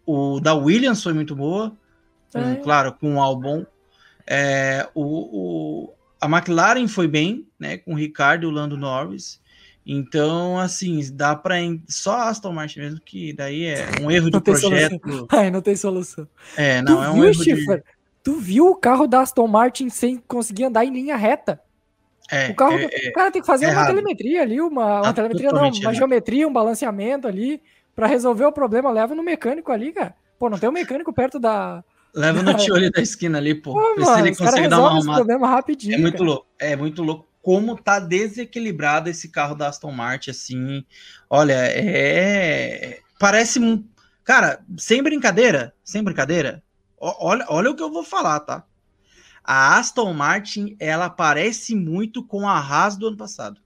o 0.04 0.40
da 0.40 0.54
Williams 0.54 1.02
foi 1.02 1.12
muito 1.12 1.36
boa, 1.36 1.76
com, 2.32 2.40
é. 2.40 2.56
claro, 2.56 2.92
com 2.92 3.16
o 3.16 3.20
Albon. 3.20 3.64
É, 4.26 4.88
o, 4.94 5.02
o, 5.02 5.94
a 6.20 6.26
McLaren 6.26 6.86
foi 6.88 7.08
bem, 7.08 7.46
né, 7.58 7.78
com 7.78 7.92
o 7.92 7.96
Ricardo 7.96 8.44
e 8.44 8.46
o 8.46 8.50
Lando 8.50 8.76
Norris. 8.76 9.40
Então, 9.84 10.58
assim, 10.58 11.00
dá 11.12 11.34
para 11.34 11.56
só 11.88 12.28
Aston 12.28 12.52
Martin 12.52 12.78
mesmo 12.78 13.00
que 13.04 13.32
daí 13.32 13.64
é 13.64 13.88
um 14.00 14.10
erro 14.10 14.30
de 14.30 14.40
projeto. 14.40 15.00
Solução. 15.00 15.26
Ai, 15.32 15.50
não 15.50 15.60
tem 15.60 15.74
solução. 15.74 16.28
É, 16.56 16.80
não 16.82 16.96
tu 16.96 17.02
é 17.02 17.10
um 17.10 17.14
viu, 17.14 17.24
erro 17.24 17.42
de... 17.42 17.82
Tu 18.22 18.36
viu 18.36 18.66
o 18.68 18.76
carro 18.76 19.08
da 19.08 19.20
Aston 19.20 19.48
Martin 19.48 19.88
sem 19.88 20.16
conseguir 20.16 20.64
andar 20.64 20.84
em 20.84 20.92
linha 20.92 21.16
reta? 21.16 21.60
É, 22.30 22.50
o 22.50 22.54
carro, 22.54 22.78
é, 22.78 22.88
é, 22.92 23.10
o 23.10 23.12
cara 23.12 23.30
tem 23.32 23.42
que 23.42 23.46
fazer 23.46 23.66
uma 23.66 23.72
errado. 23.72 23.88
telemetria 23.88 24.42
ali, 24.42 24.60
uma, 24.60 24.98
uma 24.98 25.02
tá 25.02 25.12
telemetria 25.12 25.50
não, 25.50 25.58
uma 25.58 25.68
errado. 25.68 25.94
geometria, 25.94 26.46
um 26.46 26.52
balanceamento 26.52 27.26
ali 27.26 27.60
para 27.96 28.06
resolver 28.06 28.44
o 28.44 28.52
problema. 28.52 28.92
Leva 28.92 29.14
no 29.16 29.24
mecânico 29.24 29.72
ali, 29.72 29.92
cara. 29.92 30.14
Pô, 30.38 30.48
não 30.48 30.58
tem 30.58 30.68
um 30.68 30.72
mecânico 30.72 31.12
perto 31.12 31.40
da, 31.40 31.84
Leva 32.14 32.42
no 32.42 32.54
tiolho 32.56 32.90
da 32.90 33.00
esquina 33.00 33.38
ali, 33.38 33.54
pô. 33.54 33.72
pô 33.72 33.80
mano, 33.80 34.04
se 34.04 34.20
ele 34.20 34.36
consegue 34.36 34.68
dar 34.68 34.78
uma 34.78 34.90
arrumada. 34.90 35.38
rapidinho. 35.38 35.94
É 35.94 35.98
muito 35.98 36.18
cara. 36.18 36.24
louco. 36.24 36.46
É 36.58 36.76
muito 36.76 37.02
louco. 37.02 37.28
como 37.40 37.76
tá 37.76 37.98
desequilibrado 37.98 39.08
esse 39.08 39.30
carro 39.30 39.54
da 39.54 39.68
Aston 39.68 39.90
Martin, 39.92 40.30
assim. 40.30 40.84
Olha, 41.30 41.54
é. 41.56 43.00
Parece 43.18 43.58
um. 43.58 43.84
Cara, 44.24 44.62
sem 44.76 45.02
brincadeira, 45.02 45.74
sem 45.82 46.02
brincadeira, 46.02 46.62
olha, 47.00 47.44
olha 47.48 47.70
o 47.70 47.74
que 47.74 47.82
eu 47.82 47.90
vou 47.90 48.04
falar, 48.04 48.38
tá? 48.40 48.64
A 49.42 49.76
Aston 49.78 50.12
Martin, 50.12 50.76
ela 50.78 51.10
parece 51.10 51.74
muito 51.74 52.24
com 52.24 52.48
a 52.48 52.58
Haas 52.58 52.96
do 52.96 53.08
ano 53.08 53.16
passado. 53.16 53.60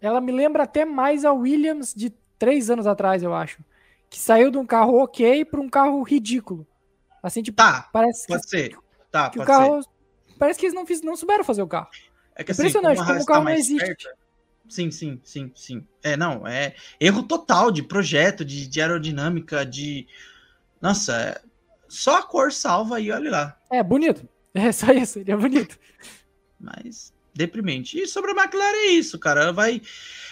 Ela 0.00 0.20
me 0.20 0.30
lembra 0.30 0.64
até 0.64 0.84
mais 0.84 1.24
a 1.24 1.32
Williams 1.32 1.92
de 1.94 2.10
três 2.38 2.70
anos 2.70 2.86
atrás, 2.86 3.22
eu 3.22 3.34
acho. 3.34 3.64
Que 4.08 4.18
saiu 4.18 4.50
de 4.50 4.58
um 4.58 4.66
carro 4.66 5.02
ok 5.02 5.44
para 5.44 5.60
um 5.60 5.68
carro 5.68 6.02
ridículo. 6.02 6.66
Assim, 7.22 7.42
tipo, 7.42 7.56
tá, 7.56 7.88
parece 7.92 8.26
pode 8.26 8.42
que, 8.42 8.48
ser. 8.48 8.76
Tá, 9.10 9.30
que 9.30 9.38
o 9.38 9.44
carro. 9.44 9.82
Ser. 9.82 9.88
Parece 10.38 10.58
que 10.58 10.66
eles 10.66 10.74
não, 10.74 10.84
fiz, 10.84 11.02
não 11.02 11.16
souberam 11.16 11.44
fazer 11.44 11.62
o 11.62 11.68
carro. 11.68 11.88
É 12.34 12.42
que, 12.42 12.50
assim, 12.50 12.62
Impressionante 12.62 12.96
como, 12.96 13.08
como 13.08 13.22
o 13.22 13.26
carro 13.26 13.44
tá 13.44 13.50
não 13.50 13.56
existe. 13.56 13.86
Perto, 13.86 14.08
sim, 14.68 14.90
sim, 14.90 15.20
sim, 15.22 15.52
sim. 15.54 15.86
É, 16.02 16.16
não, 16.16 16.46
é 16.46 16.74
erro 16.98 17.22
total 17.22 17.70
de 17.70 17.82
projeto, 17.82 18.44
de, 18.44 18.66
de 18.66 18.80
aerodinâmica, 18.80 19.64
de. 19.64 20.06
Nossa, 20.80 21.14
é... 21.14 21.40
só 21.88 22.18
a 22.18 22.22
cor 22.22 22.52
salva 22.52 22.96
aí, 22.96 23.12
olha 23.12 23.30
lá. 23.30 23.60
É, 23.70 23.82
bonito. 23.82 24.28
É 24.52 24.70
só 24.72 24.90
isso, 24.92 25.20
ele 25.20 25.30
é 25.30 25.36
bonito. 25.36 25.78
Mas 26.58 27.12
deprimente. 27.34 27.98
E 27.98 28.06
sobre 28.06 28.32
a 28.32 28.34
McLaren 28.34 28.76
é 28.76 28.92
isso, 28.92 29.18
cara. 29.18 29.42
Ela 29.42 29.52
vai, 29.52 29.82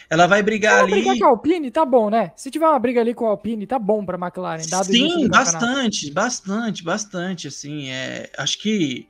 ela 0.09 0.27
vai 0.27 0.43
brigar 0.43 0.79
ela 0.79 0.83
ali. 0.83 0.93
Brigar 0.93 1.19
com 1.19 1.25
a 1.25 1.29
Alpine, 1.29 1.71
tá 1.71 1.85
bom, 1.85 2.11
né? 2.11 2.33
Se 2.37 2.51
tiver 2.51 2.69
uma 2.69 2.79
briga 2.79 3.01
ali 3.01 3.15
com 3.15 3.27
a 3.27 3.31
Alpine, 3.31 3.67
tá 3.67 3.79
bom 3.79 4.05
para 4.05 4.17
a 4.17 4.21
McLaren. 4.21 4.63
Sim, 4.85 5.29
bastante, 5.29 6.11
bastante, 6.11 6.85
bastante. 6.85 7.49
Assim, 7.49 7.89
é, 7.89 8.31
acho 8.37 8.59
que 8.59 9.09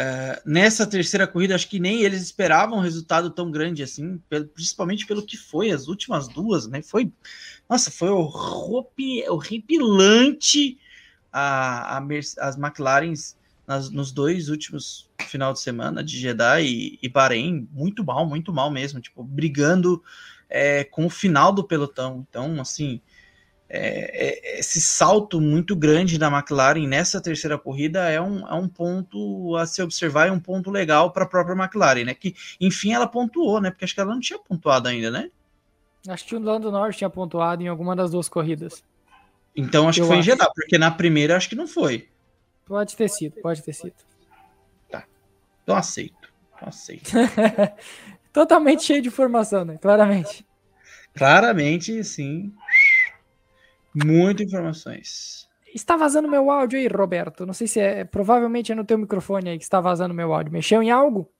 é, 0.00 0.40
nessa 0.46 0.86
terceira 0.86 1.26
corrida, 1.26 1.56
acho 1.56 1.68
que 1.68 1.80
nem 1.80 2.02
eles 2.02 2.22
esperavam 2.22 2.78
um 2.78 2.82
resultado 2.82 3.30
tão 3.30 3.50
grande 3.50 3.82
assim, 3.82 4.22
principalmente 4.54 5.04
pelo 5.04 5.26
que 5.26 5.36
foi 5.36 5.72
as 5.72 5.88
últimas 5.88 6.28
duas, 6.28 6.68
né? 6.68 6.80
Foi, 6.82 7.10
nossa, 7.68 7.90
foi 7.90 8.08
horripilante 9.28 10.78
a, 11.32 11.98
a, 11.98 12.02
as 12.40 12.56
McLarens 12.56 13.36
nas, 13.68 13.90
nos 13.90 14.10
dois 14.10 14.48
últimos 14.48 15.10
final 15.20 15.52
de 15.52 15.60
semana 15.60 16.02
de 16.02 16.18
Jeddah 16.18 16.62
e, 16.62 16.98
e 17.02 17.08
Bahrein, 17.08 17.68
muito 17.70 18.02
mal, 18.02 18.26
muito 18.26 18.50
mal 18.50 18.70
mesmo, 18.70 18.98
tipo, 18.98 19.22
brigando 19.22 20.02
é, 20.48 20.84
com 20.84 21.04
o 21.04 21.10
final 21.10 21.52
do 21.52 21.62
pelotão. 21.62 22.24
Então, 22.26 22.58
assim, 22.62 23.02
é, 23.68 24.56
é, 24.56 24.60
esse 24.60 24.80
salto 24.80 25.38
muito 25.38 25.76
grande 25.76 26.16
da 26.16 26.28
McLaren 26.28 26.88
nessa 26.88 27.20
terceira 27.20 27.58
corrida 27.58 28.08
é 28.08 28.18
um, 28.18 28.48
é 28.48 28.54
um 28.54 28.66
ponto 28.66 29.54
a 29.56 29.66
se 29.66 29.82
observar, 29.82 30.28
é 30.28 30.32
um 30.32 30.40
ponto 30.40 30.70
legal 30.70 31.12
para 31.12 31.24
a 31.24 31.28
própria 31.28 31.54
McLaren, 31.54 32.04
né? 32.04 32.14
Que 32.14 32.34
enfim 32.58 32.94
ela 32.94 33.06
pontuou, 33.06 33.60
né? 33.60 33.70
Porque 33.70 33.84
acho 33.84 33.94
que 33.94 34.00
ela 34.00 34.14
não 34.14 34.20
tinha 34.20 34.38
pontuado 34.38 34.88
ainda, 34.88 35.10
né? 35.10 35.30
Acho 36.08 36.24
que 36.24 36.34
o 36.34 36.40
Lando 36.40 36.72
Norris 36.72 36.96
tinha 36.96 37.10
pontuado 37.10 37.62
em 37.62 37.68
alguma 37.68 37.94
das 37.94 38.10
duas 38.10 38.30
corridas. 38.30 38.82
Então 39.54 39.86
acho 39.86 40.00
Eu 40.00 40.04
que 40.04 40.08
foi 40.08 40.18
acho. 40.20 40.30
em 40.30 40.32
Jeddah, 40.32 40.50
porque 40.54 40.78
na 40.78 40.90
primeira 40.90 41.36
acho 41.36 41.50
que 41.50 41.54
não 41.54 41.66
foi. 41.68 42.08
Pode 42.68 42.94
ter 42.94 43.08
sido, 43.08 43.40
pode 43.40 43.62
ter 43.62 43.72
sido. 43.72 43.94
Tá. 44.90 45.04
Então 45.62 45.74
aceito. 45.74 46.32
Então 46.54 46.68
aceito. 46.68 47.10
Totalmente 48.32 48.84
cheio 48.84 49.00
de 49.00 49.08
informação, 49.08 49.64
né? 49.64 49.78
Claramente. 49.78 50.46
Claramente, 51.14 52.04
sim. 52.04 52.52
Muitas 53.94 54.46
informações. 54.46 55.48
Está 55.74 55.96
vazando 55.96 56.28
meu 56.28 56.50
áudio 56.50 56.78
aí, 56.78 56.86
Roberto. 56.86 57.46
Não 57.46 57.54
sei 57.54 57.66
se 57.66 57.80
é. 57.80 58.04
Provavelmente 58.04 58.70
é 58.70 58.74
no 58.74 58.84
teu 58.84 58.98
microfone 58.98 59.50
aí 59.50 59.58
que 59.58 59.64
está 59.64 59.80
vazando 59.80 60.14
meu 60.14 60.32
áudio. 60.32 60.52
Mexeu 60.52 60.82
em 60.82 60.90
algo? 60.90 61.30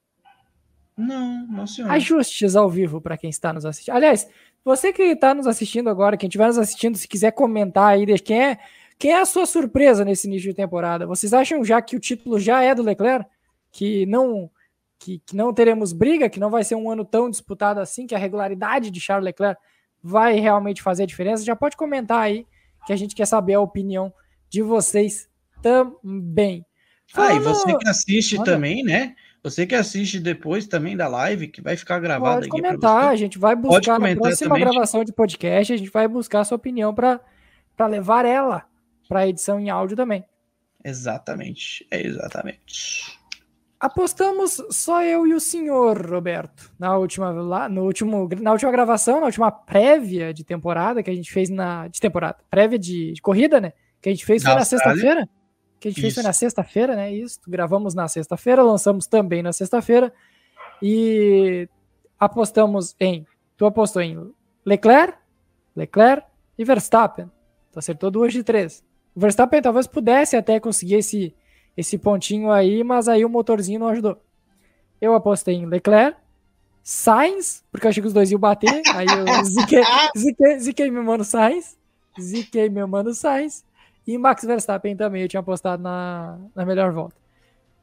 Não, 0.96 1.46
não 1.46 1.66
senhor. 1.66 1.90
Ajustes 1.90 2.56
ao 2.56 2.68
vivo 2.68 3.00
para 3.00 3.16
quem 3.16 3.30
está 3.30 3.52
nos 3.52 3.64
assistindo. 3.64 3.94
Aliás, 3.94 4.28
você 4.64 4.92
que 4.92 5.02
está 5.02 5.32
nos 5.34 5.46
assistindo 5.46 5.88
agora, 5.88 6.16
quem 6.16 6.26
estiver 6.26 6.48
nos 6.48 6.58
assistindo, 6.58 6.98
se 6.98 7.06
quiser 7.06 7.30
comentar 7.30 7.92
aí, 7.92 8.18
quem 8.18 8.42
é, 8.42 8.58
quem 8.98 9.12
é 9.12 9.20
a 9.20 9.24
sua 9.24 9.46
surpresa 9.46 10.04
nesse 10.04 10.26
início 10.26 10.50
de 10.50 10.56
temporada? 10.56 11.06
Vocês 11.06 11.32
acham 11.32 11.64
já 11.64 11.80
que 11.80 11.94
o 11.94 12.00
título 12.00 12.38
já 12.38 12.62
é 12.62 12.74
do 12.74 12.82
Leclerc? 12.82 13.26
Que 13.70 14.04
não 14.06 14.50
que, 14.98 15.22
que 15.24 15.36
não 15.36 15.54
teremos 15.54 15.92
briga, 15.92 16.28
que 16.28 16.40
não 16.40 16.50
vai 16.50 16.64
ser 16.64 16.74
um 16.74 16.90
ano 16.90 17.04
tão 17.04 17.30
disputado 17.30 17.78
assim, 17.78 18.06
que 18.06 18.14
a 18.14 18.18
regularidade 18.18 18.90
de 18.90 19.00
Charles 19.00 19.24
Leclerc 19.24 19.60
vai 20.02 20.40
realmente 20.40 20.82
fazer 20.82 21.04
a 21.04 21.06
diferença? 21.06 21.44
Já 21.44 21.54
pode 21.54 21.76
comentar 21.76 22.20
aí, 22.20 22.44
que 22.84 22.92
a 22.92 22.96
gente 22.96 23.14
quer 23.14 23.26
saber 23.26 23.54
a 23.54 23.60
opinião 23.60 24.12
de 24.50 24.60
vocês 24.60 25.28
também. 25.62 26.66
Falando... 27.06 27.30
Ah, 27.30 27.34
e 27.36 27.38
você 27.38 27.76
que 27.76 27.88
assiste 27.88 28.36
Olha. 28.36 28.44
também, 28.44 28.82
né? 28.82 29.14
Você 29.44 29.64
que 29.64 29.76
assiste 29.76 30.18
depois 30.18 30.66
também 30.66 30.96
da 30.96 31.06
live, 31.06 31.46
que 31.46 31.62
vai 31.62 31.76
ficar 31.76 32.00
gravada 32.00 32.40
Pode 32.40 32.48
comentar, 32.48 33.08
a 33.08 33.14
gente 33.14 33.38
vai 33.38 33.54
buscar 33.54 34.00
na 34.00 34.16
próxima 34.16 34.56
também. 34.56 34.64
gravação 34.64 35.04
de 35.04 35.12
podcast, 35.12 35.72
a 35.72 35.76
gente 35.76 35.90
vai 35.90 36.08
buscar 36.08 36.40
a 36.40 36.44
sua 36.44 36.56
opinião 36.56 36.92
para 36.92 37.20
levar 37.86 38.24
ela 38.24 38.67
para 39.08 39.26
edição 39.26 39.58
em 39.58 39.70
áudio 39.70 39.96
também. 39.96 40.24
Exatamente, 40.84 41.86
é 41.90 42.06
exatamente. 42.06 43.18
Apostamos 43.80 44.60
só 44.70 45.04
eu 45.04 45.24
e 45.24 45.34
o 45.34 45.38
senhor, 45.38 46.04
Roberto, 46.04 46.72
na 46.76 46.96
última, 46.96 47.30
lá, 47.30 47.68
no 47.68 47.84
último, 47.84 48.28
na 48.40 48.50
última 48.50 48.72
gravação, 48.72 49.20
na 49.20 49.26
última 49.26 49.52
prévia 49.52 50.34
de 50.34 50.42
temporada 50.42 51.00
que 51.00 51.10
a 51.10 51.14
gente 51.14 51.30
fez 51.30 51.48
na. 51.48 51.86
De 51.86 52.00
temporada, 52.00 52.38
prévia 52.50 52.78
de, 52.78 53.12
de 53.12 53.22
corrida, 53.22 53.60
né? 53.60 53.72
Que 54.02 54.08
a 54.08 54.12
gente 54.12 54.26
fez 54.26 54.42
foi 54.42 54.54
na 54.54 54.64
sexta-feira. 54.64 55.28
Que 55.78 55.86
a 55.86 55.90
gente 55.92 55.98
Isso. 55.98 56.06
fez 56.06 56.14
foi 56.14 56.22
na 56.24 56.32
sexta-feira, 56.32 56.96
né? 56.96 57.12
Isso. 57.12 57.38
Gravamos 57.46 57.94
na 57.94 58.08
sexta-feira, 58.08 58.64
lançamos 58.64 59.06
também 59.06 59.42
na 59.42 59.52
sexta-feira. 59.52 60.12
E 60.82 61.68
apostamos 62.18 62.96
em. 62.98 63.24
Tu 63.56 63.64
apostou 63.64 64.02
em 64.02 64.32
Leclerc, 64.66 65.16
Leclerc 65.76 66.26
e 66.56 66.64
Verstappen. 66.64 67.30
Tu 67.70 67.78
acertou 67.78 68.10
duas 68.10 68.32
de 68.32 68.42
três. 68.42 68.82
O 69.14 69.20
Verstappen 69.20 69.62
talvez 69.62 69.86
pudesse 69.86 70.36
até 70.36 70.60
conseguir 70.60 70.96
esse 70.96 71.34
esse 71.78 71.96
pontinho 71.96 72.50
aí, 72.50 72.82
mas 72.82 73.08
aí 73.08 73.24
o 73.24 73.28
motorzinho 73.28 73.78
não 73.78 73.88
ajudou. 73.88 74.20
Eu 75.00 75.14
apostei 75.14 75.54
em 75.54 75.64
Leclerc, 75.64 76.18
Sainz, 76.82 77.64
porque 77.70 77.86
eu 77.86 77.90
achei 77.90 78.02
que 78.02 78.08
os 78.08 78.12
dois 78.12 78.32
iam 78.32 78.40
bater, 78.40 78.82
aí 78.96 79.06
eu 79.06 79.24
ziquei, 79.44 79.84
ziquei, 80.16 80.58
ziquei 80.58 80.90
meu 80.90 81.04
mano 81.04 81.22
Sainz, 81.22 81.78
ziquei 82.20 82.68
meu 82.68 82.88
mano 82.88 83.14
Sainz, 83.14 83.64
e 84.04 84.18
Max 84.18 84.42
Verstappen 84.42 84.96
também 84.96 85.22
eu 85.22 85.28
tinha 85.28 85.38
apostado 85.38 85.80
na, 85.80 86.36
na 86.52 86.66
melhor 86.66 86.90
volta. 86.90 87.14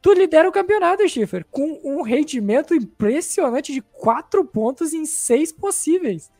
Tu 0.02 0.12
lidera 0.12 0.46
o 0.46 0.52
campeonato, 0.52 1.08
Schiffer, 1.08 1.46
com 1.50 1.80
um 1.82 2.02
rendimento 2.02 2.74
impressionante 2.74 3.72
de 3.72 3.80
quatro 3.80 4.44
pontos 4.44 4.92
em 4.92 5.06
seis 5.06 5.50
possíveis. 5.50 6.30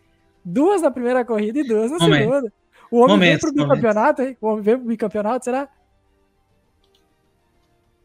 Duas 0.44 0.82
na 0.82 0.90
primeira 0.90 1.24
corrida 1.24 1.58
e 1.58 1.64
duas 1.64 1.90
na 1.90 1.98
momento. 1.98 2.18
segunda. 2.18 2.52
O 2.90 2.98
homem 2.98 3.16
momento, 3.16 3.42
vem 3.42 3.54
pro 3.54 3.64
bicampeonato, 3.64 4.22
hein? 4.22 4.36
O 4.40 4.46
homem 4.46 4.62
vem 4.62 4.76
pro 4.76 4.86
bicampeonato, 4.86 5.44
será? 5.44 5.68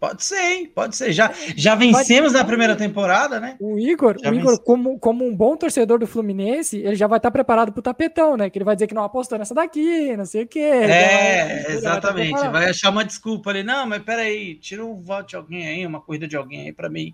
Pode 0.02 0.24
ser, 0.24 0.42
hein? 0.42 0.72
Pode 0.74 0.96
ser. 0.96 1.14
Já, 1.14 1.32
já 1.56 1.76
vencemos 1.76 2.34
na 2.34 2.44
primeira 2.44 2.76
temporada, 2.76 3.40
né? 3.40 3.56
O 3.60 3.78
Igor, 3.78 4.18
o 4.20 4.34
Igor 4.34 4.60
como, 4.60 4.98
como 4.98 5.24
um 5.24 5.36
bom 5.36 5.56
torcedor 5.56 6.00
do 6.00 6.08
Fluminense, 6.08 6.80
ele 6.80 6.96
já 6.96 7.06
vai 7.06 7.20
estar 7.20 7.30
preparado 7.30 7.72
pro 7.72 7.84
tapetão, 7.84 8.36
né? 8.36 8.50
Que 8.50 8.58
ele 8.58 8.66
vai 8.66 8.76
dizer 8.76 8.88
que 8.88 8.96
não 8.96 9.04
apostou 9.04 9.38
nessa 9.38 9.54
daqui, 9.54 10.18
não 10.18 10.26
sei 10.26 10.42
o 10.42 10.48
quê. 10.48 10.58
É, 10.60 11.64
vai, 11.66 11.76
exatamente. 11.76 12.32
Vai, 12.32 12.50
vai, 12.50 12.70
achar 12.72 12.90
uma 12.90 13.06
desculpa 13.06 13.52
ali. 13.52 13.62
Não, 13.62 13.86
mas 13.86 14.02
peraí, 14.02 14.56
tira 14.56 14.84
um 14.84 15.00
voto 15.00 15.30
de 15.30 15.36
alguém 15.36 15.68
aí, 15.68 15.86
uma 15.86 16.02
corrida 16.02 16.28
de 16.28 16.36
alguém 16.36 16.62
aí 16.62 16.74
para 16.74 16.90
mim. 16.90 17.14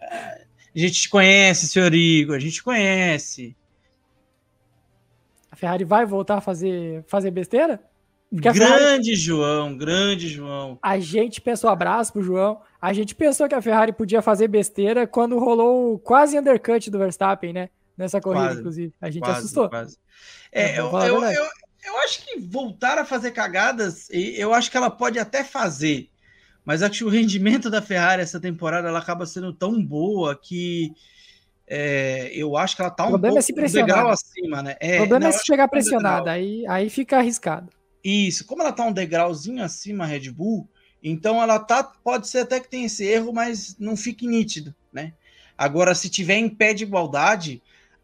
É, 0.00 0.44
a 0.76 0.78
gente 0.78 1.00
te 1.00 1.08
conhece, 1.08 1.66
senhor 1.66 1.92
Igor, 1.92 2.36
a 2.36 2.40
gente 2.40 2.62
conhece. 2.62 3.56
Ferrari 5.60 5.84
vai 5.84 6.06
voltar 6.06 6.38
a 6.38 6.40
fazer, 6.40 7.04
fazer 7.06 7.30
besteira? 7.30 7.78
grande 8.32 8.58
Ferrari... 8.58 9.14
João, 9.14 9.76
grande 9.76 10.26
João. 10.26 10.78
A 10.82 10.98
gente 10.98 11.40
pensou, 11.40 11.68
abraço 11.68 12.12
pro 12.12 12.22
João. 12.22 12.60
A 12.80 12.94
gente 12.94 13.14
pensou 13.14 13.46
que 13.46 13.54
a 13.54 13.60
Ferrari 13.60 13.92
podia 13.92 14.22
fazer 14.22 14.48
besteira 14.48 15.06
quando 15.06 15.38
rolou 15.38 15.98
quase 15.98 16.38
undercut 16.38 16.90
do 16.90 16.98
Verstappen, 16.98 17.52
né? 17.52 17.68
Nessa 17.94 18.20
corrida, 18.20 18.46
quase, 18.46 18.60
inclusive. 18.60 18.94
A 18.98 19.10
gente 19.10 19.22
quase, 19.22 19.38
assustou. 19.40 19.68
Quase. 19.68 19.98
É, 20.50 20.78
eu, 20.78 20.90
eu, 20.90 21.22
eu, 21.24 21.46
eu, 21.84 21.98
acho 21.98 22.24
que 22.24 22.40
voltar 22.40 22.96
a 22.96 23.04
fazer 23.04 23.32
cagadas, 23.32 24.08
eu 24.10 24.54
acho 24.54 24.70
que 24.70 24.76
ela 24.78 24.90
pode 24.90 25.18
até 25.18 25.44
fazer. 25.44 26.08
Mas 26.64 26.82
acho 26.82 26.98
que 26.98 27.04
o 27.04 27.10
rendimento 27.10 27.68
da 27.68 27.82
Ferrari 27.82 28.22
essa 28.22 28.40
temporada 28.40 28.88
ela 28.88 28.98
acaba 28.98 29.26
sendo 29.26 29.52
tão 29.52 29.84
boa 29.84 30.34
que 30.34 30.92
é, 31.72 32.32
eu 32.34 32.56
acho 32.56 32.74
que 32.74 32.82
ela 32.82 32.90
tá 32.90 33.06
um 33.06 33.16
pouco 33.16 33.38
é 33.38 33.40
se 33.40 33.52
degrau 33.52 34.08
acima, 34.08 34.60
né? 34.60 34.74
É, 34.80 34.96
o 34.96 34.98
problema 34.98 35.20
não, 35.20 35.28
é 35.28 35.32
se 35.32 35.46
chegar 35.46 35.68
pressionada, 35.68 36.32
aí, 36.32 36.66
aí 36.66 36.90
fica 36.90 37.18
arriscado. 37.18 37.70
Isso, 38.02 38.44
como 38.44 38.62
ela 38.62 38.72
tá 38.72 38.84
um 38.84 38.92
degrauzinho 38.92 39.62
acima 39.62 40.04
Red 40.04 40.32
Bull, 40.32 40.68
então 41.00 41.40
ela 41.40 41.60
tá, 41.60 41.84
pode 41.84 42.26
ser 42.26 42.40
até 42.40 42.58
que 42.58 42.68
tenha 42.68 42.86
esse 42.86 43.04
erro, 43.04 43.32
mas 43.32 43.76
não 43.78 43.96
fique 43.96 44.26
nítido, 44.26 44.74
né? 44.92 45.12
Agora, 45.56 45.94
se 45.94 46.08
tiver 46.10 46.36
em 46.36 46.48
pé 46.48 46.74
de 46.74 46.82
igualdade, 46.82 47.62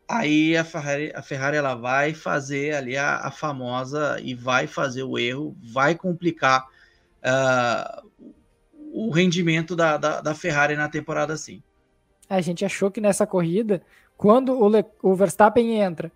aí 0.08 0.56
a 0.56 0.64
Ferrari, 0.64 1.12
a 1.12 1.22
Ferrari 1.22 1.56
ela 1.56 1.74
vai 1.74 2.14
fazer 2.14 2.72
ali 2.74 2.96
a, 2.96 3.16
a 3.16 3.30
famosa 3.32 4.16
e 4.22 4.32
vai 4.32 4.68
fazer 4.68 5.02
o 5.02 5.18
erro, 5.18 5.56
vai 5.60 5.96
complicar 5.96 6.66
uh, 7.24 8.08
o 8.92 9.10
rendimento 9.10 9.74
da, 9.74 9.96
da, 9.96 10.20
da, 10.20 10.34
Ferrari 10.34 10.76
na 10.76 10.88
temporada 10.88 11.36
sim. 11.36 11.62
A 12.28 12.40
gente 12.40 12.64
achou 12.64 12.90
que 12.90 13.00
nessa 13.00 13.26
corrida, 13.26 13.82
quando 14.16 14.52
o, 14.52 14.68
Le, 14.68 14.84
o 15.02 15.14
Verstappen 15.14 15.80
entra 15.80 16.10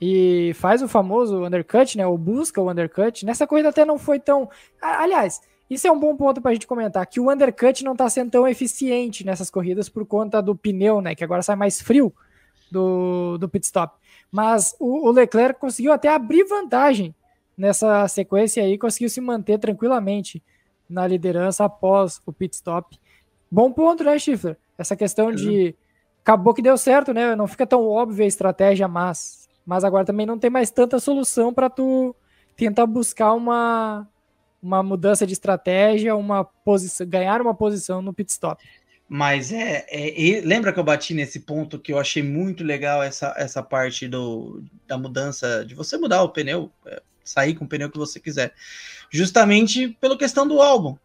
e 0.00 0.52
faz 0.54 0.82
o 0.82 0.88
famoso 0.88 1.44
undercut, 1.44 1.96
né? 1.96 2.06
Ou 2.06 2.18
busca 2.18 2.60
o 2.60 2.70
undercut, 2.70 3.24
nessa 3.24 3.46
corrida 3.46 3.68
até 3.68 3.84
não 3.84 3.98
foi 3.98 4.18
tão. 4.18 4.50
Aliás, 4.80 5.40
isso 5.70 5.86
é 5.86 5.92
um 5.92 5.98
bom 5.98 6.16
ponto 6.16 6.40
para 6.40 6.50
a 6.50 6.54
gente 6.54 6.66
comentar, 6.66 7.06
que 7.06 7.20
o 7.20 7.30
undercut 7.30 7.84
não 7.84 7.92
está 7.92 8.10
sendo 8.10 8.30
tão 8.30 8.46
eficiente 8.46 9.24
nessas 9.24 9.48
corridas 9.48 9.88
por 9.88 10.04
conta 10.04 10.42
do 10.42 10.56
pneu, 10.56 11.00
né? 11.00 11.14
Que 11.14 11.24
agora 11.24 11.42
sai 11.42 11.56
mais 11.56 11.80
frio 11.80 12.12
do, 12.70 13.38
do 13.38 13.48
pit 13.48 13.64
stop. 13.64 13.94
Mas 14.30 14.74
o, 14.80 15.08
o 15.08 15.12
Leclerc 15.12 15.60
conseguiu 15.60 15.92
até 15.92 16.08
abrir 16.08 16.44
vantagem 16.44 17.14
nessa 17.56 18.08
sequência 18.08 18.62
aí, 18.62 18.76
conseguiu 18.76 19.08
se 19.08 19.20
manter 19.20 19.58
tranquilamente 19.58 20.42
na 20.88 21.06
liderança 21.06 21.64
após 21.64 22.20
o 22.26 22.32
pit 22.32 22.54
stop. 22.54 22.98
Bom 23.50 23.70
ponto, 23.70 24.02
né, 24.02 24.18
Schiffler? 24.18 24.56
Essa 24.76 24.96
questão 24.96 25.26
uhum. 25.26 25.34
de 25.34 25.74
acabou 26.22 26.54
que 26.54 26.62
deu 26.62 26.76
certo, 26.76 27.12
né? 27.12 27.34
Não 27.34 27.46
fica 27.46 27.66
tão 27.66 27.86
óbvia 27.86 28.24
a 28.24 28.28
estratégia, 28.28 28.88
mas 28.88 29.48
mas 29.64 29.84
agora 29.84 30.04
também 30.04 30.26
não 30.26 30.38
tem 30.38 30.50
mais 30.50 30.70
tanta 30.70 30.98
solução 30.98 31.54
para 31.54 31.70
tu 31.70 32.14
tentar 32.56 32.86
buscar 32.86 33.32
uma 33.32 34.08
uma 34.62 34.82
mudança 34.82 35.26
de 35.26 35.32
estratégia, 35.32 36.14
uma 36.14 36.44
posição, 36.44 37.06
ganhar 37.06 37.40
uma 37.40 37.54
posição 37.54 38.00
no 38.00 38.14
pit 38.14 38.30
stop. 38.30 38.64
Mas 39.08 39.52
é, 39.52 39.84
é, 39.90 40.40
lembra 40.40 40.72
que 40.72 40.78
eu 40.78 40.84
bati 40.84 41.12
nesse 41.12 41.40
ponto 41.40 41.78
que 41.78 41.92
eu 41.92 41.98
achei 41.98 42.22
muito 42.22 42.64
legal 42.64 43.02
essa, 43.02 43.34
essa 43.36 43.62
parte 43.62 44.08
do, 44.08 44.64
da 44.86 44.96
mudança, 44.96 45.64
de 45.66 45.74
você 45.74 45.98
mudar 45.98 46.22
o 46.22 46.30
pneu, 46.30 46.70
é, 46.86 47.02
sair 47.22 47.54
com 47.54 47.64
o 47.64 47.68
pneu 47.68 47.90
que 47.90 47.98
você 47.98 48.18
quiser, 48.18 48.54
justamente 49.10 49.88
pela 50.00 50.16
questão 50.16 50.46
do 50.46 50.62
álbum. 50.62 50.96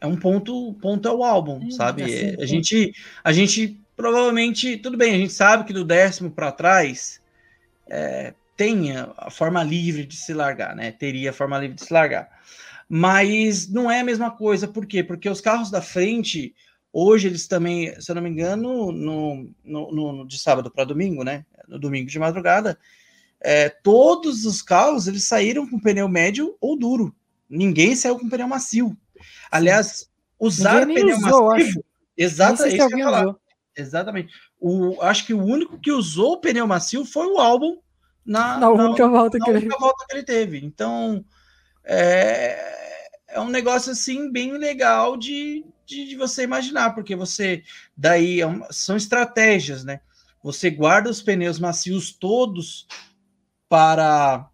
É 0.00 0.06
um 0.06 0.16
ponto, 0.16 0.74
ponto 0.74 1.06
é 1.06 1.12
o 1.12 1.22
álbum, 1.22 1.58
hum, 1.62 1.70
sabe? 1.70 2.02
Assim, 2.02 2.36
a 2.40 2.46
gente, 2.46 2.94
a 3.22 3.32
gente 3.32 3.80
provavelmente, 3.96 4.76
tudo 4.78 4.96
bem, 4.96 5.14
a 5.14 5.18
gente 5.18 5.32
sabe 5.32 5.64
que 5.64 5.72
do 5.72 5.84
décimo 5.84 6.30
para 6.30 6.50
trás 6.50 7.20
é, 7.88 8.32
tem 8.56 8.96
a 8.96 9.30
forma 9.30 9.62
livre 9.62 10.06
de 10.06 10.16
se 10.16 10.32
largar, 10.32 10.74
né? 10.74 10.90
Teria 10.90 11.30
a 11.30 11.34
forma 11.34 11.58
livre 11.58 11.76
de 11.76 11.84
se 11.84 11.92
largar 11.92 12.40
mas 12.92 13.68
não 13.68 13.88
é 13.88 14.00
a 14.00 14.04
mesma 14.04 14.32
coisa, 14.32 14.66
por 14.66 14.84
quê? 14.84 15.04
Porque 15.04 15.30
os 15.30 15.40
carros 15.40 15.70
da 15.70 15.80
frente, 15.80 16.52
hoje 16.92 17.28
eles 17.28 17.46
também, 17.46 17.94
se 18.00 18.10
eu 18.10 18.16
não 18.16 18.22
me 18.22 18.28
engano, 18.28 18.90
no, 18.90 19.48
no, 19.62 19.92
no 19.92 20.26
de 20.26 20.36
sábado 20.36 20.72
para 20.72 20.82
domingo, 20.82 21.22
né? 21.22 21.46
No 21.68 21.78
domingo 21.78 22.10
de 22.10 22.18
madrugada, 22.18 22.76
é, 23.40 23.68
todos 23.68 24.44
os 24.44 24.60
carros 24.60 25.06
eles 25.06 25.22
saíram 25.22 25.70
com 25.70 25.78
pneu 25.78 26.08
médio 26.08 26.56
ou 26.60 26.76
duro. 26.76 27.14
Ninguém 27.48 27.94
saiu 27.94 28.18
com 28.18 28.28
pneu 28.28 28.48
macio. 28.48 28.96
Aliás, 29.50 30.10
usar 30.38 30.86
pneu 30.86 31.16
usou, 31.16 31.48
macio. 31.50 31.84
Falar. 33.04 33.36
Exatamente. 33.76 34.32
O, 34.60 35.00
acho 35.02 35.26
que 35.26 35.34
o 35.34 35.42
único 35.42 35.78
que 35.78 35.92
usou 35.92 36.32
o 36.32 36.40
pneu 36.40 36.66
macio 36.66 37.04
foi 37.04 37.26
o 37.26 37.38
álbum 37.38 37.78
na, 38.24 38.58
na, 38.58 38.70
única, 38.70 39.06
na, 39.06 39.10
volta, 39.10 39.38
na 39.38 39.44
que 39.44 39.50
única 39.50 39.74
ele... 39.74 39.80
volta 39.80 40.04
que 40.08 40.16
ele 40.16 40.22
teve. 40.22 40.64
Então, 40.64 41.24
é, 41.84 43.00
é 43.28 43.40
um 43.40 43.48
negócio 43.48 43.92
assim 43.92 44.30
bem 44.30 44.52
legal 44.52 45.16
de, 45.16 45.64
de, 45.86 46.08
de 46.08 46.16
você 46.16 46.42
imaginar, 46.42 46.94
porque 46.94 47.16
você 47.16 47.62
daí 47.96 48.40
é 48.40 48.46
uma, 48.46 48.70
são 48.72 48.96
estratégias, 48.96 49.84
né? 49.84 50.00
Você 50.42 50.70
guarda 50.70 51.10
os 51.10 51.22
pneus 51.22 51.58
macios 51.58 52.12
todos 52.12 52.86
para 53.68 54.48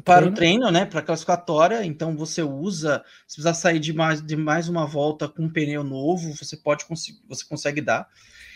para 0.00 0.26
o 0.26 0.32
treino, 0.32 0.70
né? 0.70 0.86
Para 0.86 1.02
classificatória, 1.02 1.84
então 1.84 2.16
você 2.16 2.42
usa, 2.42 3.04
se 3.26 3.36
precisar 3.36 3.54
sair 3.54 3.78
de 3.78 3.92
mais, 3.92 4.24
de 4.24 4.36
mais 4.36 4.68
uma 4.68 4.86
volta 4.86 5.28
com 5.28 5.44
um 5.44 5.50
pneu 5.50 5.84
novo, 5.84 6.34
você 6.34 6.56
pode 6.56 6.86
conseguir, 6.86 7.18
você 7.28 7.44
consegue 7.46 7.80
dar. 7.80 8.08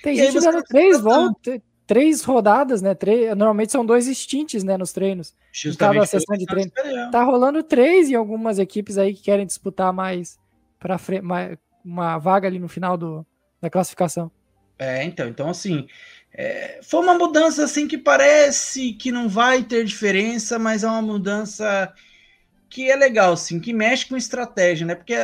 Tem 0.03 0.15
e 0.15 0.17
gente 0.17 0.41
dando 0.41 0.63
três 0.63 1.01
voltas, 1.01 1.61
três 1.87 2.25
rodadas, 2.25 2.81
né? 2.81 2.95
Três, 2.95 3.29
normalmente 3.37 3.71
são 3.71 3.85
dois 3.85 4.07
stints, 4.07 4.65
né? 4.65 4.79
Nos 4.79 4.93
treinos. 4.93 5.35
Justamente 5.53 5.95
cada 5.97 6.07
sessão 6.07 6.37
de 6.37 6.47
treino. 6.47 6.73
Tá 7.11 7.23
rolando 7.23 7.63
três 7.63 8.09
em 8.09 8.15
algumas 8.15 8.59
equipes 8.59 8.97
aí 8.97 9.13
que 9.13 9.23
querem 9.23 9.47
disputar 9.47 9.93
mais 9.93 10.39
para 10.79 10.99
uma 11.85 12.19
vaga 12.19 12.49
ali 12.49 12.59
no 12.59 12.69
final 12.69 12.97
do, 12.97 13.27
da 13.61 13.69
classificação. 13.69 14.31
É, 14.79 15.05
então, 15.05 15.27
então 15.29 15.49
assim, 15.49 15.87
é, 16.39 16.81
foi 16.83 17.01
uma 17.01 17.15
mudança 17.15 17.65
assim 17.65 17.89
que 17.89 17.97
parece 17.97 18.93
que 18.93 19.11
não 19.11 19.27
vai 19.27 19.63
ter 19.63 19.85
diferença, 19.85 20.59
mas 20.59 20.85
é 20.85 20.87
uma 20.87 21.01
mudança 21.01 21.91
que 22.69 22.91
é 22.91 22.95
legal, 22.95 23.33
assim, 23.33 23.59
que 23.59 23.73
mexe 23.73 24.07
com 24.07 24.19
estratégia, 24.19 24.87
né? 24.87 24.95
Porque 24.95 25.15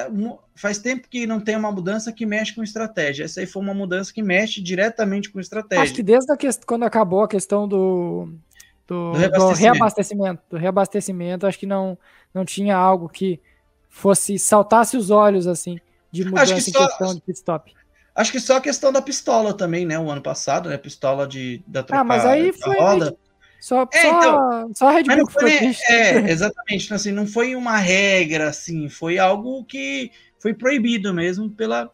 faz 0.55 0.79
tempo 0.79 1.07
que 1.11 1.27
não 1.27 1.39
tem 1.39 1.55
uma 1.55 1.71
mudança 1.71 2.11
que 2.11 2.25
mexe 2.25 2.55
com 2.55 2.63
estratégia. 2.63 3.25
Essa 3.25 3.41
aí 3.41 3.47
foi 3.47 3.61
uma 3.61 3.75
mudança 3.75 4.11
que 4.11 4.23
mexe 4.23 4.63
diretamente 4.63 5.29
com 5.29 5.39
estratégia. 5.39 5.83
Acho 5.83 5.93
que 5.93 6.03
desde 6.03 6.35
que... 6.35 6.49
quando 6.65 6.85
acabou 6.85 7.23
a 7.25 7.29
questão 7.29 7.69
do, 7.69 8.33
do, 8.89 9.13
do, 9.13 9.13
reabastecimento. 9.13 9.53
do, 9.53 9.61
reabastecimento. 9.61 10.43
do 10.49 10.57
reabastecimento, 10.57 11.47
acho 11.47 11.59
que 11.59 11.67
não, 11.67 11.99
não 12.33 12.47
tinha 12.47 12.75
algo 12.75 13.07
que 13.07 13.39
fosse 13.91 14.39
saltasse 14.39 14.97
os 14.97 15.11
olhos 15.11 15.47
assim 15.47 15.79
de 16.11 16.25
mudança 16.25 16.55
que 16.55 16.71
em 16.71 16.73
questão 16.73 17.15
de 17.15 17.21
pit 17.21 17.39
stop. 17.39 17.75
Acho 18.15 18.33
que 18.33 18.41
só 18.41 18.57
a 18.57 18.61
questão 18.61 18.93
da 18.93 19.01
pistola 19.01 19.55
também, 19.55 19.87
né? 19.87 19.99
O 19.99 20.11
ano 20.11 20.21
passado, 20.21 20.69
né? 20.69 20.77
Pistola 20.77 21.27
de 21.27 21.63
da 21.67 21.83
trocar, 21.83 22.01
Ah, 22.01 22.05
mas 22.05 22.27
aí 22.27 22.53
foi 22.53 22.79
roda. 22.79 23.17
Só, 23.59 23.89
é, 23.93 24.03
só, 24.03 24.19
então, 24.19 24.71
só 24.75 24.89
a 24.89 24.93
Red 24.93 25.05
Bull 25.05 25.31
foi, 25.31 25.53
É, 25.89 26.19
exatamente. 26.31 26.85
Então, 26.85 26.97
assim, 26.97 27.13
não 27.13 27.27
foi 27.27 27.55
uma 27.55 27.77
regra, 27.77 28.49
assim, 28.49 28.89
foi 28.89 29.19
algo 29.19 29.65
que 29.65 30.11
foi 30.41 30.53
proibido 30.53 31.15
mesmo 31.15 31.49
pela, 31.49 31.89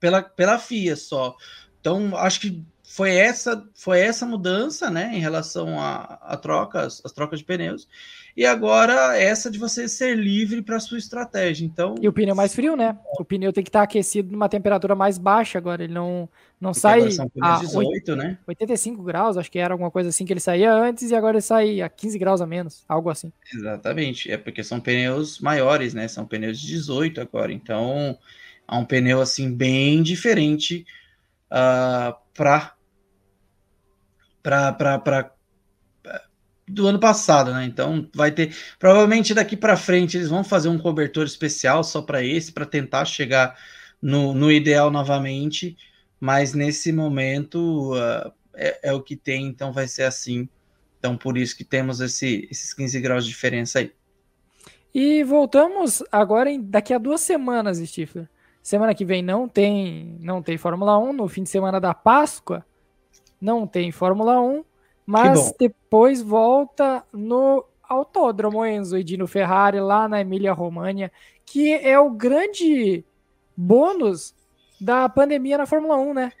pela, 0.00 0.22
pela 0.22 0.58
FIA 0.58 0.96
só. 0.96 1.36
Então, 1.78 2.16
acho 2.16 2.40
que 2.40 2.64
foi 2.92 3.14
essa 3.14 3.66
foi 3.74 4.00
essa 4.00 4.26
mudança, 4.26 4.90
né, 4.90 5.12
em 5.14 5.18
relação 5.18 5.80
a, 5.80 6.18
a 6.20 6.36
trocas, 6.36 7.00
as 7.02 7.10
trocas 7.10 7.38
de 7.38 7.44
pneus. 7.46 7.88
E 8.36 8.44
agora 8.44 9.16
essa 9.16 9.50
de 9.50 9.58
você 9.58 9.88
ser 9.88 10.14
livre 10.14 10.60
para 10.60 10.78
sua 10.78 10.98
estratégia. 10.98 11.64
Então, 11.64 11.94
e 12.02 12.06
o 12.06 12.12
pneu 12.12 12.34
mais 12.34 12.54
frio, 12.54 12.76
né? 12.76 12.98
O 13.18 13.24
pneu 13.24 13.50
tem 13.50 13.64
que 13.64 13.70
estar 13.70 13.82
aquecido 13.82 14.30
numa 14.30 14.46
temperatura 14.46 14.94
mais 14.94 15.16
baixa 15.16 15.56
agora, 15.56 15.84
ele 15.84 15.94
não 15.94 16.28
não 16.60 16.74
sai 16.74 17.08
a 17.40 17.60
18, 17.60 18.14
né? 18.14 18.38
85 18.46 19.02
graus, 19.02 19.38
acho 19.38 19.50
que 19.50 19.58
era 19.58 19.72
alguma 19.72 19.90
coisa 19.90 20.10
assim 20.10 20.26
que 20.26 20.32
ele 20.34 20.40
saía 20.40 20.74
antes 20.74 21.10
e 21.10 21.14
agora 21.14 21.38
ele 21.38 21.42
sai 21.42 21.80
a 21.80 21.88
15 21.88 22.18
graus 22.18 22.42
a 22.42 22.46
menos, 22.46 22.84
algo 22.86 23.08
assim. 23.08 23.32
Exatamente. 23.54 24.30
É 24.30 24.36
porque 24.36 24.62
são 24.62 24.78
pneus 24.78 25.40
maiores, 25.40 25.94
né? 25.94 26.08
São 26.08 26.26
pneus 26.26 26.60
de 26.60 26.66
18 26.66 27.22
agora. 27.22 27.54
Então, 27.54 28.18
é 28.70 28.74
um 28.74 28.84
pneu 28.84 29.22
assim 29.22 29.50
bem 29.50 30.02
diferente 30.02 30.84
uh, 31.50 32.14
para 32.34 32.74
para 34.42 35.32
do 36.66 36.86
ano 36.86 36.98
passado, 36.98 37.52
né? 37.52 37.64
Então 37.64 38.08
vai 38.14 38.30
ter, 38.30 38.54
provavelmente 38.78 39.34
daqui 39.34 39.56
para 39.56 39.76
frente 39.76 40.16
eles 40.16 40.28
vão 40.28 40.42
fazer 40.42 40.68
um 40.68 40.78
cobertor 40.78 41.24
especial 41.24 41.84
só 41.84 42.00
para 42.00 42.22
esse, 42.22 42.52
para 42.52 42.64
tentar 42.64 43.04
chegar 43.04 43.56
no, 44.00 44.32
no, 44.34 44.50
ideal 44.50 44.90
novamente, 44.90 45.76
mas 46.18 46.54
nesse 46.54 46.92
momento 46.92 47.94
uh, 47.94 48.32
é, 48.54 48.90
é, 48.90 48.92
o 48.92 49.02
que 49.02 49.16
tem, 49.16 49.46
então 49.46 49.72
vai 49.72 49.86
ser 49.86 50.04
assim. 50.04 50.48
Então 50.98 51.16
por 51.16 51.36
isso 51.36 51.56
que 51.56 51.64
temos 51.64 52.00
esse, 52.00 52.48
esses 52.50 52.72
15 52.72 53.00
graus 53.00 53.24
de 53.24 53.30
diferença 53.30 53.80
aí. 53.80 53.92
E 54.94 55.24
voltamos 55.24 56.02
agora 56.12 56.50
em, 56.50 56.60
daqui 56.60 56.92
a 56.94 56.98
duas 56.98 57.20
semanas, 57.20 57.78
Stifler. 57.78 58.28
Semana 58.62 58.94
que 58.94 59.04
vem 59.04 59.22
não 59.22 59.48
tem, 59.48 60.16
não 60.20 60.40
tem 60.40 60.56
Fórmula 60.56 60.96
1, 60.98 61.12
no 61.12 61.28
fim 61.28 61.42
de 61.42 61.48
semana 61.48 61.80
da 61.80 61.92
Páscoa 61.92 62.64
não 63.42 63.66
tem 63.66 63.92
Fórmula 63.92 64.40
1 64.40 64.64
mas 65.06 65.52
depois 65.58 66.22
volta 66.22 67.04
no 67.12 67.64
Autódromo 67.82 68.64
Enzo 68.64 68.96
e 68.96 69.04
Dino 69.04 69.26
Ferrari 69.26 69.80
lá 69.80 70.08
na 70.08 70.20
Emília-Romagna, 70.20 71.10
que 71.44 71.72
é 71.74 71.98
o 71.98 72.10
grande 72.10 73.04
bônus 73.56 74.34
da 74.80 75.08
pandemia 75.08 75.58
na 75.58 75.66
Fórmula 75.66 75.96
1, 75.96 76.14
né? 76.14 76.32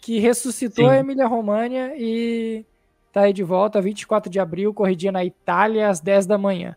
Que 0.00 0.18
ressuscitou 0.18 0.84
Sim. 0.84 0.90
a 0.90 0.98
Emília-Romagna 0.98 1.92
e 1.96 2.64
tá 3.12 3.22
aí 3.22 3.32
de 3.32 3.42
volta, 3.42 3.80
24 3.80 4.30
de 4.30 4.38
abril, 4.38 4.72
corridinha 4.72 5.12
na 5.12 5.24
Itália 5.24 5.88
às 5.88 6.00
10 6.00 6.26
da 6.26 6.38
manhã. 6.38 6.76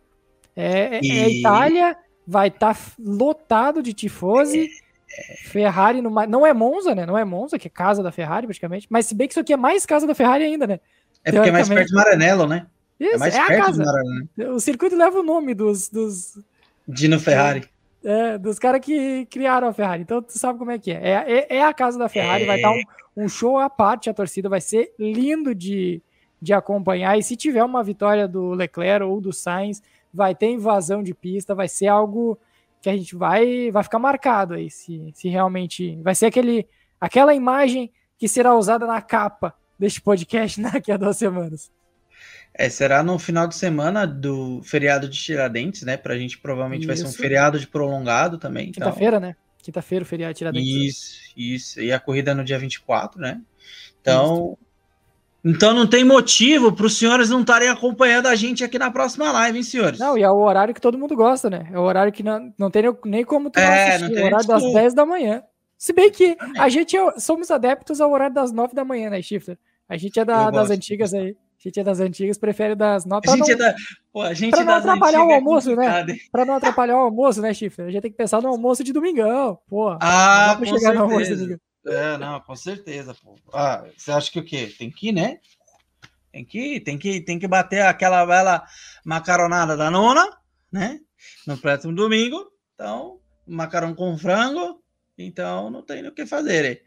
É, 0.56 0.96
é, 0.96 0.96
é 0.96 1.00
e... 1.04 1.12
é 1.12 1.30
Itália, 1.40 1.98
vai 2.26 2.48
estar 2.48 2.74
tá 2.74 2.82
lotado 2.98 3.84
de 3.84 3.94
tifosi. 3.94 4.66
É 4.66 4.89
Ferrari 5.44 6.02
no, 6.02 6.10
não 6.28 6.46
é 6.46 6.54
Monza, 6.54 6.94
né? 6.94 7.06
Não 7.06 7.18
é 7.18 7.26
Monza, 7.26 7.58
que 7.58 7.68
é 7.68 7.72
casa 7.72 8.04
da 8.04 8.12
Ferrari 8.12 8.48
praticamente, 8.48 8.88
mas 8.90 9.06
se 9.06 9.16
bem 9.16 9.28
que 9.28 9.34
isso 9.34 9.40
aqui 9.40 9.54
é 9.54 9.58
mais 9.58 9.86
casa 9.86 10.06
da 10.06 10.16
Ferrari 10.16 10.44
ainda, 10.44 10.68
né? 10.68 10.80
É 11.24 11.32
porque 11.32 11.50
é 11.50 11.52
mais 11.52 11.68
perto 11.68 11.88
de 11.88 11.96
Maranello, 11.96 12.48
né? 12.48 12.68
É 13.00 13.06
Isso, 13.06 13.16
é 13.16 13.18
mais 13.18 13.36
é 13.36 13.46
perto 13.46 13.52
a 13.52 13.66
casa. 13.66 13.84
Maranello. 13.84 14.56
O 14.56 14.60
circuito 14.60 14.96
leva 14.96 15.20
o 15.20 15.24
nome 15.24 15.54
dos. 15.54 15.90
dos 15.90 16.40
Dino 16.88 17.20
Ferrari. 17.20 17.68
É, 18.04 18.38
dos 18.38 18.58
caras 18.58 18.80
que 18.82 19.26
criaram 19.26 19.68
a 19.68 19.74
Ferrari. 19.74 20.02
Então 20.02 20.22
tu 20.22 20.38
sabe 20.38 20.58
como 20.58 20.72
é 20.72 20.80
que 20.80 20.92
é. 20.92 21.02
É, 21.02 21.32
é, 21.32 21.58
é 21.58 21.64
a 21.64 21.74
casa 21.74 22.00
da 22.00 22.08
Ferrari, 22.08 22.44
é... 22.44 22.48
vai 22.48 22.62
dar 22.62 22.72
um, 22.72 22.82
um, 23.18 23.30
show 23.30 23.58
à 23.58 23.70
parte, 23.70 24.10
a 24.10 24.14
torcida 24.14 24.48
vai 24.48 24.62
ser 24.62 24.94
lindo 24.98 25.54
de, 25.54 26.02
de 26.42 26.54
acompanhar. 26.54 27.18
E 27.18 27.24
se 27.24 27.36
tiver 27.36 27.64
uma 27.64 27.84
vitória 27.84 28.28
do 28.28 28.52
Leclerc 28.52 29.04
ou 29.04 29.20
do 29.20 29.34
Sainz, 29.34 29.84
vai 30.14 30.34
ter 30.34 30.48
invasão 30.48 31.04
de 31.04 31.14
pista, 31.14 31.54
vai 31.54 31.68
ser 31.68 31.88
algo 31.88 32.40
que 32.82 32.90
a 32.90 32.96
gente 32.96 33.16
vai, 33.16 33.72
vai 33.72 33.84
ficar 33.84 34.00
marcado 34.00 34.54
aí. 34.54 34.70
Se, 34.70 35.12
se 35.14 35.30
realmente. 35.30 36.00
Vai 36.02 36.16
ser 36.16 36.28
aquele 36.28 36.68
Aquela 37.00 37.34
imagem 37.34 37.92
que 38.18 38.28
será 38.28 38.56
usada 38.56 38.86
na 38.86 39.02
capa 39.02 39.56
deste 39.78 40.02
podcast 40.02 40.60
daqui 40.62 40.92
a 40.92 40.98
duas 40.98 41.18
semanas. 41.18 41.72
É, 42.54 42.68
será 42.68 43.02
no 43.02 43.18
final 43.18 43.48
de 43.48 43.56
semana 43.56 44.06
do 44.06 44.62
feriado 44.64 45.08
de 45.08 45.18
Tiradentes, 45.18 45.84
né? 45.84 45.96
Pra 45.96 46.18
gente 46.18 46.38
provavelmente 46.38 46.82
isso. 46.82 46.88
vai 46.88 46.98
ser 46.98 47.06
um 47.06 47.12
feriado 47.12 47.58
de 47.58 47.68
prolongado 47.68 48.38
também. 48.38 48.70
Então. 48.70 48.88
Quinta-feira, 48.88 49.18
então. 49.18 49.30
né? 49.30 49.36
Quinta-feira, 49.62 50.04
o 50.04 50.06
feriado 50.06 50.34
de 50.34 50.38
Tiradentes. 50.40 50.68
Isso, 50.68 51.34
isso. 51.38 51.82
E 51.82 51.94
a 51.94 52.00
corrida 52.00 52.36
no 52.36 52.44
dia 52.44 52.60
24, 52.60 53.22
né? 53.22 53.40
Então. 54.02 54.58
Isso. 54.60 54.69
Então 55.44 55.74
não 55.74 55.88
tem 55.88 56.04
motivo 56.04 56.72
para 56.72 56.86
os 56.86 56.98
senhores 56.98 57.30
não 57.30 57.42
estarem 57.42 57.70
acompanhando 57.70 58.28
a 58.28 58.36
gente 58.36 58.64
aqui 58.64 58.78
na 58.78 58.92
próxima 58.92 59.32
live, 59.32 59.58
hein, 59.58 59.64
senhores? 59.64 60.00
Não, 60.00 60.18
e 60.18 60.24
é 60.24 60.30
o 60.30 60.38
horário 60.38 60.74
que 60.74 60.82
todo 60.82 60.98
mundo 60.98 61.16
gosta, 61.16 61.50
né? 61.50 61.68
É 61.72 61.80
o 61.80 61.84
horário 61.84 62.12
que 62.12 62.22
não, 62.22 62.54
não 62.58 62.70
tem 62.70 62.84
nem 63.06 63.24
como 63.24 63.50
tu 63.50 63.58
é, 63.58 63.96
assistir, 63.96 64.18
é 64.18 64.24
o 64.24 64.26
horário 64.26 64.48
das 64.48 64.74
10 64.74 64.94
da 64.94 65.06
manhã. 65.06 65.42
Se 65.78 65.94
bem 65.94 66.12
que 66.12 66.38
a 66.58 66.68
gente 66.68 66.98
é, 66.98 67.20
somos 67.20 67.50
adeptos 67.50 68.02
ao 68.02 68.12
horário 68.12 68.36
das 68.36 68.52
9 68.52 68.74
da 68.74 68.84
manhã, 68.84 69.10
né, 69.10 69.22
Shifter? 69.22 69.58
A 69.88 69.96
gente 69.96 70.20
é 70.20 70.26
da, 70.26 70.52
das 70.52 70.70
antigas 70.70 71.14
aí. 71.14 71.30
A 71.32 71.62
gente 71.62 71.80
é 71.80 71.84
das 71.84 72.00
antigas, 72.00 72.38
prefere 72.38 72.76
das 72.76 73.06
9 73.06 73.28
A 73.28 73.36
gente 73.36 73.40
não, 73.40 73.54
é 73.54 73.56
da. 73.56 73.76
Pô, 74.14 74.22
a 74.22 74.34
gente 74.34 74.52
pra 74.52 74.64
não 74.64 74.74
atrapalhar 74.74 75.26
o 75.26 75.32
é 75.32 75.36
almoço, 75.36 75.72
é 75.72 75.76
né? 75.76 76.18
Pra 76.32 76.46
não 76.46 76.56
atrapalhar 76.56 76.96
o 76.96 77.02
almoço, 77.02 77.42
né, 77.42 77.54
Chifre? 77.54 77.86
A 77.86 77.92
gente 77.92 78.02
tem 78.02 78.12
que 78.12 78.18
pensar 78.18 78.42
no 78.42 78.50
almoço 78.50 78.84
de 78.84 78.94
domingão, 78.94 79.58
pô. 79.68 79.90
Ah, 80.02 80.56
com 80.58 80.66
chegar 80.66 80.80
certeza. 80.80 80.94
no 80.94 81.02
almoço 81.02 81.26
de 81.26 81.36
domingão. 81.36 81.69
É, 81.86 82.18
não, 82.18 82.40
com 82.42 82.56
certeza, 82.56 83.16
pô. 83.16 83.36
Ah, 83.54 83.86
você 83.98 84.12
acha 84.12 84.32
que 84.32 84.40
o 84.40 84.46
quê? 84.46 84.74
Tem 84.78 84.92
que 84.92 85.10
ir, 85.10 85.12
né? 85.12 85.40
Tem 86.32 86.46
que 86.46 86.76
ir, 86.76 86.80
tem 86.82 86.98
que, 86.98 87.22
tem 87.22 87.40
que 87.40 87.48
bater 87.48 87.82
aquela 87.82 88.26
bela 88.26 88.64
macaronada 89.04 89.76
da 89.76 89.90
nona, 89.90 90.30
né? 90.72 91.00
No 91.48 91.58
próximo 91.58 91.94
domingo. 91.94 92.52
Então, 92.76 93.20
macarrão 93.48 93.96
com 93.96 94.18
frango. 94.18 94.84
Então, 95.18 95.70
não 95.70 95.82
tem 95.82 96.06
o 96.08 96.14
que 96.14 96.26
fazer. 96.26 96.84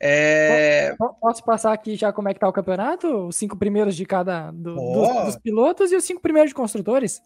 É... 0.00 0.94
Posso 1.20 1.44
passar 1.44 1.72
aqui 1.72 1.96
já 1.96 2.12
como 2.12 2.28
é 2.28 2.34
que 2.34 2.40
tá 2.40 2.48
o 2.48 2.52
campeonato? 2.52 3.28
Os 3.28 3.36
cinco 3.36 3.56
primeiros 3.56 3.94
de 3.94 4.04
cada 4.04 4.50
do, 4.50 4.74
dos, 4.74 5.24
dos, 5.26 5.36
pilotos 5.36 5.92
e 5.92 5.96
os 5.96 6.04
cinco 6.04 6.20
primeiros 6.20 6.50
de 6.50 6.54
construtores? 6.54 7.22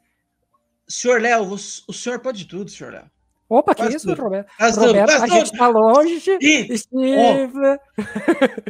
Senhor 0.86 1.20
Léo, 1.20 1.44
o, 1.44 1.54
o 1.54 1.92
senhor 1.92 2.20
pode 2.20 2.44
tudo, 2.46 2.70
senhor 2.70 2.92
Léo. 2.92 3.10
Opa, 3.48 3.74
que 3.74 3.86
isso, 3.88 4.08
tudo. 4.08 4.22
Roberto? 4.22 4.48
Faz 4.58 4.76
Roberto, 4.76 5.12
tudo. 5.12 5.22
a 5.22 5.26
gente 5.28 5.52
tá 5.56 5.68
longe. 5.68 6.20
E... 6.40 6.82
Oh. 6.92 7.48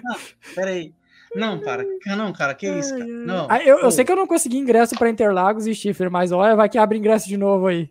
Não, 0.03 0.17
peraí. 0.55 0.95
Não, 1.35 1.61
para. 1.61 1.85
Não, 2.07 2.33
cara, 2.33 2.55
que 2.55 2.67
isso, 2.67 2.97
cara? 2.97 3.05
Não. 3.05 3.47
Ah, 3.51 3.63
eu, 3.63 3.79
eu, 3.79 3.91
sei 3.91 4.05
que 4.05 4.13
eu 4.13 4.17
não 4.17 4.27
consegui 4.27 4.57
ingresso 4.57 4.95
para 4.95 5.11
Interlagos 5.11 5.67
e 5.67 5.75
Schiffer, 5.75 6.11
mas 6.11 6.33
olha, 6.33 6.57
vai 6.57 6.69
que 6.69 6.79
abre 6.79 6.99
ingresso 6.99 7.29
de 7.29 7.37
novo 7.37 7.67
aí. 7.67 7.91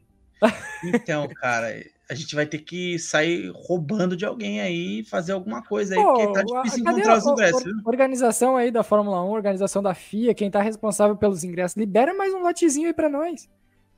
Então, 0.84 1.28
cara, 1.40 1.68
a 2.10 2.14
gente 2.14 2.36
vai 2.36 2.46
ter 2.46 2.60
que 2.60 2.98
sair 3.00 3.52
roubando 3.54 4.16
de 4.16 4.26
alguém 4.26 4.62
aí 4.62 5.04
fazer 5.04 5.34
alguma 5.34 5.64
coisa 5.64 5.96
aí, 5.96 6.02
Pô, 6.02 6.14
porque 6.14 6.34
tá 6.34 6.44
difícil 6.44 6.80
encontrar 6.80 7.18
os 7.18 7.26
ingressos. 7.26 7.64
Viu? 7.64 7.74
Organização 7.86 8.56
aí 8.56 8.72
da 8.72 8.84
Fórmula 8.84 9.24
1, 9.24 9.30
organização 9.30 9.82
da 9.82 9.94
FIA, 9.94 10.34
quem 10.34 10.50
tá 10.50 10.62
responsável 10.62 11.16
pelos 11.16 11.44
ingressos, 11.44 11.78
libera 11.78 12.14
mais 12.14 12.34
um 12.34 12.40
lotezinho 12.40 12.88
aí 12.88 12.94
para 12.94 13.10
nós. 13.10 13.50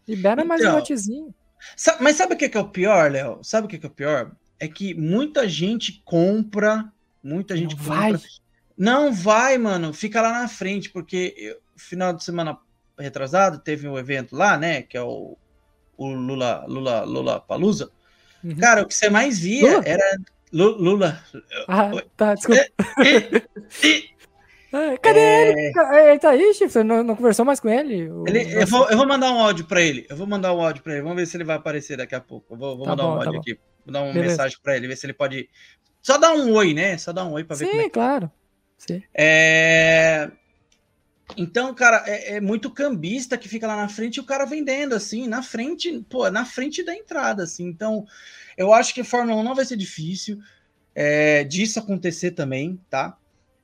Libera 0.07 0.41
então, 0.41 0.47
mais 0.47 0.61
um 0.61 0.65
então, 0.65 0.75
lotezinho. 0.75 1.33
Mas 1.99 2.15
sabe 2.15 2.33
o 2.33 2.37
que 2.37 2.57
é 2.57 2.59
o 2.59 2.69
pior, 2.69 3.11
Léo? 3.11 3.39
Sabe 3.43 3.67
o 3.67 3.69
que 3.69 3.83
é 3.83 3.87
o 3.87 3.91
pior? 3.91 4.31
É 4.59 4.67
que 4.67 4.93
muita 4.93 5.47
gente 5.47 6.01
compra, 6.03 6.91
muita 7.23 7.55
gente 7.55 7.75
Não 7.75 7.83
compra. 7.83 7.95
Vai. 7.95 8.21
Não 8.77 9.11
vai, 9.11 9.57
mano, 9.57 9.91
fica 9.91 10.21
lá 10.21 10.41
na 10.41 10.47
frente, 10.47 10.89
porque 10.91 11.33
eu, 11.37 11.57
final 11.75 12.13
de 12.13 12.23
semana 12.23 12.57
retrasado 12.97 13.59
teve 13.59 13.87
um 13.87 13.97
evento 13.97 14.35
lá, 14.35 14.57
né, 14.57 14.81
que 14.81 14.97
é 14.97 15.01
o, 15.01 15.37
o 15.97 16.07
Lula 16.07 16.63
Lula 16.67 17.03
Lula 17.03 17.39
Palusa. 17.39 17.91
Uhum. 18.43 18.55
Cara, 18.55 18.83
o 18.83 18.87
que 18.87 18.93
você 18.93 19.09
mais 19.09 19.39
via 19.39 19.77
Lula? 19.77 19.83
era 19.85 20.17
Lula. 20.51 21.23
Ah, 21.67 21.91
tá, 22.15 22.35
desculpa. 22.35 22.61
Ah, 24.71 24.97
cadê 25.01 25.19
é... 25.19 25.49
ele? 25.49 25.61
Ele 25.61 26.19
tá 26.19 26.29
aí, 26.29 26.53
Chief? 26.53 26.71
Você 26.71 26.83
não, 26.83 27.03
não, 27.03 27.15
conversou 27.15 27.45
mais 27.45 27.59
com 27.59 27.69
ele? 27.69 28.09
ele 28.27 28.61
eu, 28.61 28.67
vou, 28.67 28.89
eu 28.89 28.97
vou 28.97 29.07
mandar 29.07 29.31
um 29.31 29.39
áudio 29.39 29.65
para 29.65 29.81
ele. 29.81 30.05
Eu 30.09 30.17
vou 30.17 30.27
mandar 30.27 30.53
um 30.53 30.61
áudio 30.61 30.83
para 30.83 30.93
ele. 30.93 31.01
Vamos 31.01 31.17
ver 31.17 31.25
se 31.25 31.37
ele 31.37 31.43
vai 31.43 31.55
aparecer 31.55 31.97
daqui 31.97 32.15
a 32.15 32.21
pouco. 32.21 32.53
Eu 32.53 32.57
vou, 32.57 32.77
vou 32.77 32.85
tá 32.85 32.91
mandar 32.91 33.03
bom, 33.03 33.09
um 33.09 33.19
tá 33.19 33.25
áudio 33.25 33.33
tá 33.33 33.39
aqui. 33.39 33.59
Vou 33.85 33.93
dar 33.93 34.01
uma 34.01 34.13
Beleza. 34.13 34.31
mensagem 34.31 34.57
para 34.61 34.75
ele, 34.75 34.87
ver 34.87 34.97
se 34.97 35.05
ele 35.05 35.13
pode. 35.13 35.49
Só 36.01 36.17
dar 36.17 36.33
um 36.33 36.53
oi, 36.53 36.73
né? 36.73 36.97
Só 36.97 37.13
dar 37.13 37.25
um 37.25 37.33
oi 37.33 37.43
para 37.43 37.55
ver 37.55 37.65
Sim, 37.65 37.71
como 37.71 37.81
é. 37.81 37.83
Sim, 37.85 37.89
claro. 37.89 38.31
Sim. 38.77 39.03
É... 39.13 40.29
Então, 41.35 41.73
cara, 41.73 42.03
é, 42.05 42.35
é, 42.35 42.41
muito 42.41 42.71
cambista 42.71 43.37
que 43.37 43.49
fica 43.49 43.67
lá 43.67 43.75
na 43.75 43.89
frente 43.89 44.17
e 44.17 44.19
o 44.19 44.25
cara 44.25 44.45
vendendo, 44.45 44.95
assim, 44.95 45.27
na 45.27 45.43
frente, 45.43 46.05
pô, 46.09 46.29
na 46.29 46.45
frente 46.45 46.83
da 46.83 46.95
entrada, 46.95 47.43
assim. 47.43 47.65
Então, 47.65 48.05
eu 48.57 48.73
acho 48.73 48.93
que 48.93 49.01
a 49.01 49.05
Fórmula 49.05 49.39
1 49.41 49.43
não 49.43 49.55
vai 49.55 49.65
ser 49.65 49.75
difícil 49.75 50.39
é, 50.95 51.43
disso 51.43 51.79
acontecer 51.79 52.31
também, 52.31 52.79
tá? 52.89 53.17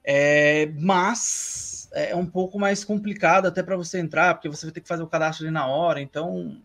É, 0.04 0.72
mas 0.80 1.90
é 1.94 2.16
um 2.16 2.26
pouco 2.26 2.60
mais 2.60 2.84
complicado 2.84 3.46
até 3.46 3.62
para 3.62 3.78
você 3.78 4.00
entrar, 4.00 4.34
porque 4.34 4.50
você 4.50 4.66
vai 4.66 4.74
ter 4.74 4.82
que 4.82 4.88
fazer 4.88 5.04
o 5.04 5.08
cadastro 5.08 5.46
ali 5.46 5.54
na 5.54 5.68
hora, 5.68 6.02
então. 6.02 6.58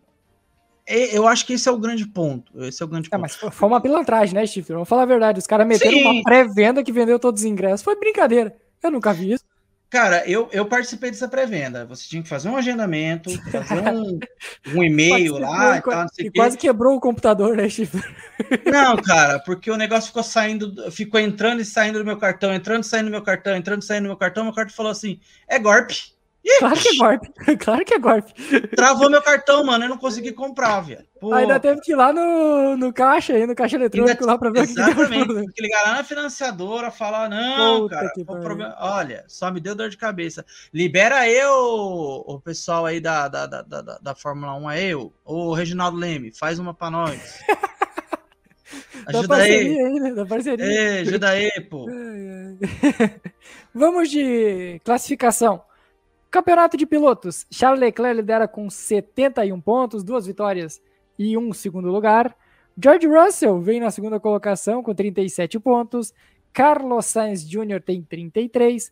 É, 0.85 1.15
eu 1.15 1.27
acho 1.27 1.45
que 1.45 1.53
esse 1.53 1.69
é 1.69 1.71
o 1.71 1.77
grande 1.77 2.07
ponto. 2.07 2.63
Esse 2.63 2.81
é 2.81 2.85
o 2.85 2.89
grande 2.89 3.07
é, 3.07 3.11
ponto. 3.11 3.21
mas 3.21 3.35
foi 3.35 3.67
uma 3.67 3.79
pilantragem, 3.79 4.33
né, 4.33 4.45
Steve? 4.45 4.73
Vamos 4.73 4.89
falar 4.89 5.03
a 5.03 5.05
verdade. 5.05 5.37
Os 5.37 5.45
caras 5.45 5.67
meteram 5.67 5.91
Sim. 5.99 6.03
uma 6.03 6.23
pré-venda 6.23 6.83
que 6.83 6.91
vendeu 6.91 7.19
todos 7.19 7.41
os 7.41 7.45
ingressos. 7.45 7.83
Foi 7.83 7.95
brincadeira. 7.95 8.55
Eu 8.81 8.89
nunca 8.89 9.13
vi 9.13 9.33
isso. 9.33 9.45
Cara, 9.89 10.23
eu, 10.29 10.47
eu 10.51 10.65
participei 10.67 11.09
dessa 11.09 11.27
pré-venda. 11.27 11.83
Você 11.85 12.07
tinha 12.07 12.21
que 12.21 12.29
fazer 12.29 12.47
um 12.47 12.55
agendamento, 12.55 13.31
fazer 13.51 13.81
um, 13.81 14.19
um 14.75 14.83
e-mail 14.83 15.39
lá 15.39 15.77
e, 15.77 15.81
tal, 15.81 16.05
e 16.19 16.31
quase 16.31 16.57
quebrou 16.57 16.95
o 16.95 16.99
computador, 16.99 17.57
né, 17.57 17.67
Chifre? 17.67 18.03
Não, 18.71 18.95
cara, 18.97 19.39
porque 19.39 19.71
o 19.71 19.77
negócio 19.77 20.07
ficou 20.07 20.21
saindo, 20.21 20.91
ficou 20.91 21.19
entrando 21.19 21.61
e 21.61 21.65
saindo 21.65 21.97
do 21.97 22.05
meu 22.05 22.17
cartão, 22.17 22.53
entrando 22.53 22.83
e 22.83 22.85
saindo 22.85 23.05
do 23.05 23.11
meu 23.11 23.23
cartão, 23.23 23.55
entrando 23.55 23.81
e 23.81 23.85
saindo 23.85 24.03
do 24.03 24.09
meu 24.09 24.17
cartão. 24.17 24.43
Meu 24.43 24.53
cartão 24.53 24.75
falou 24.75 24.91
assim: 24.91 25.19
é 25.47 25.57
golpe. 25.57 26.18
Claro 26.57 26.75
que 26.79 26.89
é 26.89 26.97
golpe. 26.97 27.29
Claro 27.59 27.85
que 27.85 27.93
é 27.93 27.99
golpe. 27.99 28.33
Travou 28.75 29.09
meu 29.09 29.21
cartão, 29.21 29.63
mano. 29.63 29.85
Eu 29.85 29.89
não 29.89 29.97
consegui 29.97 30.31
comprar, 30.31 30.79
velho. 30.81 31.05
Ainda 31.33 31.59
teve 31.59 31.81
que 31.81 31.91
ir 31.91 31.95
lá 31.95 32.13
no, 32.13 32.77
no 32.77 32.93
caixa 32.93 33.33
aí, 33.33 33.45
no 33.45 33.53
caixa 33.53 33.75
eletrônico 33.75 34.21
Ainda, 34.21 34.25
lá 34.25 34.37
pra 34.37 34.49
ver 34.49 34.61
Exatamente. 34.61 35.23
o 35.23 35.27
que 35.27 35.33
Tem 35.33 35.47
que 35.47 35.61
ligar 35.61 35.83
lá 35.83 35.97
na 35.97 36.03
financiadora, 36.03 36.89
falar, 36.89 37.29
não, 37.29 37.81
Puta 37.81 37.95
cara, 37.95 38.41
problema... 38.41 38.75
olha, 38.79 39.25
só 39.27 39.51
me 39.51 39.59
deu 39.59 39.75
dor 39.75 39.89
de 39.89 39.97
cabeça. 39.97 40.45
Libera 40.73 41.29
eu, 41.29 41.53
o 42.25 42.39
pessoal 42.39 42.85
aí 42.85 43.01
da, 43.01 43.27
da, 43.27 43.45
da, 43.45 43.61
da, 43.61 43.81
da 43.81 44.15
Fórmula 44.15 44.55
1 44.55 44.67
aí, 44.69 44.95
o, 44.95 45.11
o 45.25 45.53
Reginaldo 45.53 45.97
Leme, 45.97 46.31
faz 46.31 46.57
uma 46.57 46.73
pra 46.73 46.89
nós. 46.89 47.39
Ajuda 49.07 49.35
aí. 49.35 49.79
aí 49.79 49.99
né? 49.99 50.13
Da 50.13 50.25
parceria. 50.25 50.65
É, 50.65 50.99
ajuda 50.99 51.29
aí, 51.29 51.49
pô. 51.69 51.87
Vamos 53.73 54.09
de 54.09 54.79
classificação. 54.83 55.63
Campeonato 56.31 56.77
de 56.77 56.85
pilotos. 56.85 57.47
Charles 57.51 57.79
Leclerc 57.79 58.17
lidera 58.17 58.47
com 58.47 58.69
71 58.69 59.59
pontos, 59.59 60.03
duas 60.03 60.27
vitórias 60.27 60.81
e 61.17 61.37
um 61.37 61.51
segundo 61.53 61.89
lugar. 61.89 62.35
George 62.81 63.07
Russell 63.07 63.59
vem 63.59 63.79
na 63.79 63.89
segunda 63.89 64.19
colocação 64.19 64.83
com 64.83 64.93
37 64.93 65.59
pontos. 65.59 66.13
Carlos 66.53 67.07
Sainz 67.07 67.47
Jr. 67.47 67.81
tem 67.83 68.03
33. 68.03 68.91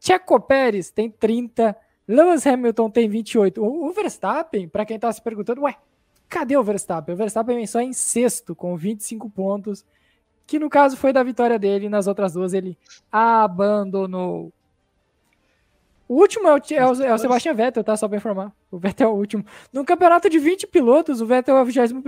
Checo 0.00 0.40
Pérez 0.40 0.90
tem 0.90 1.08
30. 1.08 1.76
Lewis 2.06 2.46
Hamilton 2.46 2.90
tem 2.90 3.08
28. 3.08 3.64
O 3.64 3.92
Verstappen, 3.92 4.68
para 4.68 4.84
quem 4.84 4.96
está 4.96 5.12
se 5.12 5.22
perguntando, 5.22 5.62
ué, 5.62 5.76
cadê 6.28 6.56
o 6.56 6.64
Verstappen? 6.64 7.14
O 7.14 7.16
Verstappen 7.18 7.56
vem 7.56 7.66
só 7.66 7.80
em 7.80 7.92
sexto 7.92 8.54
com 8.54 8.76
25 8.76 9.30
pontos, 9.30 9.84
que 10.46 10.58
no 10.58 10.68
caso 10.68 10.96
foi 10.96 11.12
da 11.12 11.22
vitória 11.22 11.58
dele. 11.58 11.88
Nas 11.88 12.08
outras 12.08 12.32
duas 12.32 12.52
ele 12.52 12.76
abandonou. 13.10 14.52
O 16.12 16.20
último 16.20 16.46
é 16.46 16.52
o, 16.52 16.56
é 16.56 16.86
o, 16.86 17.02
é 17.04 17.14
o 17.14 17.16
Sebastian 17.16 17.54
Vettel, 17.54 17.82
tá? 17.82 17.96
Só 17.96 18.06
pra 18.06 18.18
informar. 18.18 18.52
O 18.70 18.76
Vettel 18.76 19.08
é 19.08 19.10
o 19.10 19.16
último. 19.16 19.46
No 19.72 19.82
campeonato 19.82 20.28
de 20.28 20.38
20 20.38 20.66
pilotos, 20.66 21.22
o 21.22 21.26
Vettel 21.26 21.56
é 21.56 21.62
o 21.62 21.64
21. 21.64 22.02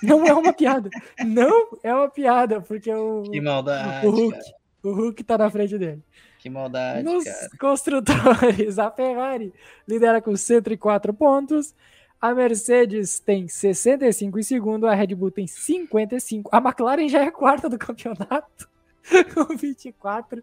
Não 0.00 0.24
é 0.24 0.32
uma 0.32 0.52
piada. 0.52 0.88
Não 1.26 1.70
é 1.82 1.92
uma 1.92 2.08
piada, 2.08 2.60
porque 2.60 2.94
o. 2.94 3.22
Que 3.24 3.40
maldade. 3.40 4.06
O 4.06 4.10
Hulk, 4.10 4.38
o 4.84 4.92
Hulk 4.92 5.24
tá 5.24 5.36
na 5.36 5.50
frente 5.50 5.76
dele. 5.76 6.04
Que 6.38 6.48
maldade. 6.48 7.02
Nos 7.02 7.24
cara. 7.24 7.48
construtores, 7.58 8.78
a 8.78 8.88
Ferrari 8.92 9.52
lidera 9.88 10.22
com 10.22 10.36
104 10.36 11.12
pontos. 11.12 11.74
A 12.20 12.32
Mercedes 12.32 13.18
tem 13.18 13.48
65 13.48 14.38
em 14.38 14.42
segundo, 14.44 14.86
a 14.86 14.94
Red 14.94 15.16
Bull 15.16 15.32
tem 15.32 15.48
55. 15.48 16.48
A 16.52 16.58
McLaren 16.58 17.08
já 17.08 17.24
é 17.24 17.30
quarta 17.32 17.68
do 17.68 17.76
campeonato. 17.76 18.72
com 19.34 19.56
24. 19.56 20.42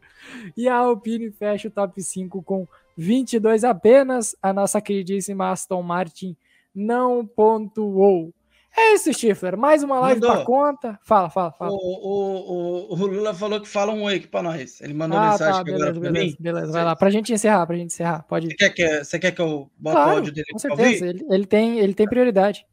E 0.55 0.67
a 0.67 0.75
Alpine 0.75 1.31
fecha 1.31 1.67
o 1.67 1.71
top 1.71 2.01
5 2.01 2.41
com 2.43 2.67
22 2.97 3.63
apenas. 3.63 4.35
A 4.41 4.53
nossa 4.53 4.81
queridíssima 4.81 5.51
Aston 5.51 5.81
Martin 5.81 6.35
não 6.73 7.25
pontuou. 7.25 8.33
É 8.75 8.93
isso, 8.93 9.11
Schiffler. 9.13 9.57
Mais 9.57 9.83
uma 9.83 9.99
live 9.99 10.21
para 10.21 10.45
conta. 10.45 10.97
Fala, 11.03 11.29
fala, 11.29 11.51
fala. 11.51 11.71
O, 11.71 11.75
o, 11.75 12.93
o, 12.93 12.93
o, 12.93 13.05
Lula 13.05 13.33
falou 13.33 13.59
que 13.59 13.67
fala 13.67 13.91
um 13.91 14.03
oi 14.03 14.15
aqui 14.15 14.27
para 14.27 14.43
nós. 14.43 14.79
Ele 14.79 14.93
mandou 14.93 15.19
ah, 15.19 15.31
mensagem 15.31 15.53
tá, 15.53 15.63
beleza, 15.63 15.89
agora 15.89 15.99
para 15.99 16.11
mim. 16.11 16.35
Beleza, 16.39 16.71
vai 16.71 16.85
lá. 16.85 16.95
Para 16.95 17.07
a 17.09 17.11
gente 17.11 17.33
encerrar, 17.33 17.65
para 17.65 17.75
a 17.75 17.79
gente 17.79 17.91
encerrar. 17.91 18.23
Pode 18.23 18.47
ir. 18.47 18.51
Você 18.51 18.55
quer 18.55 18.69
que, 18.69 19.03
você 19.03 19.19
quer 19.19 19.31
que 19.33 19.41
eu 19.41 19.69
bote 19.77 19.95
claro, 19.95 20.11
o 20.11 20.15
áudio 20.15 20.33
dele? 20.33 20.47
Com 20.53 20.59
certeza. 20.59 21.05
Ele, 21.05 21.25
ele, 21.29 21.45
tem, 21.45 21.79
ele 21.79 21.93
tem 21.93 22.07
prioridade. 22.07 22.65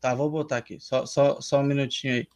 Tá, 0.00 0.12
vou 0.12 0.28
botar 0.28 0.56
aqui. 0.56 0.78
Só, 0.80 1.06
só, 1.06 1.40
só 1.40 1.60
um 1.60 1.64
minutinho 1.64 2.14
aí. 2.14 2.28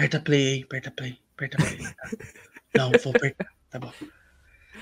Aperta 0.00 0.18
play 0.18 0.46
aí, 0.46 0.62
aperta 0.62 0.90
play, 0.90 1.18
aperta 1.34 1.58
play. 1.58 1.78
Não, 2.74 2.90
vou 3.04 3.12
apertar, 3.14 3.52
tá 3.68 3.78
bom. 3.78 3.92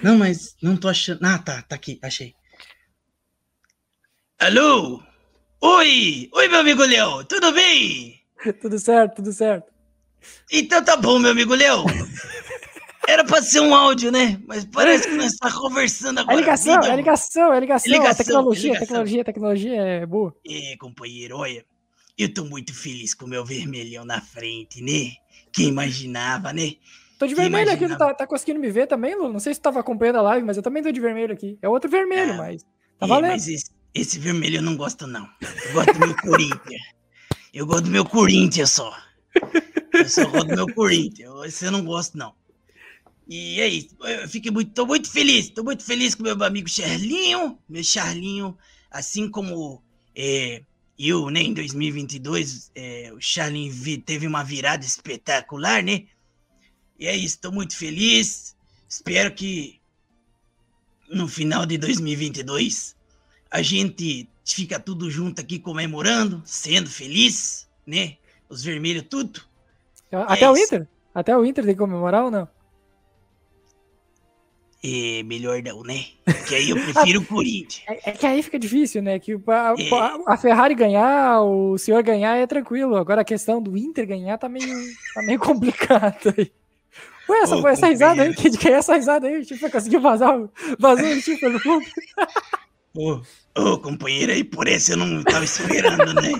Não, 0.00 0.16
mas 0.16 0.54
não 0.62 0.76
tô 0.76 0.88
achando. 0.88 1.24
Ah, 1.24 1.38
tá, 1.38 1.60
tá 1.62 1.74
aqui, 1.74 1.98
achei. 2.00 2.36
Alô? 4.38 5.02
Oi! 5.60 6.30
Oi, 6.32 6.48
meu 6.48 6.60
amigo 6.60 6.84
Léo, 6.84 7.24
tudo 7.24 7.50
bem? 7.50 8.22
tudo 8.62 8.78
certo, 8.78 9.16
tudo 9.16 9.32
certo. 9.32 9.72
Então 10.52 10.84
tá 10.84 10.96
bom, 10.96 11.18
meu 11.18 11.32
amigo 11.32 11.52
Léo. 11.52 11.84
Era 13.08 13.24
pra 13.24 13.42
ser 13.42 13.58
um 13.58 13.74
áudio, 13.74 14.12
né? 14.12 14.40
Mas 14.46 14.64
parece 14.66 15.08
que 15.08 15.16
nós 15.16 15.32
estamos 15.32 15.58
conversando 15.58 16.20
agora. 16.20 16.36
É 16.36 16.40
ligação, 16.40 16.80
é 16.84 16.94
ligação, 16.94 17.52
é 17.52 17.58
ligação. 17.58 17.92
ligação 17.92 18.24
tecnologia, 18.24 18.72
ligação. 18.74 18.86
tecnologia, 18.86 19.24
tecnologia 19.24 19.82
é 19.82 20.06
boa. 20.06 20.32
É, 20.46 20.76
companheiro, 20.76 21.38
olha, 21.38 21.66
eu 22.18 22.34
tô 22.34 22.44
muito 22.44 22.74
feliz 22.74 23.14
com 23.14 23.26
o 23.26 23.28
meu 23.28 23.44
vermelhão 23.44 24.04
na 24.04 24.20
frente, 24.20 24.82
né? 24.82 25.12
Quem 25.52 25.68
imaginava, 25.68 26.52
né? 26.52 26.74
Tô 27.16 27.26
de 27.26 27.34
Quem 27.34 27.44
vermelho 27.44 27.70
imaginava? 27.70 27.94
aqui, 27.94 27.98
tá, 27.98 28.14
tá 28.14 28.26
conseguindo 28.26 28.58
me 28.58 28.70
ver 28.70 28.88
também, 28.88 29.14
Lu? 29.14 29.32
Não 29.32 29.38
sei 29.38 29.54
se 29.54 29.60
tu 29.60 29.62
tava 29.64 29.78
acompanhando 29.80 30.18
a 30.18 30.22
live, 30.22 30.44
mas 30.44 30.56
eu 30.56 30.62
também 30.62 30.82
tô 30.82 30.90
de 30.90 31.00
vermelho 31.00 31.32
aqui. 31.32 31.56
É 31.62 31.68
outro 31.68 31.88
vermelho, 31.88 32.32
ah, 32.34 32.36
mas 32.36 32.62
tá 32.98 33.06
é, 33.06 33.08
valendo. 33.08 33.30
Mas 33.30 33.46
esse, 33.46 33.70
esse, 33.94 34.18
vermelho 34.18 34.56
eu 34.56 34.62
não 34.62 34.76
gosto, 34.76 35.06
não. 35.06 35.28
Eu 35.66 35.72
gosto 35.72 35.92
do 35.92 36.00
meu 36.00 36.16
Corinthians. 36.16 36.82
Eu 37.54 37.66
gosto 37.66 37.84
do 37.84 37.90
meu 37.90 38.04
Corinthians 38.04 38.70
só. 38.72 38.92
Eu 39.94 40.08
só 40.08 40.28
gosto 40.28 40.48
do 40.48 40.56
meu 40.56 40.74
Corinthians. 40.74 41.44
Esse 41.44 41.66
eu 41.66 41.72
não 41.72 41.84
gosto, 41.84 42.18
não. 42.18 42.34
E 43.28 43.60
é 43.60 43.68
isso. 43.68 43.96
Eu 44.00 44.28
fiquei 44.28 44.50
muito, 44.50 44.72
tô 44.72 44.86
muito 44.86 45.10
feliz. 45.10 45.50
Tô 45.50 45.62
muito 45.62 45.84
feliz 45.84 46.14
com 46.14 46.22
meu 46.24 46.42
amigo 46.42 46.68
Charlinho. 46.68 47.58
Meu 47.68 47.84
Charlinho, 47.84 48.56
assim 48.90 49.30
como 49.30 49.82
é, 50.14 50.62
eu, 50.98 51.30
né, 51.30 51.40
em 51.40 51.54
2022, 51.54 52.72
é, 52.74 53.12
o 53.14 53.20
Charlinho 53.20 53.72
teve 54.02 54.26
uma 54.26 54.42
virada 54.42 54.84
espetacular, 54.84 55.82
né? 55.82 56.06
E 56.98 57.06
é 57.06 57.16
isso, 57.16 57.38
tô 57.40 57.52
muito 57.52 57.76
feliz. 57.76 58.56
Espero 58.88 59.32
que 59.32 59.80
no 61.08 61.28
final 61.28 61.64
de 61.64 61.78
2022 61.78 62.96
a 63.50 63.62
gente 63.62 64.28
fica 64.44 64.80
tudo 64.80 65.10
junto 65.10 65.40
aqui 65.40 65.58
comemorando, 65.58 66.42
sendo 66.44 66.90
feliz, 66.90 67.68
né? 67.86 68.16
Os 68.48 68.64
vermelhos 68.64 69.04
tudo. 69.08 69.40
Até 70.10 70.44
é 70.44 70.50
o 70.50 70.56
Inter? 70.56 70.88
Até 71.14 71.36
o 71.36 71.44
Inter 71.44 71.64
tem 71.64 71.74
que 71.74 71.78
comemorar 71.78 72.24
ou 72.24 72.30
não? 72.30 72.48
É, 74.82 75.24
melhor 75.24 75.60
não, 75.60 75.82
né? 75.82 76.04
Que 76.46 76.54
aí 76.54 76.70
eu 76.70 76.76
prefiro 76.92 77.20
o 77.20 77.24
Corinthians. 77.24 77.82
É, 77.88 78.10
é, 78.10 78.12
que 78.12 78.26
aí 78.26 78.42
fica 78.42 78.58
difícil, 78.58 79.02
né? 79.02 79.18
Que 79.18 79.32
a, 79.32 79.74
é. 79.76 79.90
a, 80.26 80.36
Ferrari 80.36 80.74
ganhar, 80.74 81.42
o 81.42 81.76
senhor 81.76 82.02
ganhar 82.02 82.36
é 82.36 82.46
tranquilo. 82.46 82.96
Agora 82.96 83.22
a 83.22 83.24
questão 83.24 83.60
do 83.60 83.76
Inter 83.76 84.06
ganhar 84.06 84.38
tá 84.38 84.48
meio, 84.48 84.68
tá 85.14 85.22
meio 85.22 85.38
complicado 85.40 86.32
aí. 86.36 86.52
Ué, 87.28 87.40
essa, 87.40 87.56
Ô, 87.56 87.68
essa 87.68 87.88
risada 87.88 88.22
aí, 88.22 88.34
que, 88.34 88.50
que 88.50 88.68
é 88.68 88.72
essa 88.72 88.94
risada 88.94 89.26
aí? 89.26 89.44
Tipo, 89.44 89.70
conseguiu 89.70 90.00
vazar, 90.00 90.48
vazou 90.78 91.06
o 91.06 91.50
no. 91.50 91.82
Ô, 92.94 93.22
ô, 93.60 93.78
companheiro, 93.78 94.32
aí 94.32 94.42
por 94.42 94.66
essa 94.66 94.92
eu 94.92 94.96
não 94.96 95.22
tava 95.22 95.44
esperando, 95.44 96.14
né? 96.14 96.32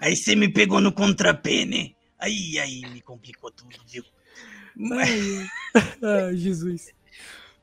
Aí 0.00 0.16
você 0.16 0.34
me 0.34 0.48
pegou 0.48 0.80
no 0.80 0.92
contrapé, 0.92 1.64
né? 1.64 1.90
Aí, 2.18 2.58
aí 2.58 2.82
me 2.92 3.00
complicou 3.00 3.50
tudo, 3.50 3.76
viu? 3.86 4.02
Mas... 4.74 5.46
Jesus. 6.34 6.92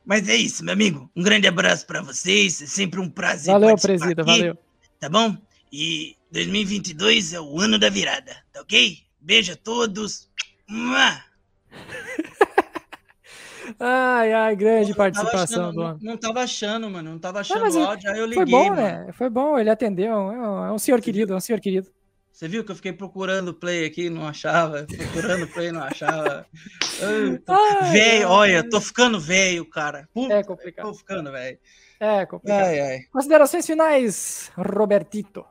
Mas 0.06 0.28
é 0.28 0.36
isso, 0.36 0.64
meu 0.64 0.74
amigo. 0.74 1.10
Um 1.16 1.24
grande 1.24 1.47
abraço 1.47 1.86
para 1.86 2.02
vocês. 2.02 2.62
É 2.62 2.66
sempre 2.66 2.99
um 2.99 3.10
prazer. 3.10 3.54
Valeu, 3.54 3.76
presida, 3.76 4.24
valeu. 4.24 4.58
Tá 4.99 5.10
bom? 5.10 5.36
E 5.72 6.16
2022 6.32 7.34
é 7.34 7.41
o 7.41 7.60
ano 7.60 7.80
da 7.80 7.89
virada, 7.89 8.36
tá 8.52 8.62
ok? 8.62 8.97
Beijo 9.20 9.54
a 9.54 9.56
todos. 9.56 10.30
ai, 13.80 14.34
ai, 14.34 14.56
grande 14.56 14.93
participação 14.93 15.64
achando, 15.64 15.76
do 15.76 15.82
homem. 15.82 15.97
Não, 16.02 16.14
não 16.14 16.18
tava 16.18 16.41
achando, 16.41 16.89
mano. 16.89 17.12
Não 17.12 17.20
tava 17.20 17.41
achando 17.41 17.78
o 17.78 17.84
áudio, 17.84 18.12
aí 18.12 18.20
eu 18.20 18.26
liguei. 18.26 18.45
Foi 18.45 18.52
bom, 18.52 18.70
mano. 18.70 18.82
né? 18.82 19.10
Foi 19.14 19.30
bom, 19.30 19.60
ele 19.60 19.70
atendeu. 19.70 20.14
É 20.14 20.18
um, 20.18 20.66
é 20.66 20.72
um 20.72 20.80
senhor 20.80 21.02
querido, 21.02 21.34
é 21.34 21.36
um 21.36 21.41
senhor 21.41 21.60
querido. 21.60 21.89
Você 22.41 22.47
viu 22.47 22.65
que 22.65 22.71
eu 22.71 22.75
fiquei 22.75 22.91
procurando 22.91 23.53
play 23.53 23.85
aqui, 23.85 24.09
não 24.09 24.27
achava, 24.27 24.87
procurando 24.97 25.47
play, 25.47 25.71
não 25.71 25.83
achava. 25.83 26.43
Velho, 27.91 28.29
olha, 28.29 28.67
tô 28.67 28.81
ficando 28.81 29.19
velho, 29.19 29.63
cara. 29.63 30.09
Puta, 30.11 30.33
é 30.33 30.43
complicado. 30.43 30.87
Tô 30.87 30.93
ficando 30.95 31.31
velho. 31.31 31.59
É 31.99 32.25
complicado. 32.25 32.65
Ai, 32.65 32.79
ai. 32.79 32.99
Considerações 33.13 33.67
finais, 33.67 34.51
Robertito. 34.57 35.45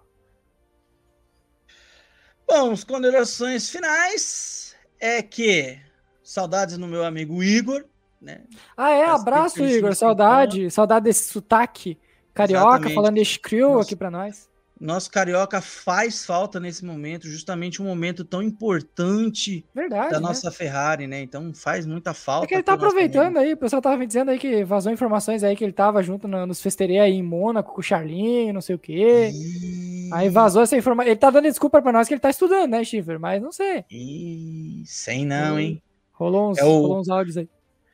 Bom, 2.44 2.72
as 2.72 2.82
considerações 2.82 3.70
finais 3.70 4.74
é 4.98 5.22
que 5.22 5.78
saudades 6.24 6.76
no 6.76 6.88
meu 6.88 7.04
amigo 7.04 7.40
Igor, 7.40 7.84
né? 8.20 8.42
Ah, 8.76 8.90
é, 8.90 9.04
abraço, 9.04 9.64
Igor. 9.64 9.94
Saudade, 9.94 10.68
saudade 10.72 11.04
desse 11.04 11.32
sotaque 11.32 11.96
carioca, 12.34 12.66
Exatamente. 12.66 12.94
falando 12.96 13.18
esse 13.18 13.38
crew 13.38 13.78
aqui 13.78 13.94
para 13.94 14.10
nós 14.10 14.49
nosso 14.80 15.10
carioca 15.10 15.60
faz 15.60 16.24
falta 16.24 16.58
nesse 16.58 16.84
momento, 16.84 17.28
justamente 17.28 17.82
um 17.82 17.84
momento 17.84 18.24
tão 18.24 18.42
importante 18.42 19.62
Verdade, 19.74 20.12
da 20.12 20.20
né? 20.20 20.26
nossa 20.26 20.50
Ferrari, 20.50 21.06
né? 21.06 21.20
Então 21.20 21.52
faz 21.52 21.84
muita 21.84 22.14
falta. 22.14 22.46
É 22.46 22.48
que 22.48 22.54
ele 22.54 22.62
tá 22.62 22.72
aproveitando 22.72 23.36
aí, 23.36 23.52
o 23.52 23.56
pessoal 23.58 23.82
tava 23.82 23.98
me 23.98 24.06
dizendo 24.06 24.30
aí 24.30 24.38
que 24.38 24.64
vazou 24.64 24.90
informações 24.90 25.44
aí 25.44 25.54
que 25.54 25.62
ele 25.62 25.74
tava 25.74 26.02
junto 26.02 26.26
no, 26.26 26.46
nos 26.46 26.62
festeirês 26.62 27.02
aí 27.02 27.12
em 27.12 27.22
Mônaco 27.22 27.74
com 27.74 27.80
o 27.80 27.84
Charlinho, 27.84 28.54
não 28.54 28.62
sei 28.62 28.74
o 28.74 28.78
quê. 28.78 29.30
E... 29.34 30.08
Aí 30.12 30.30
vazou 30.30 30.62
essa 30.62 30.76
informação. 30.76 31.10
Ele 31.10 31.20
tá 31.20 31.30
dando 31.30 31.44
desculpa 31.44 31.82
pra 31.82 31.92
nós 31.92 32.08
que 32.08 32.14
ele 32.14 32.20
tá 32.20 32.30
estudando, 32.30 32.70
né, 32.70 32.82
Schiffer? 32.82 33.20
Mas 33.20 33.42
não 33.42 33.52
sei. 33.52 33.84
E... 33.90 34.82
Sei 34.86 35.26
não, 35.26 35.60
hein? 35.60 35.82
Rolou 36.12 36.50
uns, 36.50 36.58
é 36.58 36.64
o... 36.64 36.68
rolou 36.68 37.00
uns 37.00 37.08
áudios 37.10 37.36
aí. 37.36 37.48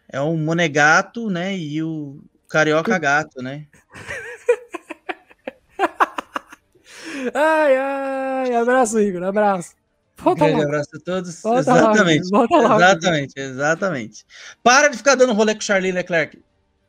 É 0.09 0.21
o 0.21 0.37
Monegato, 0.37 1.29
né? 1.29 1.57
E 1.57 1.83
o 1.83 2.21
Carioca 2.49 2.97
Gato, 2.99 3.43
né? 3.43 3.67
Ai, 7.35 7.77
ai, 7.77 8.55
abraço, 8.55 9.01
Igor, 9.01 9.23
abraço. 9.23 9.75
Volta 10.17 10.45
um 10.45 10.47
grande 10.47 10.63
logo. 10.63 10.69
abraço 10.69 10.91
a 10.95 11.01
todos. 11.01 11.43
Volta 11.43 11.61
exatamente. 11.61 12.31
Logo, 12.31 12.75
exatamente, 12.75 13.33
exatamente. 13.37 14.27
Para 14.63 14.89
de 14.89 14.97
ficar 14.97 15.15
dando 15.15 15.33
rolê 15.33 15.55
com 15.55 15.61
o 15.61 15.65
Charlie 15.65 15.93
Leclerc. 15.93 16.43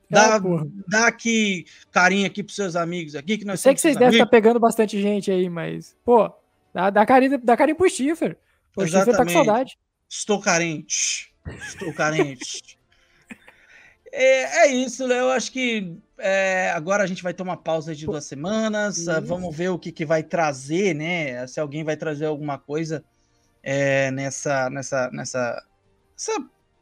Dá, 0.09 0.37
é, 0.37 0.39
dá 0.87 1.07
aqui 1.07 1.65
carinho 1.91 2.25
aqui 2.25 2.41
pros 2.41 2.55
seus 2.55 2.75
amigos 2.77 3.15
aqui. 3.15 3.37
Que 3.37 3.45
nós 3.45 3.59
sei 3.59 3.73
que 3.73 3.81
vocês 3.81 3.97
devem 3.97 4.13
estar 4.13 4.25
tá 4.25 4.31
pegando 4.31 4.59
bastante 4.59 5.01
gente 5.01 5.29
aí, 5.29 5.49
mas, 5.49 5.95
pô, 6.05 6.31
dá, 6.73 6.89
dá, 6.89 7.05
carinho, 7.05 7.37
dá 7.43 7.57
carinho 7.57 7.77
pro 7.77 7.89
Schiffer. 7.89 8.37
O 8.75 8.85
Schiffer 8.85 9.17
tá 9.17 9.25
com 9.25 9.31
saudade. 9.31 9.77
Estou 10.09 10.39
carente. 10.39 11.33
Estou 11.45 11.93
carente. 11.93 12.76
É, 14.11 14.67
é 14.67 14.67
isso, 14.67 15.05
Léo. 15.05 15.25
Eu 15.25 15.31
acho 15.31 15.51
que 15.51 15.97
é, 16.17 16.71
agora 16.71 17.03
a 17.03 17.07
gente 17.07 17.23
vai 17.23 17.33
ter 17.33 17.43
uma 17.43 17.57
pausa 17.57 17.95
de 17.95 18.05
duas 18.05 18.25
semanas. 18.25 18.97
Isso. 18.97 19.21
Vamos 19.21 19.55
ver 19.55 19.69
o 19.69 19.79
que, 19.79 19.91
que 19.91 20.05
vai 20.05 20.23
trazer, 20.23 20.93
né? 20.93 21.45
Se 21.47 21.59
alguém 21.59 21.83
vai 21.83 21.95
trazer 21.95 22.25
alguma 22.25 22.57
coisa 22.57 23.03
é, 23.63 24.11
nessa, 24.11 24.69
nessa, 24.69 25.09
nessa 25.11 25.63
essa 26.17 26.31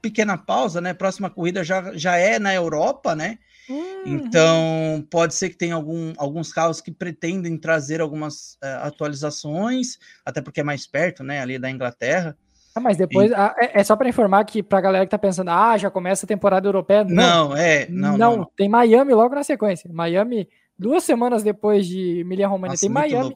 pequena 0.01 0.37
pausa, 0.37 0.79
né? 0.79 0.93
Próxima 0.93 1.29
corrida 1.29 1.63
já, 1.63 1.93
já 1.97 2.15
é 2.15 2.39
na 2.39 2.53
Europa, 2.53 3.15
né? 3.15 3.39
Uhum. 3.67 4.03
Então 4.05 5.05
pode 5.09 5.33
ser 5.33 5.49
que 5.49 5.57
tenha 5.57 5.73
algum, 5.73 6.13
alguns 6.17 6.53
carros 6.53 6.79
que 6.79 6.91
pretendem 6.91 7.57
trazer 7.57 7.99
algumas 7.99 8.57
é, 8.61 8.73
atualizações, 8.75 9.97
até 10.23 10.41
porque 10.41 10.61
é 10.61 10.63
mais 10.63 10.85
perto, 10.85 11.23
né? 11.23 11.41
Ali 11.41 11.57
da 11.57 11.69
Inglaterra. 11.69 12.37
Ah, 12.75 12.81
mas 12.81 12.97
depois, 12.97 13.31
e... 13.31 13.33
ah, 13.33 13.55
é, 13.57 13.79
é, 13.79 13.83
só 13.85 13.95
para 13.95 14.09
informar 14.09 14.43
que 14.43 14.61
para 14.61 14.79
a 14.79 14.81
galera 14.81 15.05
que 15.05 15.11
tá 15.11 15.17
pensando, 15.17 15.49
ah, 15.49 15.77
já 15.77 15.89
começa 15.89 16.25
a 16.25 16.27
temporada 16.27 16.67
europeia. 16.67 17.05
Não, 17.05 17.49
não 17.49 17.57
é, 17.57 17.87
não, 17.89 18.17
não, 18.17 18.37
não, 18.37 18.51
Tem 18.53 18.67
Miami 18.67 19.13
logo 19.13 19.33
na 19.33 19.45
sequência. 19.45 19.89
Miami, 19.93 20.49
duas 20.77 21.05
semanas 21.05 21.41
depois 21.41 21.87
de 21.87 22.19
Emilia 22.19 22.49
Romagna, 22.49 22.75
tem 22.77 22.89
Miami. 22.89 23.33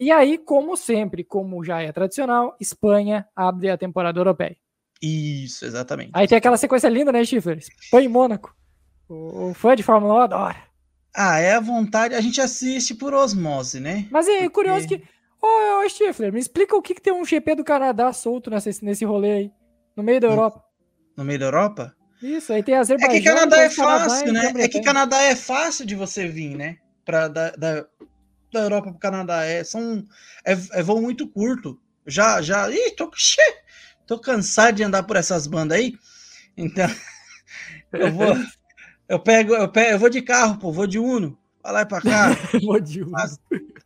E 0.00 0.10
aí, 0.10 0.36
como 0.36 0.76
sempre, 0.76 1.22
como 1.22 1.62
já 1.62 1.80
é 1.80 1.92
tradicional, 1.92 2.56
Espanha 2.60 3.24
abre 3.36 3.70
a 3.70 3.78
temporada 3.78 4.18
europeia. 4.18 4.56
Isso, 5.00 5.64
exatamente. 5.64 6.10
Aí 6.12 6.26
tem 6.26 6.36
aquela 6.36 6.56
sequência 6.56 6.88
linda, 6.88 7.12
né, 7.12 7.24
Schiffer? 7.24 7.58
Espanha 7.58 8.04
e 8.04 8.08
Mônaco. 8.08 8.52
O, 9.08 9.50
o 9.50 9.54
fã 9.54 9.76
de 9.76 9.84
Fórmula 9.84 10.14
1 10.14 10.18
adora. 10.18 10.56
Ah, 11.14 11.38
é 11.38 11.54
a 11.54 11.60
vontade, 11.60 12.14
a 12.14 12.20
gente 12.20 12.40
assiste 12.40 12.94
por 12.94 13.14
osmose, 13.14 13.78
né? 13.78 14.06
Mas 14.10 14.28
é 14.28 14.32
Porque... 14.32 14.50
curioso 14.50 14.86
que 14.86 15.02
Ô, 15.42 15.80
ô 15.80 15.88
Stifler, 15.88 16.32
me 16.32 16.38
explica 16.38 16.76
o 16.76 16.82
que, 16.82 16.94
que 16.94 17.00
tem 17.00 17.12
um 17.12 17.24
GP 17.24 17.54
do 17.54 17.64
Canadá 17.64 18.12
solto 18.12 18.50
nesse, 18.50 18.84
nesse 18.84 19.04
rolê 19.04 19.32
aí, 19.32 19.52
no 19.96 20.02
meio 20.02 20.20
da 20.20 20.28
Europa. 20.28 20.64
No 21.16 21.24
meio 21.24 21.38
da 21.38 21.46
Europa? 21.46 21.96
Isso, 22.22 22.52
aí 22.52 22.62
tem 22.62 22.74
Azerbaijão. 22.74 23.14
É 23.14 23.18
que 23.18 23.24
Canadá 23.24 23.62
é 23.62 23.70
fácil, 23.70 24.32
né? 24.32 24.52
É 24.58 24.68
que 24.68 24.82
Canadá 24.82 25.22
é 25.22 25.34
fácil 25.34 25.86
de 25.86 25.94
você 25.94 26.28
vir, 26.28 26.54
né? 26.54 26.76
Pra, 27.04 27.28
da, 27.28 27.50
da, 27.52 27.86
da 28.52 28.60
Europa 28.60 28.90
pro 28.90 29.00
Canadá. 29.00 29.44
É, 29.44 29.64
são, 29.64 30.04
é, 30.44 30.52
é 30.52 30.82
voo 30.82 31.00
muito 31.00 31.26
curto. 31.26 31.80
Já, 32.06 32.42
já. 32.42 32.70
Ih, 32.70 32.90
tô, 32.90 33.10
xê, 33.14 33.40
tô 34.06 34.18
cansado 34.18 34.76
de 34.76 34.82
andar 34.82 35.04
por 35.04 35.16
essas 35.16 35.46
bandas 35.46 35.78
aí. 35.78 35.94
Então, 36.56 36.86
eu 37.92 38.12
vou. 38.12 38.36
Eu 39.08 39.18
pego, 39.18 39.54
eu 39.54 39.68
pego, 39.68 39.90
eu 39.92 39.98
vou 39.98 40.10
de 40.10 40.20
carro, 40.20 40.58
pô, 40.58 40.70
vou 40.70 40.86
de 40.86 40.98
Uno. 40.98 41.38
Vai 41.62 41.72
lá 41.72 41.82
e 41.82 41.86
pra 41.86 42.02
cá. 42.02 42.28
vou 42.62 42.78
de 42.78 43.02
Uno. 43.02 43.12
Mas, 43.12 43.38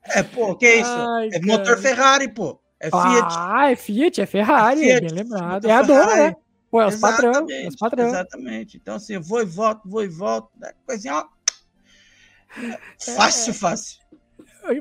é, 0.06 0.22
pô, 0.22 0.54
que 0.54 0.66
é 0.66 0.76
isso? 0.76 0.90
Ai, 0.90 1.30
é 1.32 1.40
motor 1.40 1.78
Ferrari, 1.78 2.28
pô. 2.28 2.60
É 2.80 2.90
Fiat. 2.90 3.34
Ah, 3.38 3.70
é 3.70 3.76
Fiat, 3.76 4.20
é 4.20 4.26
Ferrari, 4.26 4.90
é, 4.90 4.98
Fiat, 4.98 5.14
bem 5.14 5.24
lembrado. 5.24 5.64
É 5.66 5.72
a 5.72 5.82
dona, 5.82 6.16
né? 6.16 6.36
Pô, 6.70 6.82
é 6.82 6.86
os 6.88 6.96
patrão, 6.96 7.46
é 7.48 7.68
os 7.68 7.76
patrão. 7.76 8.08
Exatamente. 8.08 8.76
Então, 8.76 8.96
assim, 8.96 9.18
vou 9.18 9.40
e 9.40 9.44
volto, 9.44 9.88
vou 9.88 10.02
e 10.02 10.08
volto. 10.08 10.50
Né? 10.58 10.72
Coisinha, 10.84 11.14
ó. 11.14 11.26
Fácil, 12.98 13.50
é, 13.50 13.54
fácil. 13.54 13.98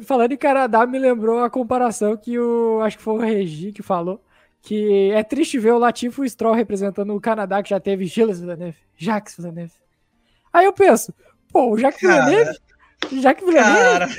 Falando 0.04 0.32
em 0.32 0.38
Canadá, 0.38 0.86
me 0.86 0.98
lembrou 0.98 1.44
a 1.44 1.50
comparação 1.50 2.18
que 2.18 2.40
o. 2.40 2.82
Acho 2.82 2.98
que 2.98 3.04
foi 3.04 3.14
o 3.14 3.20
Regi 3.20 3.72
que 3.72 3.84
falou. 3.84 4.24
Que 4.62 5.12
é 5.12 5.24
triste 5.24 5.60
ver 5.60 5.74
o 5.74 5.78
Latifo 5.78 6.28
Stroll 6.28 6.54
representando 6.54 7.14
o 7.14 7.22
Canadá, 7.22 7.62
que 7.62 7.70
já 7.70 7.80
teve 7.80 8.06
Gilles 8.06 8.40
Villeneuve, 8.40 8.78
Jacques 8.96 9.36
Villeneuve. 9.36 9.74
Aí 10.54 10.66
eu 10.66 10.74
penso, 10.74 11.14
pô, 11.52 11.72
o 11.72 11.78
Jacques 11.78 12.02
Cara, 12.02 12.26
Villeneuve. 12.26 12.60
Jacques 13.12 13.46
Villeneuve. 13.46 14.14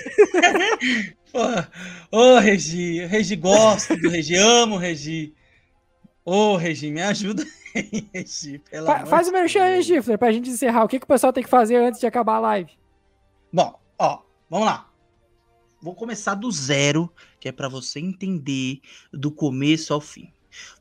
Cara. 1.35 1.71
Ô, 2.13 2.19
oh, 2.19 2.39
Regi, 2.39 3.05
Regi, 3.07 3.35
gosto 3.35 3.97
do 3.97 4.09
Regi, 4.09 4.37
amo 4.37 4.77
o 4.77 4.79
Regi. 4.79 5.35
Ô, 6.25 6.53
oh, 6.53 6.57
Regi, 6.57 6.93
me 6.93 7.03
ajuda 7.03 7.45
aí, 7.75 8.09
Regi. 8.15 8.63
Fa 8.87 9.05
faz 9.05 9.29
o 9.29 9.33
meu 9.33 9.49
show 9.49 9.61
aí, 9.61 9.83
Gifler, 9.83 10.17
pra 10.17 10.31
gente 10.31 10.49
encerrar. 10.49 10.85
O 10.85 10.89
que, 10.89 11.01
que 11.01 11.05
o 11.05 11.09
pessoal 11.09 11.33
tem 11.33 11.43
que 11.43 11.51
fazer 11.51 11.77
antes 11.77 11.99
de 11.99 12.07
acabar 12.07 12.37
a 12.37 12.41
live? 12.41 12.71
Bom, 13.53 13.79
ó, 13.99 14.21
vamos 14.49 14.67
lá. 14.67 14.89
Vou 15.83 15.95
começar 15.95 16.35
do 16.35 16.51
zero, 16.51 17.13
que 17.39 17.49
é 17.49 17.53
para 17.53 17.69
você 17.69 18.01
entender 18.01 18.81
do 19.13 19.31
começo 19.31 19.93
ao 19.93 20.01
fim. 20.01 20.33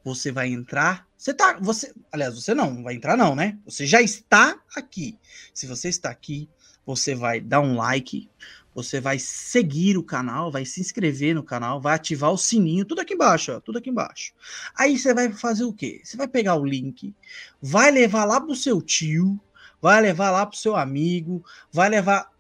Você 0.03 0.31
vai 0.31 0.49
entrar. 0.49 1.07
Você 1.17 1.33
tá. 1.33 1.57
Você, 1.61 1.93
aliás, 2.11 2.35
você 2.35 2.53
não 2.53 2.83
vai 2.83 2.93
entrar, 2.93 3.17
não, 3.17 3.35
né? 3.35 3.57
Você 3.65 3.85
já 3.85 4.01
está 4.01 4.57
aqui. 4.75 5.17
Se 5.53 5.65
você 5.65 5.89
está 5.89 6.09
aqui, 6.09 6.47
você 6.85 7.15
vai 7.15 7.39
dar 7.39 7.61
um 7.61 7.75
like, 7.75 8.29
você 8.73 8.99
vai 8.99 9.19
seguir 9.19 9.97
o 9.97 10.03
canal, 10.03 10.51
vai 10.51 10.65
se 10.65 10.81
inscrever 10.81 11.35
no 11.35 11.43
canal, 11.43 11.79
vai 11.79 11.93
ativar 11.95 12.31
o 12.31 12.37
sininho, 12.37 12.85
tudo 12.85 13.01
aqui 13.01 13.13
embaixo, 13.13 13.53
ó, 13.53 13.59
tudo 13.59 13.77
aqui 13.77 13.89
embaixo. 13.89 14.33
Aí 14.75 14.97
você 14.97 15.13
vai 15.13 15.31
fazer 15.31 15.63
o 15.63 15.73
quê? 15.73 16.01
Você 16.03 16.17
vai 16.17 16.27
pegar 16.27 16.55
o 16.55 16.65
link, 16.65 17.13
vai 17.61 17.91
levar 17.91 18.25
lá 18.25 18.41
pro 18.41 18.55
seu 18.55 18.81
tio, 18.81 19.39
vai 19.81 20.01
levar 20.01 20.31
lá 20.31 20.45
pro 20.45 20.57
seu 20.57 20.75
amigo, 20.75 21.43
vai 21.71 21.89
levar. 21.89 22.31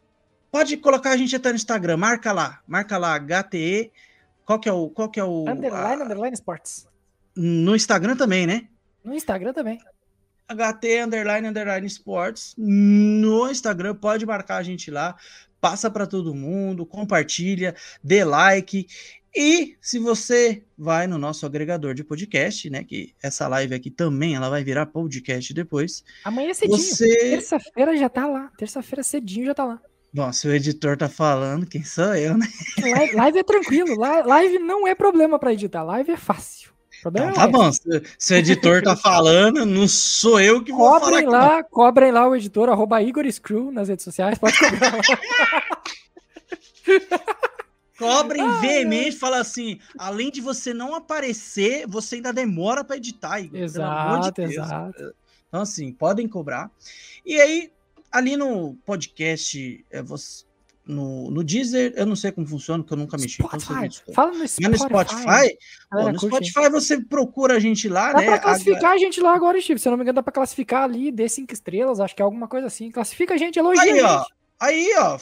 Pode 0.51 0.77
colocar 0.77 1.11
a 1.11 1.17
gente 1.17 1.35
até 1.35 1.49
no 1.49 1.55
Instagram, 1.55 1.97
marca 1.97 2.31
lá, 2.31 2.61
marca 2.67 2.97
lá 2.97 3.17
HTE. 3.19 3.91
Qual 4.45 4.59
que 4.59 4.67
é 4.67 4.73
o 4.73 4.89
qual 4.89 5.09
que 5.09 5.19
é 5.19 5.23
o 5.23 5.47
underline 5.47 6.01
a... 6.01 6.05
underline 6.05 6.33
sports. 6.33 6.87
No 7.35 7.75
Instagram 7.75 8.15
também, 8.15 8.45
né? 8.45 8.67
No 9.03 9.13
Instagram 9.13 9.53
também. 9.53 9.79
HT 10.53 11.03
underline 11.03 11.47
underline 11.47 11.87
sports 11.87 12.53
no 12.57 13.49
Instagram, 13.49 13.95
pode 13.95 14.25
marcar 14.25 14.57
a 14.57 14.63
gente 14.63 14.91
lá, 14.91 15.15
passa 15.59 15.89
para 15.89 16.05
todo 16.05 16.35
mundo, 16.35 16.85
compartilha, 16.85 17.75
dê 18.03 18.23
like. 18.23 18.87
E 19.35 19.75
se 19.81 19.97
você 19.97 20.63
vai 20.77 21.07
no 21.07 21.17
nosso 21.17 21.45
agregador 21.45 21.95
de 21.95 22.03
podcast, 22.03 22.69
né, 22.69 22.83
que 22.83 23.15
essa 23.21 23.47
live 23.47 23.73
aqui 23.73 23.89
também 23.89 24.35
ela 24.35 24.49
vai 24.49 24.63
virar 24.63 24.85
podcast 24.85 25.51
depois. 25.53 26.03
Amanhã 26.23 26.51
é 26.51 26.53
cedinho. 26.53 26.77
Você... 26.77 27.07
Terça-feira 27.17 27.97
já 27.97 28.09
tá 28.09 28.27
lá. 28.27 28.51
Terça-feira 28.57 29.01
cedinho 29.01 29.47
já 29.47 29.55
tá 29.55 29.65
lá. 29.65 29.81
Bom, 30.13 30.31
se 30.31 30.47
o 30.47 30.53
editor 30.53 30.95
tá 30.95 31.09
falando, 31.09 31.65
quem 31.65 31.83
sou 31.83 32.13
eu, 32.13 32.37
né? 32.37 32.45
Live, 32.79 33.15
live 33.15 33.39
é 33.39 33.43
tranquilo. 33.43 33.95
Live 33.97 34.59
não 34.59 34.87
é 34.87 34.93
problema 34.93 35.39
para 35.39 35.53
editar. 35.53 35.81
Live 35.81 36.11
é 36.11 36.17
fácil. 36.17 36.72
Então, 37.09 37.33
tá 37.33 37.47
bom, 37.47 37.71
se, 37.71 37.81
se, 38.17 38.33
o 38.33 38.37
editor 38.37 38.81
tá 38.81 38.95
falando, 38.95 39.65
não 39.65 39.87
sou 39.87 40.39
eu 40.39 40.63
que 40.63 40.71
vou 40.71 40.99
cobrem 40.99 41.25
falar. 41.25 41.47
Lá, 41.47 41.63
cobrem 41.63 42.11
lá 42.11 42.27
o 42.27 42.35
editor, 42.35 42.69
arroba 42.69 43.01
Igor 43.01 43.29
Screw 43.31 43.71
nas 43.71 43.89
redes 43.89 44.03
sociais, 44.03 44.37
pode 44.37 44.57
cobrar. 44.57 45.01
Cobrem 47.97 48.41
ah, 48.41 48.59
veemente, 48.59 49.15
fala 49.15 49.39
assim, 49.39 49.79
além 49.97 50.31
de 50.31 50.41
você 50.41 50.73
não 50.73 50.95
aparecer, 50.95 51.87
você 51.87 52.15
ainda 52.15 52.33
demora 52.33 52.83
para 52.83 52.97
editar, 52.97 53.39
Igor. 53.39 53.59
Exato, 53.59 54.41
de 54.41 54.41
exato. 54.41 55.15
Então, 55.47 55.61
assim, 55.61 55.93
podem 55.93 56.27
cobrar. 56.27 56.71
E 57.25 57.39
aí, 57.39 57.71
ali 58.11 58.35
no 58.35 58.75
podcast, 58.85 59.85
é, 59.91 60.01
você, 60.01 60.43
no, 60.85 61.31
no 61.31 61.43
Deezer, 61.43 61.93
eu 61.95 62.05
não 62.05 62.15
sei 62.15 62.31
como 62.31 62.45
funciona, 62.45 62.83
porque 62.83 62.93
eu 62.93 62.97
nunca 62.97 63.17
mexi. 63.17 63.41
Então 63.41 63.59
Spotify. 63.59 64.01
Então 64.01 64.13
Fala 64.13 64.31
no 64.31 64.47
Spotify. 64.47 64.69
no 64.69 64.77
Spotify, 64.77 65.57
pô, 65.89 66.11
no 66.11 66.19
Spotify 66.19 66.69
você 66.69 67.01
procura 67.01 67.55
a 67.55 67.59
gente 67.59 67.87
lá, 67.87 68.11
dá 68.11 68.19
né? 68.19 68.25
Dá 68.25 68.31
pra 68.31 68.39
classificar 68.39 68.91
a... 68.91 68.93
a 68.93 68.97
gente 68.97 69.21
lá 69.21 69.33
agora, 69.33 69.61
Steve. 69.61 69.79
Se 69.79 69.87
eu 69.87 69.91
não 69.91 69.97
me 69.97 70.03
engano, 70.03 70.15
dá 70.15 70.23
pra 70.23 70.33
classificar 70.33 70.83
ali, 70.83 71.11
dê 71.11 71.29
cinco 71.29 71.53
estrelas, 71.53 71.99
acho 71.99 72.15
que 72.15 72.21
é 72.21 72.25
alguma 72.25 72.47
coisa 72.47 72.67
assim. 72.67 72.91
Classifica 72.91 73.33
a 73.33 73.37
gente, 73.37 73.57
elogia 73.57 73.81
aí, 73.81 73.91
a 73.91 73.93
gente. 73.93 74.05
Ó, 74.05 74.25
aí, 74.59 74.93
ó. 74.97 75.19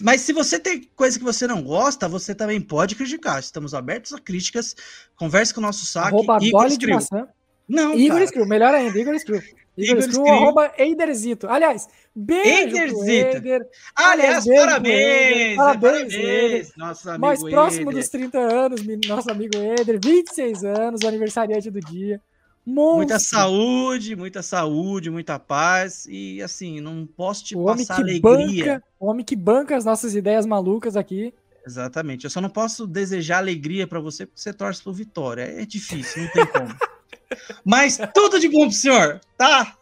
Mas 0.00 0.20
se 0.20 0.32
você 0.32 0.58
tem 0.58 0.88
coisa 0.94 1.18
que 1.18 1.24
você 1.24 1.46
não 1.46 1.62
gosta, 1.62 2.08
você 2.08 2.34
também 2.34 2.60
pode 2.60 2.94
criticar. 2.94 3.40
Estamos 3.40 3.74
abertos 3.74 4.12
a 4.12 4.18
críticas. 4.18 4.74
Converse 5.16 5.52
com 5.52 5.60
o 5.60 5.62
nosso. 5.62 5.98
Arroba 5.98 6.38
Igor 6.40 6.68
maçã. 6.88 7.28
Não, 7.68 7.94
Igor 7.94 8.26
Screw, 8.26 8.46
melhor 8.46 8.74
ainda, 8.74 8.98
Igor 8.98 9.16
Screw. 9.18 9.40
Igor, 9.82 9.98
Igor 9.98 10.02
Screw, 10.02 10.26
arroba 10.26 10.72
Eiderzito. 10.76 11.48
Aliás, 11.48 11.88
beijo 12.14 12.76
Eiderzito. 12.76 13.68
Aliás, 13.94 14.44
beijo 14.44 14.60
parabéns, 14.60 15.56
parabéns, 15.56 16.12
parabéns 16.12 16.76
Nosso 16.76 17.08
amigo 17.08 17.26
Mais 17.26 17.42
próximo 17.42 17.92
dos 17.92 18.08
30 18.08 18.38
anos, 18.38 18.80
nosso 19.06 19.30
amigo 19.30 19.56
Eder, 19.56 19.98
26 20.02 20.64
anos, 20.64 21.04
aniversariante 21.04 21.70
do 21.70 21.80
dia. 21.80 22.20
Monstro. 22.64 22.96
Muita 22.96 23.18
saúde, 23.18 24.16
muita 24.16 24.42
saúde, 24.42 25.10
muita 25.10 25.38
paz 25.38 26.06
e 26.08 26.42
assim, 26.42 26.80
não 26.80 27.06
posso 27.06 27.44
te 27.44 27.56
o 27.56 27.64
passar 27.64 28.00
alegria. 28.00 28.74
Banca, 28.74 28.84
o 28.98 29.06
homem 29.06 29.24
que 29.24 29.34
banca 29.34 29.76
as 29.76 29.84
nossas 29.84 30.14
ideias 30.14 30.46
malucas 30.46 30.96
aqui. 30.96 31.34
Exatamente. 31.66 32.24
Eu 32.24 32.30
só 32.30 32.40
não 32.40 32.50
posso 32.50 32.86
desejar 32.86 33.38
alegria 33.38 33.86
para 33.86 34.00
você 34.00 34.26
porque 34.26 34.40
você 34.40 34.52
torce 34.52 34.82
por 34.82 34.92
vitória. 34.92 35.42
É 35.42 35.64
difícil, 35.64 36.22
não 36.22 36.30
tem 36.30 36.46
como. 36.46 36.68
Mas 37.64 37.98
tudo 38.14 38.38
de 38.38 38.48
bom 38.48 38.62
pro 38.62 38.72
senhor, 38.72 39.20
tá? 39.36 39.76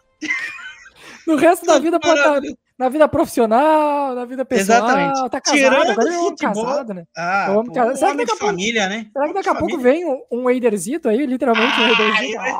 No 1.27 1.37
resto 1.37 1.67
da 1.67 1.79
vida 1.79 2.01
pode 2.01 2.19
estar 2.19 2.41
tá 2.41 2.49
na 2.79 2.89
vida 2.89 3.09
profissional, 3.09 4.15
na 4.15 4.25
vida 4.25 4.45
pessoal, 4.45 4.79
Exatamente. 4.79 5.31
tá 5.31 5.41
casado, 5.41 5.59
Tirando 5.59 5.91
agora 5.91 6.15
é 6.15 6.37
casado, 6.39 6.95
né? 6.95 7.05
Ah, 7.17 7.47
homem 7.51 7.73
casado. 7.73 7.97
Será 7.97 8.11
que 8.13 8.17
daqui 8.19 8.31
a 8.31 8.37
pouco, 8.37 8.47
família, 8.47 8.89
né? 8.89 9.07
Será 9.13 9.27
que 9.27 9.35
daqui 9.35 9.49
a 9.49 9.55
pouco 9.57 9.79
vem 9.79 10.05
um, 10.05 10.23
um 10.31 10.51
Eiderzito 10.51 11.09
aí, 11.09 11.27
literalmente 11.27 11.75
ah, 11.77 11.81
um 11.81 11.89
Eiderzito? 11.89 12.41
Aí, 12.41 12.59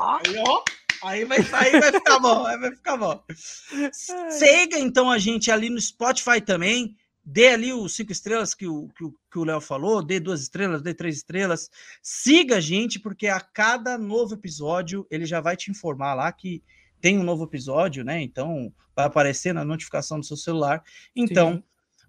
aí, 1.05 1.25
vai, 1.25 1.39
aí 1.53 1.81
vai 1.81 1.93
ficar 1.93 2.19
bom, 2.19 2.45
aí 2.45 2.59
vai 2.59 2.71
ficar 2.73 2.97
bom. 2.97 3.23
Siga 4.29 4.79
então 4.79 5.09
a 5.09 5.19
gente 5.19 5.53
ali 5.53 5.71
no 5.71 5.81
Spotify 5.81 6.41
também 6.41 6.97
dê 7.31 7.49
ali 7.49 7.75
os 7.75 7.95
cinco 7.95 8.11
estrelas 8.11 8.55
que 8.55 8.67
o 8.67 8.89
que 9.31 9.39
o 9.39 9.45
Léo 9.45 9.61
falou, 9.61 10.03
dê 10.03 10.19
duas 10.19 10.41
estrelas, 10.41 10.81
dê 10.81 10.95
três 10.95 11.17
estrelas. 11.17 11.71
Siga 12.03 12.57
a 12.57 12.61
gente, 12.61 12.99
porque 12.99 13.27
a 13.27 13.39
cada 13.39 13.99
novo 13.99 14.35
episódio 14.35 15.07
ele 15.11 15.27
já 15.27 15.39
vai 15.39 15.55
te 15.55 15.71
informar 15.71 16.15
lá 16.15 16.33
que 16.33 16.63
tem 17.03 17.19
um 17.19 17.23
novo 17.23 17.45
episódio, 17.45 18.03
né? 18.03 18.23
Então 18.23 18.73
vai 18.97 19.05
aparecer 19.05 19.53
na 19.53 19.63
notificação 19.63 20.19
do 20.19 20.25
seu 20.25 20.39
celular. 20.39 20.83
Então 21.15 21.57
Sim. 21.57 21.63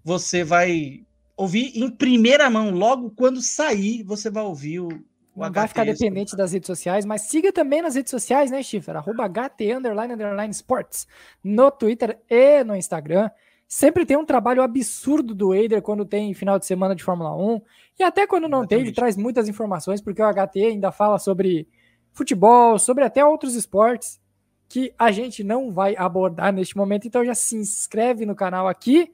você 0.05 0.41
vai 0.41 1.05
ouvir 1.35 1.77
em 1.77 1.89
primeira 1.89 2.49
mão, 2.49 2.71
logo 2.71 3.11
quando 3.11 3.41
sair, 3.41 4.03
você 4.03 4.29
vai 4.29 4.43
ouvir 4.43 4.79
o. 4.79 4.87
o 4.87 5.41
Não 5.41 5.51
vai 5.51 5.67
ficar 5.67 5.83
dependente 5.83 6.33
das 6.33 6.53
redes 6.53 6.67
sociais, 6.67 7.03
mas 7.03 7.23
siga 7.23 7.51
também 7.51 7.81
nas 7.81 7.95
redes 7.95 8.11
sociais, 8.11 8.49
né, 8.51 8.63
Chifre? 8.63 8.95
Arroba 8.95 9.27
HT 9.27 9.73
underline, 9.73 10.13
underline 10.13 10.51
sports 10.51 11.05
no 11.43 11.69
Twitter 11.69 12.17
e 12.29 12.63
no 12.63 12.73
Instagram. 12.73 13.29
Sempre 13.71 14.03
tem 14.03 14.17
um 14.17 14.25
trabalho 14.25 14.63
absurdo 14.63 15.35
do 15.35 15.53
Eider 15.53 15.79
quando 15.79 16.03
tem 16.03 16.33
final 16.33 16.57
de 16.57 16.65
semana 16.65 16.95
de 16.95 17.03
Fórmula 17.03 17.35
1. 17.35 17.61
E 17.99 18.03
até 18.03 18.25
quando 18.25 18.49
não 18.49 18.61
Exatamente. 18.61 18.69
tem, 18.69 18.79
ele 18.79 18.91
traz 18.91 19.15
muitas 19.15 19.47
informações, 19.47 20.01
porque 20.01 20.23
o 20.23 20.25
HT 20.25 20.59
ainda 20.59 20.91
fala 20.91 21.19
sobre 21.19 21.67
futebol, 22.11 22.79
sobre 22.79 23.03
até 23.03 23.23
outros 23.23 23.53
esportes 23.53 24.19
que 24.67 24.91
a 24.97 25.11
gente 25.11 25.43
não 25.43 25.71
vai 25.71 25.95
abordar 25.95 26.51
neste 26.51 26.75
momento. 26.75 27.05
Então 27.05 27.23
já 27.23 27.35
se 27.35 27.55
inscreve 27.57 28.25
no 28.25 28.35
canal 28.35 28.67
aqui 28.67 29.11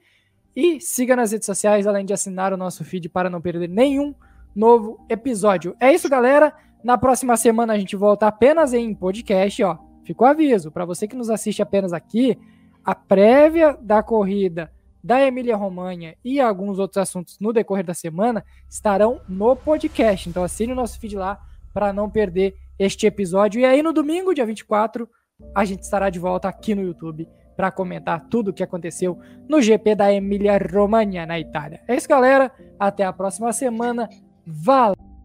e 0.56 0.80
siga 0.80 1.14
nas 1.14 1.32
redes 1.32 1.44
sociais, 1.44 1.86
além 1.86 2.06
de 2.06 2.14
assinar 2.14 2.50
o 2.54 2.56
nosso 2.56 2.82
feed 2.82 3.10
para 3.10 3.28
não 3.28 3.42
perder 3.42 3.68
nenhum 3.68 4.14
novo 4.54 4.98
episódio. 5.06 5.76
É 5.78 5.92
isso, 5.92 6.08
galera. 6.08 6.54
Na 6.82 6.96
próxima 6.96 7.36
semana 7.36 7.74
a 7.74 7.78
gente 7.78 7.94
volta 7.94 8.26
apenas 8.26 8.72
em 8.72 8.94
podcast, 8.94 9.62
ó. 9.62 9.76
Ficou 10.02 10.26
aviso 10.26 10.72
para 10.72 10.86
você 10.86 11.06
que 11.06 11.14
nos 11.14 11.28
assiste 11.28 11.60
apenas 11.60 11.92
aqui 11.92 12.38
a 12.86 12.94
prévia 12.94 13.76
da 13.82 14.00
corrida 14.00 14.70
da 15.02 15.20
Emília 15.20 15.56
Romanha 15.56 16.16
e 16.24 16.40
alguns 16.40 16.78
outros 16.78 16.98
assuntos 16.98 17.36
no 17.40 17.52
decorrer 17.52 17.84
da 17.84 17.94
semana 17.94 18.44
estarão 18.70 19.20
no 19.28 19.56
podcast. 19.56 20.28
Então 20.28 20.44
assine 20.44 20.72
o 20.72 20.76
nosso 20.76 20.98
feed 21.00 21.16
lá 21.16 21.40
para 21.74 21.92
não 21.92 22.08
perder 22.08 22.54
este 22.78 23.06
episódio. 23.06 23.60
E 23.60 23.64
aí 23.64 23.82
no 23.82 23.92
domingo, 23.92 24.32
dia 24.32 24.46
24, 24.46 25.08
a 25.54 25.64
gente 25.64 25.82
estará 25.82 26.10
de 26.10 26.20
volta 26.20 26.48
aqui 26.48 26.74
no 26.74 26.82
YouTube 26.82 27.28
para 27.56 27.72
comentar 27.72 28.28
tudo 28.28 28.50
o 28.50 28.52
que 28.52 28.62
aconteceu 28.62 29.18
no 29.48 29.60
GP 29.60 29.96
da 29.96 30.12
Emília 30.12 30.56
Romagna 30.58 31.26
na 31.26 31.40
Itália. 31.40 31.80
É 31.88 31.96
isso, 31.96 32.08
galera. 32.08 32.52
Até 32.78 33.04
a 33.04 33.12
próxima 33.12 33.52
semana. 33.52 34.08
Valeu! 34.46 35.15